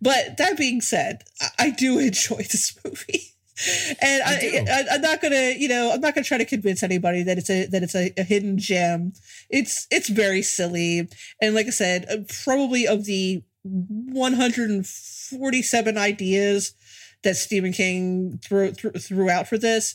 But 0.00 0.36
that 0.38 0.56
being 0.56 0.80
said, 0.80 1.24
I, 1.40 1.48
I 1.58 1.70
do 1.70 1.98
enjoy 2.08 2.36
this 2.36 2.78
movie, 2.84 3.34
and 4.00 4.22
I 4.22 4.64
I, 4.70 4.84
I'm 4.92 5.02
not 5.02 5.20
gonna 5.20 5.54
you 5.56 5.68
know 5.68 5.92
I'm 5.92 6.00
not 6.00 6.14
gonna 6.14 6.24
try 6.24 6.38
to 6.38 6.44
convince 6.44 6.82
anybody 6.82 7.22
that 7.22 7.38
it's 7.38 7.50
a 7.50 7.66
that 7.66 7.82
it's 7.82 7.94
a, 7.94 8.12
a 8.16 8.22
hidden 8.22 8.58
gem. 8.58 9.12
It's 9.48 9.86
it's 9.90 10.08
very 10.08 10.42
silly, 10.42 11.08
and 11.40 11.54
like 11.54 11.66
I 11.66 11.70
said, 11.70 12.06
uh, 12.10 12.18
probably 12.44 12.86
of 12.86 13.04
the 13.04 13.42
147 13.62 15.98
ideas 15.98 16.74
that 17.22 17.36
Stephen 17.36 17.72
King 17.72 18.38
threw, 18.42 18.72
threw, 18.72 18.92
threw 18.92 19.28
out 19.28 19.46
for 19.46 19.58
this, 19.58 19.94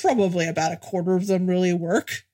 probably 0.00 0.48
about 0.48 0.72
a 0.72 0.76
quarter 0.76 1.14
of 1.14 1.28
them 1.28 1.46
really 1.46 1.72
work. 1.72 2.24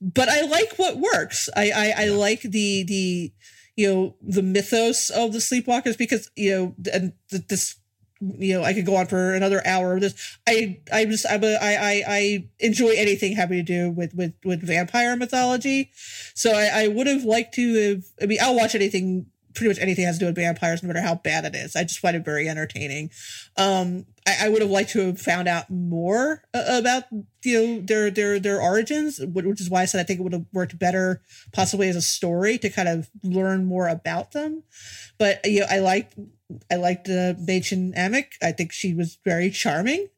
But 0.00 0.28
I 0.28 0.42
like 0.42 0.78
what 0.78 0.98
works. 0.98 1.48
I 1.56 1.70
I, 1.70 2.04
I 2.04 2.08
like 2.08 2.42
the 2.42 2.84
the 2.84 3.32
you 3.76 3.92
know 3.92 4.16
the 4.22 4.42
mythos 4.42 5.10
of 5.10 5.32
the 5.32 5.38
Sleepwalkers 5.38 5.98
because 5.98 6.30
you 6.36 6.50
know 6.50 6.74
and 6.92 7.12
th- 7.30 7.48
this 7.48 7.79
you 8.20 8.54
know 8.54 8.64
I 8.64 8.74
could 8.74 8.86
go 8.86 8.96
on 8.96 9.06
for 9.06 9.34
another 9.34 9.62
hour 9.66 9.94
of 9.94 10.00
this. 10.00 10.38
I 10.46 10.80
I 10.92 11.04
just 11.06 11.26
I'm 11.28 11.42
a, 11.42 11.56
I 11.56 11.74
I 11.74 12.04
I 12.06 12.48
enjoy 12.58 12.90
anything 12.96 13.34
having 13.34 13.58
to 13.58 13.62
do 13.62 13.90
with 13.90 14.14
with 14.14 14.34
with 14.44 14.62
vampire 14.62 15.16
mythology. 15.16 15.90
So 16.34 16.52
I, 16.52 16.84
I 16.84 16.88
would 16.88 17.06
have 17.06 17.24
liked 17.24 17.54
to 17.54 17.74
have. 17.74 18.04
I 18.22 18.26
mean, 18.26 18.38
I'll 18.42 18.56
watch 18.56 18.74
anything, 18.74 19.26
pretty 19.54 19.68
much 19.68 19.78
anything 19.80 20.04
has 20.04 20.16
to 20.16 20.20
do 20.20 20.26
with 20.26 20.36
vampires, 20.36 20.82
no 20.82 20.88
matter 20.88 21.00
how 21.00 21.14
bad 21.14 21.44
it 21.44 21.54
is. 21.54 21.74
I 21.74 21.82
just 21.82 22.00
find 22.00 22.14
it 22.16 22.24
very 22.24 22.48
entertaining. 22.48 23.10
Um, 23.56 24.06
I, 24.26 24.46
I 24.46 24.48
would 24.50 24.60
have 24.60 24.70
liked 24.70 24.90
to 24.90 25.06
have 25.06 25.20
found 25.20 25.48
out 25.48 25.70
more 25.70 26.42
about 26.52 27.04
you 27.42 27.66
know 27.66 27.80
their 27.80 28.10
their 28.10 28.38
their 28.38 28.60
origins, 28.60 29.18
which 29.18 29.60
is 29.62 29.70
why 29.70 29.82
I 29.82 29.84
said 29.86 30.00
I 30.00 30.04
think 30.04 30.20
it 30.20 30.22
would 30.22 30.34
have 30.34 30.46
worked 30.52 30.78
better, 30.78 31.22
possibly 31.52 31.88
as 31.88 31.96
a 31.96 32.02
story 32.02 32.58
to 32.58 32.68
kind 32.68 32.88
of 32.88 33.08
learn 33.22 33.64
more 33.64 33.88
about 33.88 34.32
them. 34.32 34.62
But 35.18 35.40
you 35.46 35.60
know, 35.60 35.66
I 35.70 35.78
liked 35.78 36.16
I 36.70 36.76
liked 36.76 37.08
uh, 37.08 37.34
Mädchen 37.34 37.96
Amick. 37.96 38.32
I 38.42 38.52
think 38.52 38.72
she 38.72 38.94
was 38.94 39.18
very 39.24 39.50
charming. 39.50 40.08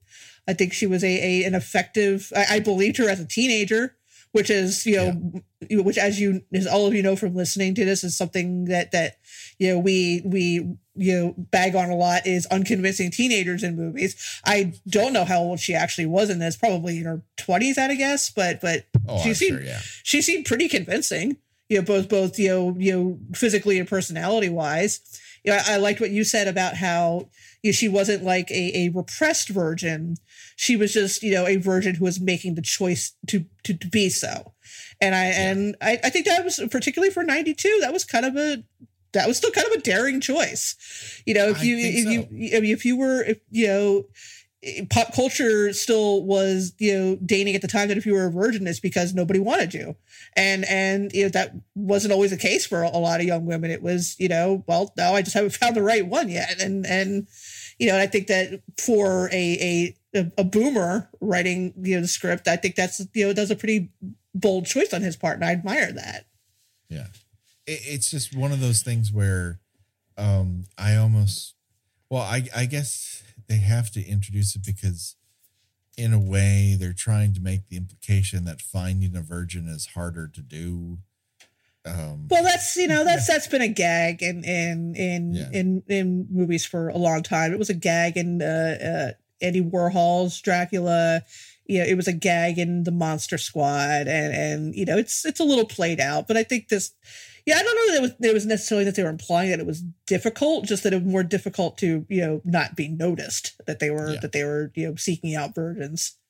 I 0.48 0.54
think 0.54 0.72
she 0.72 0.86
was 0.86 1.04
a, 1.04 1.06
a 1.06 1.44
an 1.44 1.54
effective. 1.54 2.32
I, 2.34 2.56
I 2.56 2.60
believed 2.60 2.96
her 2.98 3.08
as 3.08 3.20
a 3.20 3.26
teenager 3.26 3.96
which 4.32 4.50
is 4.50 4.84
you 4.86 4.96
know 4.96 5.42
yeah. 5.68 5.80
which 5.80 5.98
as 5.98 6.18
you 6.18 6.42
as 6.52 6.66
all 6.66 6.86
of 6.86 6.94
you 6.94 7.02
know 7.02 7.14
from 7.14 7.34
listening 7.34 7.74
to 7.74 7.84
this 7.84 8.02
is 8.02 8.16
something 8.16 8.64
that 8.64 8.90
that 8.92 9.18
you 9.58 9.68
know 9.68 9.78
we 9.78 10.22
we 10.24 10.76
you 10.94 11.14
know 11.14 11.34
bag 11.36 11.74
on 11.76 11.90
a 11.90 11.94
lot 11.94 12.26
is 12.26 12.46
unconvincing 12.46 13.10
teenagers 13.10 13.62
in 13.62 13.76
movies 13.76 14.40
i 14.44 14.72
don't 14.88 15.12
know 15.12 15.24
how 15.24 15.38
old 15.38 15.60
she 15.60 15.74
actually 15.74 16.06
was 16.06 16.28
in 16.28 16.38
this 16.38 16.56
probably 16.56 16.98
in 16.98 17.04
her 17.04 17.22
20s 17.38 17.78
i'd 17.78 17.96
guess 17.96 18.30
but 18.30 18.60
but 18.60 18.86
oh, 19.08 19.22
she 19.22 19.30
I'm 19.30 19.34
seemed 19.34 19.58
sure, 19.58 19.66
yeah. 19.66 19.80
she 20.02 20.20
seemed 20.20 20.46
pretty 20.46 20.68
convincing 20.68 21.36
you 21.68 21.78
know 21.78 21.84
both 21.84 22.08
both 22.08 22.38
you 22.38 22.48
know 22.48 22.74
you 22.78 22.92
know 22.92 23.18
physically 23.34 23.78
and 23.78 23.88
personality 23.88 24.48
wise 24.48 25.20
you 25.44 25.52
know 25.52 25.58
i, 25.66 25.74
I 25.74 25.76
liked 25.76 26.00
what 26.00 26.10
you 26.10 26.24
said 26.24 26.48
about 26.48 26.76
how 26.76 27.28
you 27.62 27.70
know, 27.70 27.72
she 27.72 27.88
wasn't 27.88 28.24
like 28.24 28.50
a, 28.50 28.86
a 28.86 28.88
repressed 28.90 29.48
virgin 29.48 30.16
she 30.56 30.76
was 30.76 30.92
just 30.92 31.22
you 31.22 31.32
know 31.32 31.46
a 31.46 31.56
virgin 31.56 31.96
who 31.96 32.04
was 32.04 32.20
making 32.20 32.54
the 32.54 32.62
choice 32.62 33.12
to 33.28 33.44
to, 33.62 33.74
to 33.74 33.88
be 33.88 34.08
so 34.08 34.52
and 35.00 35.14
i 35.14 35.28
yeah. 35.28 35.50
and 35.50 35.76
I, 35.80 35.98
I 36.04 36.10
think 36.10 36.26
that 36.26 36.44
was 36.44 36.60
particularly 36.70 37.12
for 37.12 37.22
92 37.22 37.78
that 37.80 37.92
was 37.92 38.04
kind 38.04 38.26
of 38.26 38.36
a 38.36 38.64
that 39.12 39.28
was 39.28 39.36
still 39.36 39.50
kind 39.50 39.66
of 39.66 39.74
a 39.74 39.80
daring 39.80 40.20
choice 40.20 41.22
you 41.26 41.34
know 41.34 41.48
if 41.48 41.62
you 41.62 41.76
if 41.78 42.04
so. 42.04 42.10
you 42.10 42.26
if 42.30 42.84
you 42.84 42.96
were 42.96 43.22
if 43.22 43.40
you 43.50 43.66
know 43.66 44.04
pop 44.90 45.12
culture 45.12 45.72
still 45.72 46.22
was 46.22 46.72
you 46.78 46.92
know 46.92 47.18
dating 47.24 47.54
at 47.54 47.62
the 47.62 47.68
time 47.68 47.88
that 47.88 47.96
if 47.96 48.06
you 48.06 48.14
were 48.14 48.26
a 48.26 48.30
virgin 48.30 48.66
it's 48.66 48.78
because 48.80 49.14
nobody 49.14 49.40
wanted 49.40 49.74
you. 49.74 49.96
And 50.36 50.64
and 50.66 51.12
you 51.12 51.24
know 51.24 51.28
that 51.30 51.54
wasn't 51.74 52.12
always 52.12 52.30
the 52.30 52.36
case 52.36 52.66
for 52.66 52.82
a 52.82 52.90
lot 52.90 53.20
of 53.20 53.26
young 53.26 53.44
women. 53.44 53.70
It 53.70 53.82
was 53.82 54.16
you 54.18 54.28
know 54.28 54.64
well 54.66 54.92
no 54.96 55.14
i 55.14 55.22
just 55.22 55.34
haven't 55.34 55.50
found 55.56 55.76
the 55.76 55.82
right 55.82 56.06
one 56.06 56.28
yet. 56.28 56.60
And 56.60 56.86
and 56.86 57.26
you 57.78 57.88
know, 57.88 57.94
and 57.94 58.02
I 58.02 58.06
think 58.06 58.28
that 58.28 58.62
for 58.78 59.28
a 59.32 59.94
a 60.14 60.30
a 60.38 60.44
boomer 60.44 61.10
writing 61.20 61.74
you 61.82 61.96
know 61.96 62.02
the 62.02 62.08
script, 62.08 62.46
I 62.46 62.56
think 62.56 62.76
that's 62.76 63.04
you 63.12 63.26
know 63.26 63.32
that's 63.32 63.50
a 63.50 63.56
pretty 63.56 63.90
bold 64.34 64.66
choice 64.66 64.92
on 64.92 65.02
his 65.02 65.16
part, 65.16 65.34
and 65.36 65.44
I 65.44 65.50
admire 65.50 65.92
that. 65.92 66.26
Yeah, 66.88 67.06
it, 67.66 67.80
it's 67.84 68.10
just 68.10 68.36
one 68.36 68.52
of 68.52 68.60
those 68.60 68.82
things 68.82 69.12
where 69.12 69.58
um 70.16 70.64
I 70.78 70.94
almost 70.94 71.54
well, 72.08 72.22
I 72.22 72.44
I 72.54 72.66
guess 72.66 73.24
they 73.52 73.58
have 73.58 73.90
to 73.90 74.02
introduce 74.02 74.56
it 74.56 74.64
because 74.64 75.16
in 75.98 76.14
a 76.14 76.18
way 76.18 76.74
they're 76.78 76.94
trying 76.94 77.34
to 77.34 77.40
make 77.40 77.68
the 77.68 77.76
implication 77.76 78.46
that 78.46 78.62
finding 78.62 79.14
a 79.14 79.20
virgin 79.20 79.68
is 79.68 79.88
harder 79.88 80.26
to 80.26 80.40
do 80.40 80.98
um, 81.84 82.28
well, 82.30 82.44
that's 82.44 82.76
you 82.76 82.86
know 82.86 83.02
that's 83.04 83.26
that's 83.26 83.48
been 83.48 83.60
a 83.60 83.68
gag 83.68 84.22
in 84.22 84.44
in 84.44 84.94
in 84.94 85.34
yeah. 85.34 85.48
in 85.52 85.82
in 85.88 86.28
movies 86.30 86.64
for 86.64 86.88
a 86.88 86.96
long 86.96 87.24
time. 87.24 87.52
It 87.52 87.58
was 87.58 87.70
a 87.70 87.74
gag 87.74 88.16
in 88.16 88.40
uh, 88.40 89.14
uh, 89.14 89.44
Andy 89.44 89.62
Warhol's 89.62 90.40
Dracula. 90.40 91.22
You 91.66 91.80
know, 91.80 91.84
it 91.84 91.96
was 91.96 92.06
a 92.06 92.12
gag 92.12 92.58
in 92.58 92.84
the 92.84 92.92
Monster 92.92 93.36
Squad, 93.36 94.06
and 94.06 94.32
and 94.32 94.74
you 94.76 94.84
know 94.84 94.96
it's 94.96 95.24
it's 95.24 95.40
a 95.40 95.44
little 95.44 95.64
played 95.64 95.98
out. 95.98 96.28
But 96.28 96.36
I 96.36 96.44
think 96.44 96.68
this, 96.68 96.92
yeah, 97.46 97.56
I 97.56 97.62
don't 97.62 97.74
know 97.74 97.92
that 97.92 97.98
it 97.98 98.02
was 98.02 98.30
it 98.30 98.34
was 98.34 98.46
necessarily 98.46 98.84
that 98.84 98.94
they 98.94 99.02
were 99.02 99.08
implying 99.08 99.50
that 99.50 99.60
it 99.60 99.66
was 99.66 99.82
difficult, 100.06 100.66
just 100.66 100.82
that 100.84 100.92
it 100.92 101.02
was 101.02 101.12
more 101.12 101.22
difficult 101.22 101.78
to 101.78 102.06
you 102.08 102.20
know 102.20 102.40
not 102.44 102.76
be 102.76 102.88
noticed 102.88 103.60
that 103.66 103.78
they 103.78 103.90
were 103.90 104.14
yeah. 104.14 104.20
that 104.20 104.32
they 104.32 104.44
were 104.44 104.70
you 104.74 104.88
know 104.88 104.96
seeking 104.96 105.34
out 105.34 105.54
virgins. 105.54 106.16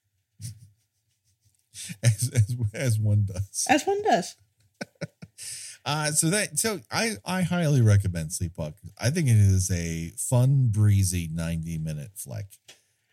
As, 2.02 2.30
as 2.34 2.56
as 2.74 2.98
one 2.98 3.24
does. 3.26 3.66
As 3.68 3.84
one 3.84 4.02
does. 4.02 4.36
Uh, 5.84 6.12
so 6.12 6.30
that 6.30 6.56
so 6.58 6.78
I 6.92 7.16
I 7.24 7.42
highly 7.42 7.82
recommend 7.82 8.30
Sleepwalkers. 8.30 8.92
I 9.00 9.10
think 9.10 9.26
it 9.26 9.36
is 9.36 9.68
a 9.68 10.12
fun, 10.16 10.68
breezy 10.68 11.28
ninety 11.32 11.76
minute 11.76 12.12
flick 12.14 12.46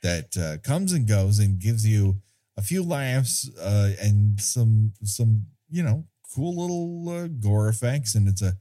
that 0.04 0.38
uh, 0.38 0.58
comes 0.58 0.94
and 0.94 1.08
goes 1.08 1.40
and 1.40 1.60
gives 1.60 1.88
you 1.88 2.22
a 2.58 2.62
few 2.62 2.84
laughs 2.84 3.50
uh, 3.58 3.94
and 4.00 4.40
some 4.40 4.94
some 5.04 5.48
you 5.70 5.82
know 5.82 6.06
cool 6.34 6.56
little 6.62 7.10
uh, 7.10 7.28
gore 7.28 7.70
effects, 7.70 8.16
and 8.16 8.28
it's 8.28 8.42
a 8.42 8.54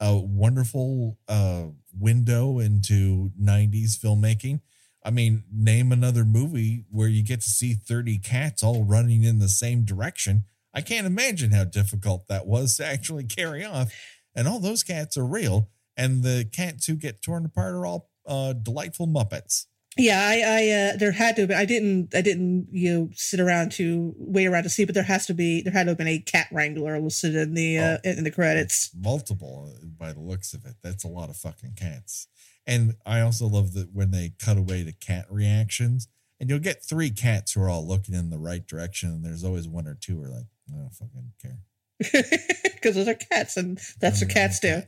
a 0.00 0.16
wonderful 0.16 1.18
uh, 1.28 1.66
window 1.96 2.58
into 2.58 3.30
'90s 3.40 3.98
filmmaking. 3.98 4.60
I 5.06 5.10
mean, 5.10 5.44
name 5.52 5.92
another 5.92 6.24
movie 6.24 6.84
where 6.90 7.08
you 7.08 7.22
get 7.22 7.42
to 7.42 7.50
see 7.50 7.74
30 7.74 8.18
cats 8.20 8.62
all 8.62 8.84
running 8.84 9.22
in 9.22 9.38
the 9.38 9.50
same 9.50 9.84
direction 9.84 10.44
I 10.74 10.80
can't 10.80 11.06
imagine 11.06 11.52
how 11.52 11.64
difficult 11.64 12.26
that 12.26 12.46
was 12.46 12.76
to 12.76 12.86
actually 12.86 13.24
carry 13.24 13.64
off. 13.64 13.94
And 14.34 14.48
all 14.48 14.58
those 14.58 14.82
cats 14.82 15.16
are 15.16 15.24
real. 15.24 15.70
And 15.96 16.24
the 16.24 16.48
cats 16.52 16.86
who 16.86 16.96
get 16.96 17.22
torn 17.22 17.44
apart 17.44 17.74
are 17.74 17.86
all 17.86 18.10
uh, 18.26 18.52
delightful 18.54 19.06
Muppets. 19.06 19.66
Yeah, 19.96 20.20
I, 20.20 20.42
I, 20.44 20.70
uh, 20.70 20.96
there 20.96 21.12
had 21.12 21.36
to 21.36 21.42
have 21.42 21.48
been, 21.48 21.58
I 21.58 21.64
didn't, 21.64 22.14
I 22.14 22.20
didn't, 22.20 22.68
you 22.72 22.92
know, 22.92 23.10
sit 23.14 23.38
around 23.38 23.72
to 23.72 24.12
wait 24.16 24.46
around 24.46 24.64
to 24.64 24.70
see, 24.70 24.84
but 24.84 24.94
there 24.94 25.04
has 25.04 25.26
to 25.26 25.34
be, 25.34 25.62
there 25.62 25.72
had 25.72 25.84
to 25.84 25.90
have 25.90 25.98
been 25.98 26.08
a 26.08 26.18
cat 26.18 26.48
wrangler 26.50 26.98
listed 26.98 27.36
in 27.36 27.54
the, 27.54 27.78
uh, 27.78 27.98
oh, 28.04 28.08
in 28.08 28.24
the 28.24 28.30
credits. 28.30 28.90
Multiple 28.98 29.72
uh, 29.72 29.86
by 29.96 30.12
the 30.12 30.20
looks 30.20 30.52
of 30.52 30.64
it. 30.64 30.74
That's 30.82 31.04
a 31.04 31.08
lot 31.08 31.30
of 31.30 31.36
fucking 31.36 31.74
cats. 31.76 32.26
And 32.66 32.94
I 33.06 33.20
also 33.20 33.46
love 33.46 33.74
that 33.74 33.92
when 33.92 34.10
they 34.10 34.32
cut 34.38 34.56
away 34.56 34.84
to 34.84 34.92
cat 34.92 35.26
reactions, 35.30 36.08
and 36.40 36.50
you'll 36.50 36.58
get 36.58 36.84
three 36.84 37.10
cats 37.10 37.52
who 37.52 37.62
are 37.62 37.70
all 37.70 37.86
looking 37.86 38.14
in 38.14 38.30
the 38.30 38.38
right 38.38 38.66
direction, 38.66 39.10
and 39.10 39.24
there's 39.24 39.44
always 39.44 39.68
one 39.68 39.86
or 39.86 39.94
two 39.94 40.16
who 40.16 40.24
are 40.24 40.28
like, 40.28 40.46
I 40.72 40.76
don't 40.76 40.90
fucking 40.90 41.32
care. 41.40 41.58
Because 42.74 42.96
those 42.96 43.08
are 43.08 43.14
cats, 43.14 43.56
and 43.56 43.78
that's 43.98 44.20
what 44.20 44.28
cats 44.28 44.60
do. 44.60 44.82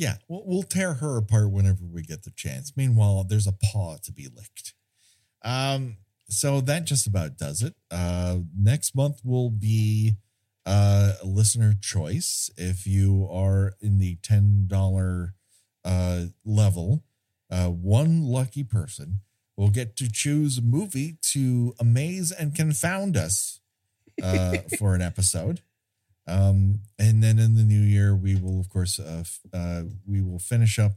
Yeah, 0.00 0.14
we'll, 0.28 0.42
we'll 0.46 0.62
tear 0.62 0.94
her 0.94 1.18
apart 1.18 1.50
whenever 1.50 1.84
we 1.84 2.00
get 2.00 2.22
the 2.22 2.30
chance. 2.30 2.72
Meanwhile, 2.74 3.26
there's 3.28 3.46
a 3.46 3.52
paw 3.52 3.98
to 4.02 4.10
be 4.10 4.28
licked. 4.34 4.72
Um, 5.44 5.98
so 6.26 6.62
that 6.62 6.86
just 6.86 7.06
about 7.06 7.36
does 7.36 7.60
it. 7.60 7.74
Uh, 7.90 8.38
next 8.58 8.96
month 8.96 9.20
will 9.22 9.50
be 9.50 10.14
uh, 10.64 11.12
a 11.22 11.26
listener 11.26 11.74
choice. 11.78 12.48
If 12.56 12.86
you 12.86 13.28
are 13.30 13.74
in 13.82 13.98
the 13.98 14.16
ten 14.22 14.64
dollar 14.68 15.34
uh, 15.84 16.24
level, 16.46 17.04
uh, 17.50 17.66
one 17.66 18.22
lucky 18.22 18.64
person 18.64 19.20
will 19.54 19.68
get 19.68 19.96
to 19.96 20.10
choose 20.10 20.56
a 20.56 20.62
movie 20.62 21.18
to 21.32 21.74
amaze 21.78 22.32
and 22.32 22.54
confound 22.54 23.18
us 23.18 23.60
uh, 24.22 24.56
for 24.78 24.94
an 24.94 25.02
episode. 25.02 25.60
Um, 26.30 26.80
and 26.98 27.22
then 27.22 27.38
in 27.38 27.56
the 27.56 27.64
new 27.64 27.80
year, 27.80 28.14
we 28.14 28.36
will, 28.36 28.60
of 28.60 28.68
course, 28.68 28.98
uh, 28.98 29.24
uh, 29.52 29.82
we 30.06 30.22
will 30.22 30.38
finish 30.38 30.78
up 30.78 30.92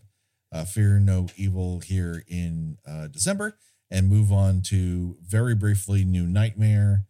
uh, 0.51 0.63
Fear 0.63 0.99
No 0.99 1.27
Evil 1.36 1.79
here 1.79 2.23
in 2.27 2.77
uh, 2.88 3.07
December 3.07 3.57
and 3.89 4.07
move 4.07 4.31
on 4.31 4.61
to 4.61 5.17
very 5.25 5.55
briefly 5.55 6.05
New 6.05 6.27
Nightmare. 6.27 7.05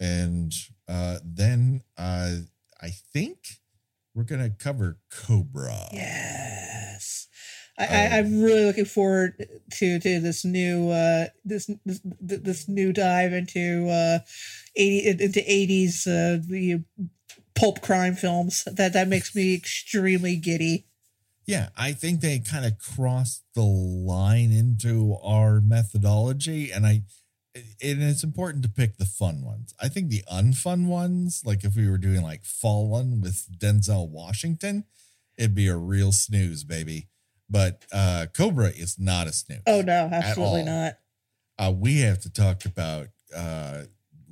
And 0.00 0.52
uh, 0.88 1.18
then 1.24 1.82
uh, 1.96 2.36
I 2.82 2.88
think 3.12 3.38
we're 4.14 4.24
going 4.24 4.42
to 4.42 4.50
cover 4.50 4.98
Cobra. 5.10 5.88
Yes. 5.92 7.28
I, 7.78 8.18
am 8.18 8.42
really 8.42 8.66
looking 8.66 8.84
forward 8.84 9.48
to 9.74 9.98
to 10.00 10.20
this 10.20 10.44
new 10.44 10.90
uh, 10.90 11.26
this, 11.46 11.70
this 11.86 12.00
this 12.20 12.68
new 12.68 12.92
dive 12.92 13.32
into 13.32 13.88
uh, 13.88 14.18
eighty 14.76 15.08
into 15.08 15.42
eighties 15.50 16.06
uh, 16.06 16.40
the 16.46 16.84
pulp 17.60 17.82
crime 17.82 18.14
films. 18.14 18.64
That 18.64 18.92
that 18.92 19.08
makes 19.08 19.34
me 19.34 19.54
extremely 19.54 20.36
giddy. 20.36 20.86
Yeah, 21.46 21.68
I 21.76 21.92
think 21.92 22.20
they 22.20 22.38
kind 22.38 22.64
of 22.64 22.78
crossed 22.78 23.42
the 23.54 23.62
line 23.62 24.52
into 24.52 25.16
our 25.22 25.60
methodology, 25.60 26.70
and 26.70 26.86
I 26.86 27.02
and 27.54 28.02
it's 28.02 28.22
important 28.22 28.62
to 28.62 28.68
pick 28.68 28.96
the 28.96 29.04
fun 29.04 29.42
ones. 29.42 29.74
I 29.80 29.88
think 29.88 30.10
the 30.10 30.22
unfun 30.32 30.86
ones, 30.86 31.42
like 31.44 31.64
if 31.64 31.74
we 31.76 31.90
were 31.90 31.98
doing 31.98 32.22
like 32.22 32.44
Fallen 32.44 33.20
with 33.20 33.48
Denzel 33.58 34.08
Washington, 34.08 34.84
it'd 35.36 35.54
be 35.54 35.66
a 35.66 35.76
real 35.76 36.12
snooze, 36.12 36.64
baby. 36.64 37.08
But 37.48 37.84
uh, 37.92 38.26
Cobra 38.32 38.68
is 38.68 38.98
not 38.98 39.26
a 39.26 39.32
snooze. 39.32 39.62
Oh 39.66 39.80
no, 39.80 40.08
absolutely 40.12 40.62
not. 40.62 40.98
Uh, 41.58 41.72
we 41.76 42.00
have 42.00 42.20
to 42.20 42.32
talk 42.32 42.64
about 42.64 43.08
uh, 43.36 43.82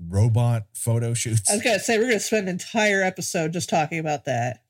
robot 0.07 0.65
photo 0.75 1.15
shoots. 1.15 1.51
I 1.51 1.55
was 1.55 1.63
gonna 1.63 1.79
say 1.79 1.99
we're 1.99 2.07
gonna 2.07 2.21
spend 2.21 2.49
an 2.49 2.55
entire 2.55 3.03
episode 3.03 3.53
just 3.53 3.69
talking 3.69 3.99
about 3.99 4.25
that. 4.27 4.63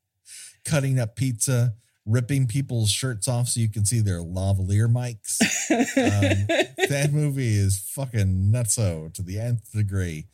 Cutting 0.64 0.98
up 0.98 1.16
pizza, 1.16 1.74
ripping 2.06 2.46
people's 2.46 2.90
shirts 2.90 3.28
off 3.28 3.48
so 3.48 3.60
you 3.60 3.68
can 3.68 3.84
see 3.84 4.00
their 4.00 4.20
lavalier 4.20 4.90
mics. 4.90 5.40
um, 5.70 6.46
that 6.88 7.10
movie 7.12 7.56
is 7.56 7.78
fucking 7.78 8.50
nutso 8.52 9.12
to 9.14 9.22
the 9.22 9.38
nth 9.38 9.72
degree. 9.72 10.26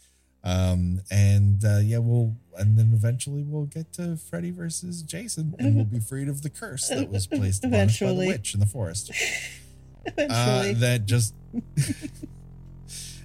Um, 0.44 1.00
and 1.10 1.64
uh, 1.64 1.78
yeah, 1.82 1.98
we'll 1.98 2.36
and 2.58 2.78
then 2.78 2.92
eventually 2.92 3.42
we'll 3.42 3.64
get 3.64 3.92
to 3.94 4.16
Freddy 4.16 4.50
versus 4.50 5.02
Jason, 5.02 5.54
and 5.58 5.74
we'll 5.74 5.86
be 5.86 6.00
freed 6.00 6.28
of 6.28 6.42
the 6.42 6.50
curse 6.50 6.88
that 6.88 7.10
was 7.10 7.26
placed 7.26 7.64
upon 7.64 7.80
us 7.80 7.98
by 7.98 8.08
the 8.08 8.14
witch 8.14 8.54
in 8.54 8.60
the 8.60 8.66
forest. 8.66 9.10
Uh, 10.18 10.74
that 10.76 11.06
just 11.06 11.32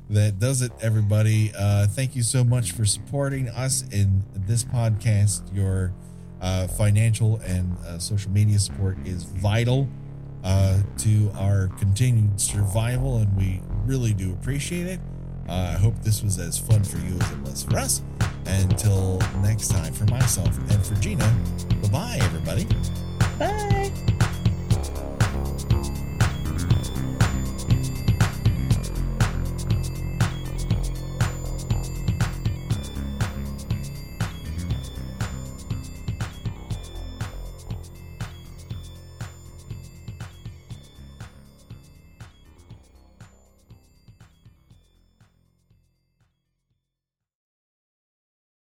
that 0.10 0.40
does 0.40 0.62
it, 0.62 0.72
everybody. 0.82 1.52
Uh, 1.58 1.88
thank 1.88 2.16
you 2.16 2.24
so 2.24 2.44
much 2.44 2.72
for 2.72 2.86
supporting 2.86 3.48
us 3.50 3.84
in 3.92 4.24
this 4.36 4.64
podcast. 4.64 5.44
Your 5.56 5.94
uh, 6.42 6.68
financial 6.68 7.38
and 7.38 7.78
uh, 7.80 8.00
social 8.00 8.32
media 8.32 8.60
support 8.60 8.98
is 9.06 9.24
vital 9.24 9.88
uh, 10.44 10.82
to 11.00 11.32
our 11.36 11.68
continued 11.80 12.40
survival, 12.40 13.18
and 13.18 13.36
we 13.38 13.62
really 13.86 14.14
do 14.14 14.32
appreciate 14.34 14.88
it. 14.88 15.00
Uh, 15.48 15.74
I 15.76 15.80
hope 15.80 15.96
this 16.02 16.24
was 16.24 16.38
as 16.38 16.58
fun 16.58 16.84
for 16.84 16.98
you 16.98 17.16
as 17.16 17.32
it 17.32 17.40
was 17.40 17.64
for 17.64 17.78
us. 17.78 18.02
Until 18.46 19.20
next 19.42 19.70
time, 19.70 19.94
for 19.94 20.06
myself 20.06 20.58
and 20.72 20.86
for 20.86 20.96
Gina, 20.96 21.26
bye 21.84 21.90
bye, 21.90 22.18
everybody. 22.22 22.66
Bye. 23.38 23.89